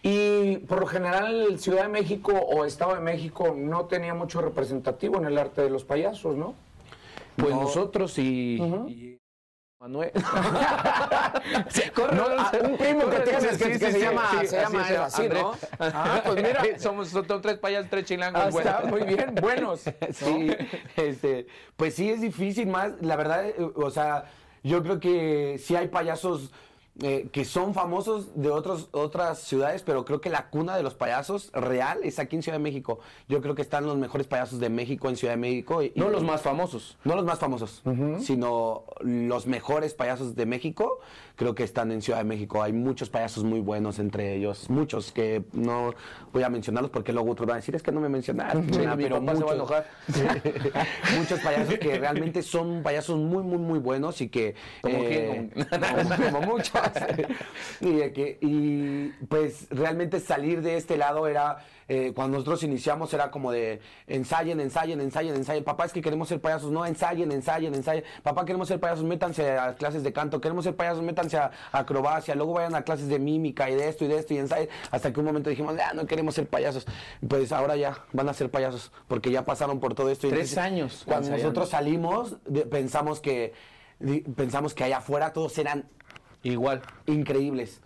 Sí. 0.02 0.08
Y 0.08 0.56
por 0.66 0.80
lo 0.80 0.86
general 0.86 1.58
Ciudad 1.58 1.82
de 1.82 1.88
México 1.88 2.32
o 2.32 2.64
Estado 2.64 2.94
de 2.94 3.00
México 3.00 3.54
no 3.56 3.86
tenía 3.86 4.14
mucho 4.14 4.40
representativo 4.40 5.18
en 5.18 5.26
el 5.26 5.38
arte 5.38 5.62
de 5.62 5.70
los 5.70 5.84
payasos, 5.84 6.36
¿no? 6.36 6.54
Pues 7.36 7.54
No. 7.54 7.62
nosotros 7.62 8.18
y, 8.18 8.56
y 8.88 9.18
Manuel. 9.80 10.10
No, 12.12 12.24
ah, 12.38 12.52
un 12.64 12.76
primo 12.76 13.08
que 13.10 13.20
tienes 13.20 13.58
que- 13.58 13.70
que 13.78 13.78
se 13.92 14.00
llama- 14.00 14.30
se 14.44 14.56
llama 14.60 15.04
así. 15.04 15.28
¿no? 15.28 15.52
Ah, 15.78 16.22
pues 16.24 16.36
mira. 16.36 16.62
somos, 16.78 17.08
son 17.08 17.40
tres 17.42 17.58
payasos, 17.58 17.90
tres 17.90 18.04
chilangos. 18.04 18.42
Ah, 18.42 18.48
bueno. 18.50 18.70
está 18.70 18.86
muy 18.86 19.02
bien, 19.02 19.34
buenos. 19.40 19.82
Sí, 20.12 20.50
este, 20.96 21.46
pues 21.76 21.94
sí 21.94 22.10
es 22.10 22.20
difícil 22.20 22.66
más, 22.68 22.92
la 23.00 23.16
verdad, 23.16 23.46
eh, 23.46 23.54
o 23.74 23.90
sea, 23.90 24.24
yo 24.62 24.82
creo 24.82 24.98
que 25.00 25.58
sí 25.58 25.76
hay 25.76 25.88
payasos 25.88 26.50
eh, 27.02 27.28
que 27.32 27.44
son 27.44 27.74
famosos 27.74 28.28
de 28.34 28.50
otros, 28.50 28.88
otras 28.92 29.38
ciudades, 29.38 29.82
pero 29.82 30.04
creo 30.04 30.20
que 30.20 30.30
la 30.30 30.48
cuna 30.50 30.76
de 30.76 30.82
los 30.82 30.94
payasos 30.94 31.50
real 31.52 32.00
es 32.02 32.18
aquí 32.18 32.34
en 32.36 32.42
Ciudad 32.42 32.58
de 32.58 32.62
México. 32.62 32.98
Yo 33.28 33.40
creo 33.40 33.54
que 33.54 33.62
están 33.62 33.86
los 33.86 33.96
mejores 33.96 34.26
payasos 34.26 34.58
de 34.58 34.68
México 34.68 35.08
en 35.08 35.16
Ciudad 35.16 35.34
de 35.34 35.38
México. 35.38 35.82
y- 35.82 35.92
No 35.94 36.08
los 36.08 36.24
más 36.24 36.42
famosos. 36.42 36.96
No 37.04 37.14
los 37.14 37.24
más 37.24 37.38
famosos, 37.38 37.82
sino 38.20 38.84
los 39.00 39.46
mejores 39.46 39.94
payasos 39.94 40.34
de 40.34 40.46
México, 40.46 40.98
creo 41.38 41.54
que 41.54 41.62
están 41.62 41.92
en 41.92 42.02
Ciudad 42.02 42.18
de 42.18 42.24
México. 42.24 42.62
Hay 42.62 42.72
muchos 42.72 43.08
payasos 43.08 43.44
muy 43.44 43.60
buenos 43.60 44.00
entre 44.00 44.34
ellos, 44.34 44.68
muchos 44.68 45.12
que 45.12 45.44
no 45.52 45.94
voy 46.32 46.42
a 46.42 46.48
mencionarlos 46.50 46.90
porque 46.90 47.12
luego 47.12 47.30
otros 47.30 47.46
van 47.46 47.54
a 47.54 47.60
decir, 47.60 47.76
es 47.76 47.82
que 47.82 47.92
no 47.92 48.00
me 48.00 48.08
mencionaste. 48.08 48.60
Sí, 48.74 48.84
Nah, 48.84 48.96
mi 48.96 49.06
papá 49.06 49.36
se 49.36 49.44
va 49.44 49.52
a 49.52 49.54
enojar. 49.54 49.86
muchos 51.16 51.38
payasos 51.40 51.78
que 51.78 51.96
realmente 51.98 52.42
son 52.42 52.82
payasos 52.82 53.18
muy, 53.18 53.44
muy, 53.44 53.58
muy 53.58 53.78
buenos 53.78 54.20
y 54.20 54.28
que... 54.28 54.56
¿Como 54.82 54.96
eh, 54.98 55.48
quién? 55.54 55.66
como, 55.68 56.32
como 56.32 56.54
muchos. 56.54 56.72
y, 57.80 58.10
que- 58.10 58.38
y, 58.40 59.08
pues 59.28 59.68
realmente 59.70 60.18
salir 60.18 60.60
de 60.60 60.76
este 60.76 60.96
lado 60.96 61.28
era... 61.28 61.58
eh, 61.88 62.12
cuando 62.14 62.36
nosotros 62.36 62.62
iniciamos 62.62 63.12
era 63.14 63.30
como 63.30 63.50
de 63.50 63.80
ensayen, 64.06 64.60
ensayen, 64.60 65.00
ensayen, 65.00 65.34
ensayen. 65.34 65.64
Papá, 65.64 65.86
es 65.86 65.92
que 65.92 66.02
queremos 66.02 66.28
ser 66.28 66.40
payasos. 66.40 66.70
No, 66.70 66.84
ensayen, 66.84 67.32
ensayen, 67.32 67.74
ensayen. 67.74 68.04
Papá, 68.22 68.44
queremos 68.44 68.68
ser 68.68 68.78
payasos, 68.78 69.04
métanse 69.04 69.56
a 69.58 69.74
clases 69.74 70.02
de 70.02 70.12
canto. 70.12 70.40
Queremos 70.40 70.64
ser 70.64 70.76
payasos, 70.76 71.02
métanse 71.02 71.38
a, 71.38 71.50
a 71.72 71.78
acrobacia. 71.78 72.34
Luego 72.34 72.52
vayan 72.52 72.74
a 72.74 72.82
clases 72.82 73.08
de 73.08 73.18
mímica 73.18 73.70
y 73.70 73.74
de 73.74 73.88
esto 73.88 74.04
y 74.04 74.08
de 74.08 74.18
esto 74.18 74.34
y 74.34 74.38
ensayen. 74.38 74.68
Hasta 74.90 75.12
que 75.12 75.18
un 75.20 75.26
momento 75.26 75.48
dijimos, 75.50 75.76
ya, 75.76 75.92
no 75.94 76.06
queremos 76.06 76.34
ser 76.34 76.46
payasos. 76.46 76.86
Pues 77.26 77.52
ahora 77.52 77.74
ya 77.76 78.04
van 78.12 78.28
a 78.28 78.34
ser 78.34 78.50
payasos 78.50 78.92
porque 79.08 79.30
ya 79.30 79.44
pasaron 79.46 79.80
por 79.80 79.94
todo 79.94 80.10
esto. 80.10 80.26
Y 80.26 80.30
Tres 80.30 80.52
entonces, 80.52 80.58
años 80.58 81.02
Cuando 81.06 81.28
ensayando. 81.28 81.44
nosotros 81.48 81.68
salimos, 81.70 82.36
de- 82.44 82.66
pensamos 82.66 83.20
que, 83.20 83.54
pensamos 84.36 84.74
que 84.74 84.84
allá 84.84 84.98
afuera 84.98 85.32
todos 85.32 85.56
eran 85.58 85.88
Igual. 86.42 86.82
increíbles. 87.06 87.80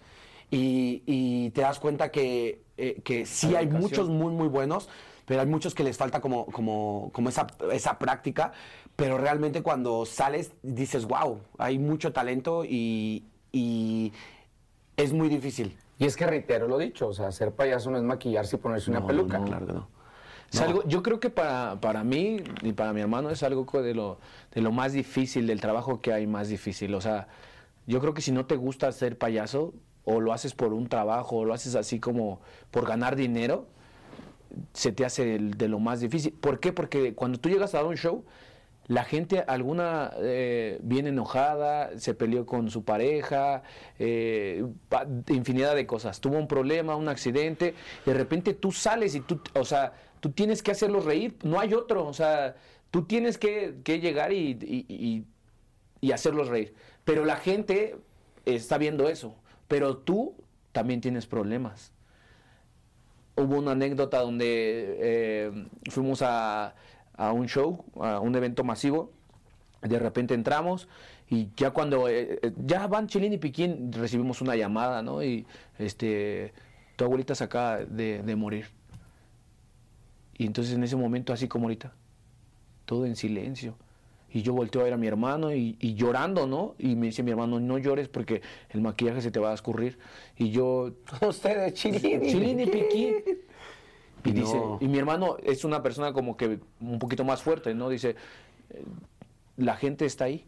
Y, 0.51 1.03
y 1.07 1.51
te 1.51 1.63
das 1.63 1.79
cuenta 1.79 2.11
que, 2.11 2.61
eh, 2.83 3.01
que 3.03 3.25
sí 3.27 3.55
hay 3.55 3.67
muchos 3.81 4.09
muy, 4.09 4.33
muy 4.33 4.49
buenos, 4.49 4.89
pero 5.25 5.41
hay 5.41 5.47
muchos 5.47 5.73
que 5.75 5.85
les 5.85 5.97
falta 5.97 6.21
como, 6.21 6.47
como, 6.47 7.11
como 7.13 7.29
esa, 7.29 7.47
esa 7.73 7.99
práctica. 7.99 8.53
Pero 8.97 9.19
realmente 9.19 9.63
cuando 9.63 10.05
sales 10.05 10.53
dices, 10.63 11.07
wow, 11.07 11.39
hay 11.59 11.79
mucho 11.79 12.13
talento 12.13 12.65
y, 12.65 13.25
y 13.53 14.13
es 14.97 15.13
muy 15.13 15.29
difícil. 15.29 15.77
Y 15.99 16.07
es 16.07 16.17
que 16.17 16.27
reitero 16.27 16.67
lo 16.67 16.77
dicho, 16.77 17.07
o 17.09 17.13
sea, 17.13 17.31
ser 17.31 17.53
payaso 17.53 17.91
no 17.91 17.97
es 17.99 18.03
maquillarse 18.03 18.57
y 18.57 18.59
ponerse 18.59 18.91
una 18.91 19.07
peluca. 19.07 19.39
no, 19.39 19.45
claro 19.45 19.67
que 19.67 19.73
no. 19.73 19.89
Es 20.53 20.61
algo- 20.61 20.83
yo 20.87 21.03
creo 21.03 21.21
que 21.21 21.31
para, 21.31 21.81
para 21.81 22.05
mí 22.05 22.43
y 22.63 22.73
para 22.73 22.93
mi 22.93 23.01
hermano 23.01 23.31
es 23.31 23.43
algo 23.43 23.65
de 23.81 23.95
lo, 23.95 24.19
de 24.53 24.61
lo 24.61 24.73
más 24.73 24.93
difícil, 24.93 25.47
del 25.47 25.61
trabajo 25.61 26.01
que 26.01 26.13
hay 26.13 26.27
más 26.27 26.49
difícil. 26.49 26.95
O 26.95 27.01
sea, 27.01 27.29
yo 27.87 28.01
creo 28.01 28.13
que 28.13 28.21
si 28.21 28.33
no 28.33 28.45
te 28.45 28.57
gusta 28.57 28.91
ser 28.93 29.17
payaso, 29.17 29.73
o 30.05 30.21
lo 30.21 30.33
haces 30.33 30.55
por 30.55 30.73
un 30.73 30.89
trabajo, 30.89 31.37
o 31.39 31.45
lo 31.45 31.55
haces 31.55 31.75
así 31.75 32.01
como 32.01 32.41
por 32.71 32.87
ganar 32.87 33.17
dinero, 33.17 33.67
se 34.73 34.93
te 34.93 35.05
hace 35.05 35.39
de 35.39 35.69
lo 35.69 35.79
más 35.79 36.01
difícil. 36.01 36.33
¿Por 36.33 36.61
qué? 36.61 36.73
Porque 36.73 37.15
cuando 37.15 37.39
tú 37.39 37.49
llegas 37.49 37.75
a 37.75 37.79
dar 37.79 37.87
un 37.87 37.97
show, 37.97 38.25
la 38.89 39.05
gente 39.05 39.45
alguna 39.47 40.13
eh, 40.19 40.79
viene 40.83 41.11
enojada, 41.11 41.99
se 41.99 42.15
peleó 42.15 42.45
con 42.45 42.69
su 42.69 42.85
pareja, 42.85 43.63
eh, 43.99 44.65
infinidad 45.29 45.75
de 45.77 45.87
cosas. 45.87 46.21
Tuvo 46.21 46.37
un 46.37 46.49
problema, 46.49 46.97
un 46.97 47.09
accidente, 47.09 47.75
de 48.05 48.15
repente 48.15 48.55
tú 48.55 48.73
sales 48.73 49.15
y 49.15 49.21
tú, 49.21 49.41
o 49.55 49.65
sea, 49.65 49.93
tú 50.21 50.31
tienes 50.33 50.63
que 50.63 50.73
hacerlos 50.73 51.05
reír, 51.05 51.37
no 51.45 51.61
hay 51.61 51.75
otro, 51.75 52.05
o 52.07 52.13
sea, 52.13 52.57
tú 52.91 53.05
tienes 53.05 53.39
que, 53.39 53.77
que 53.85 54.01
llegar 54.01 54.33
y- 54.33 55.25
y 56.01 56.11
hacerlos 56.13 56.49
reír. 56.49 56.75
Pero 57.05 57.25
la 57.25 57.37
gente 57.37 57.97
está 58.45 58.77
viendo 58.77 59.09
eso, 59.09 59.37
pero 59.73 59.97
tú 59.97 60.35
también 60.73 61.01
tienes 61.01 61.25
problemas 61.25 61.95
hubo 63.37 63.59
una 63.59 63.73
anécdota 63.73 64.21
donde 64.21 64.99
eh, 65.01 65.67
fuimos 65.91 66.21
a, 66.21 66.75
a 67.15 67.33
un 67.33 67.49
show, 67.49 67.83
a 67.99 68.21
un 68.21 68.35
evento 68.35 68.65
masivo. 68.65 69.13
De 69.81 69.99
repente 69.99 70.35
entramos 70.35 70.89
y 71.31 71.49
ya 71.57 71.71
cuando 71.71 72.09
eh, 72.09 72.39
eh, 72.43 72.53
ya 72.65 72.87
van 72.87 73.07
Chilín 73.07 73.33
y 73.33 73.39
Piquín, 73.39 73.91
recibimos 73.93 74.43
una 74.43 74.55
llamada, 74.55 75.03
¿no? 75.03 75.23
Y 75.23 75.47
este, 75.79 76.53
tu 76.97 77.05
abuelita 77.05 77.35
se 77.35 77.45
acaba 77.45 77.79
de, 77.79 78.23
de 78.23 78.37
morir. 78.37 78.67
Y 80.37 80.45
entonces 80.45 80.75
en 80.75 80.85
ese 80.85 80.97
momento, 80.97 81.33
así 81.33 81.49
como 81.49 81.65
ahorita, 81.65 81.95
todo 82.85 83.07
en 83.07 83.17
silencio. 83.17 83.77
Y 84.33 84.43
yo 84.43 84.53
volteo 84.55 84.81
a 84.81 84.85
ver 84.85 84.93
a 84.95 84.97
mi 84.97 85.07
hermano 85.07 85.53
y, 85.55 85.77
y 85.81 85.95
llorando, 85.95 86.47
¿no? 86.47 86.75
Y 86.79 86.97
me 86.97 87.07
dice 87.07 87.23
mi 87.23 87.31
hermano, 87.31 87.61
no 87.61 87.79
llores 87.79 88.09
porque 88.09 88.41
el 88.71 88.81
maquillaje 88.81 89.21
se 89.21 89.31
te 89.31 89.39
va 89.39 89.51
a 89.51 89.55
escurrir. 89.55 89.99
Y 90.37 90.51
yo, 90.51 90.93
Ustedes, 91.27 91.75
Chilín. 91.75 92.23
Chilín 92.23 92.61
y 92.61 92.67
Piquín. 92.67 93.17
Y 94.25 94.33
No. 94.33 94.41
dice, 94.41 94.61
y 94.81 94.89
mi 94.89 94.99
hermano 94.99 95.37
es 95.43 95.65
una 95.65 95.83
persona 95.83 96.13
como 96.13 96.37
que 96.37 96.61
un 96.81 96.99
poquito 96.99 97.25
más 97.25 97.43
fuerte, 97.43 97.75
¿no? 97.75 97.89
Dice, 97.89 98.17
eh, 98.71 98.85
la 99.57 99.77
gente 99.77 100.07
está 100.07 100.25
ahí, 100.25 100.47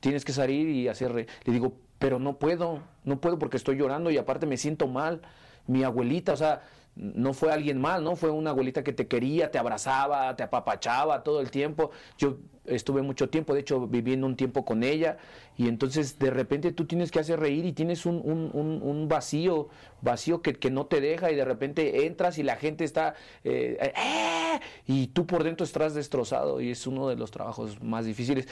tienes 0.00 0.24
que 0.24 0.32
salir 0.32 0.68
y 0.68 0.88
hacer 0.88 1.12
re-". 1.12 1.26
Le 1.44 1.52
digo, 1.52 1.74
pero 1.98 2.18
no 2.18 2.38
puedo, 2.38 2.80
no 3.04 3.20
puedo 3.20 3.38
porque 3.38 3.56
estoy 3.56 3.76
llorando 3.76 4.10
y 4.10 4.16
aparte 4.18 4.46
me 4.46 4.56
siento 4.56 4.86
mal. 4.86 5.22
Mi 5.66 5.82
abuelita, 5.82 6.32
o 6.32 6.36
sea, 6.36 6.62
no 6.96 7.34
fue 7.34 7.52
alguien 7.52 7.80
mal, 7.80 8.02
¿no? 8.02 8.16
Fue 8.16 8.30
una 8.30 8.50
abuelita 8.50 8.82
que 8.82 8.92
te 8.92 9.06
quería, 9.06 9.50
te 9.50 9.58
abrazaba, 9.58 10.34
te 10.34 10.42
apapachaba 10.42 11.22
todo 11.22 11.40
el 11.40 11.50
tiempo. 11.50 11.90
Yo 12.16 12.38
estuve 12.64 13.02
mucho 13.02 13.28
tiempo, 13.28 13.54
de 13.54 13.60
hecho, 13.60 13.86
viviendo 13.86 14.26
un 14.26 14.34
tiempo 14.34 14.64
con 14.64 14.82
ella 14.82 15.18
y 15.56 15.68
entonces 15.68 16.18
de 16.18 16.30
repente 16.30 16.72
tú 16.72 16.86
tienes 16.86 17.10
que 17.10 17.20
hacer 17.20 17.38
reír 17.38 17.64
y 17.66 17.72
tienes 17.72 18.06
un, 18.06 18.16
un- 18.24 18.50
un- 18.82 19.08
vacío, 19.08 19.68
vacío 20.02 20.42
que, 20.42 20.54
que 20.54 20.70
no 20.70 20.86
te 20.86 21.00
deja 21.00 21.30
y 21.30 21.36
de 21.36 21.44
repente 21.44 22.06
entras 22.06 22.38
y 22.38 22.42
la 22.42 22.56
gente 22.56 22.82
está 22.84 23.14
eh, 23.44 23.78
¡eh! 23.96 24.60
y 24.86 25.06
tú 25.08 25.26
por 25.26 25.44
dentro 25.44 25.64
estás 25.64 25.94
destrozado 25.94 26.60
y 26.60 26.70
es 26.72 26.86
uno 26.88 27.08
de 27.08 27.14
los 27.16 27.30
trabajos 27.30 27.80
más 27.82 28.04
difíciles 28.04 28.48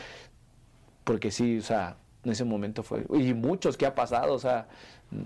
porque 1.02 1.30
sí, 1.30 1.58
o 1.58 1.62
sea, 1.62 1.96
en 2.24 2.32
ese 2.32 2.44
momento 2.44 2.82
fue 2.82 3.04
y 3.14 3.34
muchos 3.34 3.76
que 3.76 3.86
ha 3.86 3.94
pasado, 3.94 4.34
o 4.34 4.38
sea, 4.38 4.68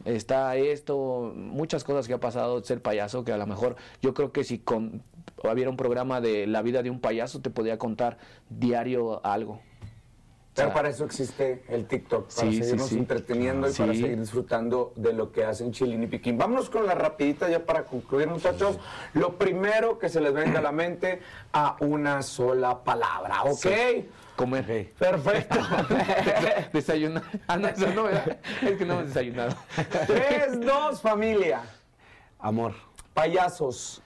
está 0.05 0.57
esto, 0.57 1.33
muchas 1.35 1.85
cosas 1.85 2.07
que 2.07 2.14
ha 2.14 2.20
pasado 2.20 2.62
ser 2.62 2.83
payaso 2.83 3.25
que 3.25 3.33
a 3.33 3.37
lo 3.39 3.47
mejor 3.47 3.77
yo 4.03 4.14
creo 4.14 4.33
que 4.33 4.45
si 4.45 4.59
con 4.59 5.03
hubiera 5.43 5.70
un 5.70 5.77
programa 5.77 6.20
de 6.20 6.47
la 6.47 6.62
vida 6.62 6.83
de 6.83 6.91
un 6.91 7.01
payaso 7.01 7.41
te 7.41 7.51
podría 7.51 7.79
contar 7.79 8.18
diario 8.51 9.25
algo. 9.25 9.61
Pero 10.59 10.75
para 10.75 10.89
eso 10.89 11.05
existe 11.05 11.63
el 11.69 11.87
TikTok, 11.87 12.29
para 12.35 12.51
Sí, 12.51 12.59
seguirnos 12.59 12.89
sí. 12.89 12.99
entreteniendo 12.99 13.69
y 13.69 13.73
para 13.73 13.93
seguir 13.95 14.19
disfrutando 14.19 14.93
de 14.97 15.13
lo 15.13 15.31
que 15.33 15.45
hacen 15.45 15.73
Chilín 15.73 16.03
y 16.03 16.07
Piquín. 16.07 16.37
Vámonos 16.37 16.69
con 16.69 16.87
la 16.87 16.95
rapidita 16.95 17.49
ya 17.49 17.65
para 17.65 17.85
concluir, 17.85 18.29
muchachos. 18.29 18.79
Lo 19.15 19.39
primero 19.39 19.99
que 19.99 20.09
se 20.09 20.21
les 20.21 20.33
venga 20.33 20.59
a 20.59 20.63
la 20.63 20.73
mente 20.73 21.21
a 21.53 21.77
una 21.81 22.23
sola 22.23 22.83
palabra, 22.83 23.45
¿ok? 23.45 23.67
Comer. 24.37 24.93
Perfecto. 24.99 25.59
Desayunar. 26.73 27.23
Ah, 27.47 27.57
no, 27.57 27.69
eso 27.69 27.89
no. 27.93 28.09
Es 28.09 28.77
que 28.79 28.85
no 28.85 28.95
hemos 28.95 29.07
desayunado. 29.09 29.57
Tres, 30.07 30.61
dos, 30.61 31.01
familia. 31.01 31.63
Amor. 32.39 32.75
Payasos. 33.15 34.01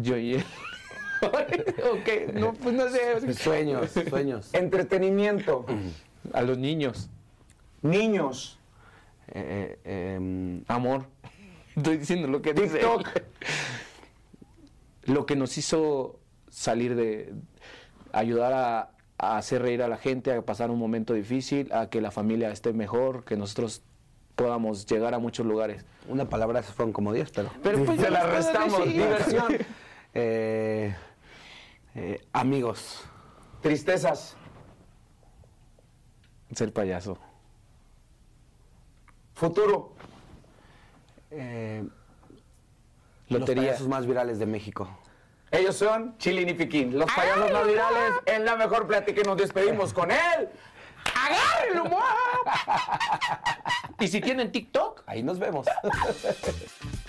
Yo 0.00 0.16
y 0.16 0.34
él. 0.36 0.44
ok, 1.92 2.34
no, 2.34 2.52
pues 2.54 2.74
no 2.74 2.88
sé. 2.88 3.32
Sueños, 3.34 3.90
sueños. 4.08 4.52
Entretenimiento. 4.52 5.66
A 6.32 6.42
los 6.42 6.58
niños. 6.58 7.10
Niños. 7.82 8.58
Eh, 9.28 9.78
eh, 9.84 10.14
em, 10.16 10.64
Amor. 10.68 11.06
Estoy 11.76 11.98
diciendo 11.98 12.28
lo 12.28 12.40
que 12.42 12.54
dice. 12.54 12.78
TikTok. 12.78 13.08
Lo 15.04 15.26
que 15.26 15.36
nos 15.36 15.56
hizo 15.58 16.18
salir 16.48 16.94
de. 16.94 17.32
ayudar 18.12 18.52
a, 18.52 18.90
a 19.18 19.36
hacer 19.36 19.62
reír 19.62 19.82
a 19.82 19.88
la 19.88 19.96
gente, 19.96 20.32
a 20.32 20.42
pasar 20.42 20.70
un 20.70 20.78
momento 20.78 21.14
difícil, 21.14 21.72
a 21.72 21.90
que 21.90 22.00
la 22.00 22.10
familia 22.10 22.50
esté 22.50 22.72
mejor, 22.72 23.24
que 23.24 23.36
nosotros 23.36 23.82
podamos 24.36 24.86
llegar 24.86 25.14
a 25.14 25.18
muchos 25.18 25.46
lugares. 25.46 25.84
una 26.08 26.28
palabra 26.28 26.60
esas 26.60 26.74
fueron 26.74 26.92
como 26.92 27.12
10, 27.12 27.30
pero. 27.30 27.50
Pero 27.62 27.84
pues 27.84 28.00
Se 28.00 28.10
la 28.10 28.24
restamos. 28.24 28.84
Diversión. 28.86 29.56
Eh, 30.14 30.94
eh, 31.94 32.26
amigos. 32.32 33.04
Tristezas. 33.60 34.36
Ser 36.54 36.72
payaso. 36.72 37.18
Futuro. 39.34 39.94
Eh, 41.30 41.84
Lotería. 43.28 43.62
Los 43.62 43.70
payasos 43.70 43.88
más 43.88 44.06
virales 44.06 44.38
de 44.38 44.46
México. 44.46 44.88
Ellos 45.50 45.76
son 45.76 46.18
Chilín 46.18 46.48
y 46.48 46.54
Piquín, 46.54 46.98
los 46.98 47.10
payasos 47.12 47.52
más 47.52 47.66
virales 47.66 48.14
en 48.26 48.44
la 48.44 48.56
mejor 48.56 48.88
plática 48.88 49.20
y 49.20 49.24
nos 49.24 49.36
despedimos 49.36 49.92
con 49.92 50.10
él. 50.10 50.48
¡Agárrenlo! 51.14 51.98
Y 54.00 54.08
si 54.08 54.20
tienen 54.20 54.50
TikTok, 54.52 55.02
Ahí 55.06 55.22
nos 55.22 55.38
vemos. 55.38 55.66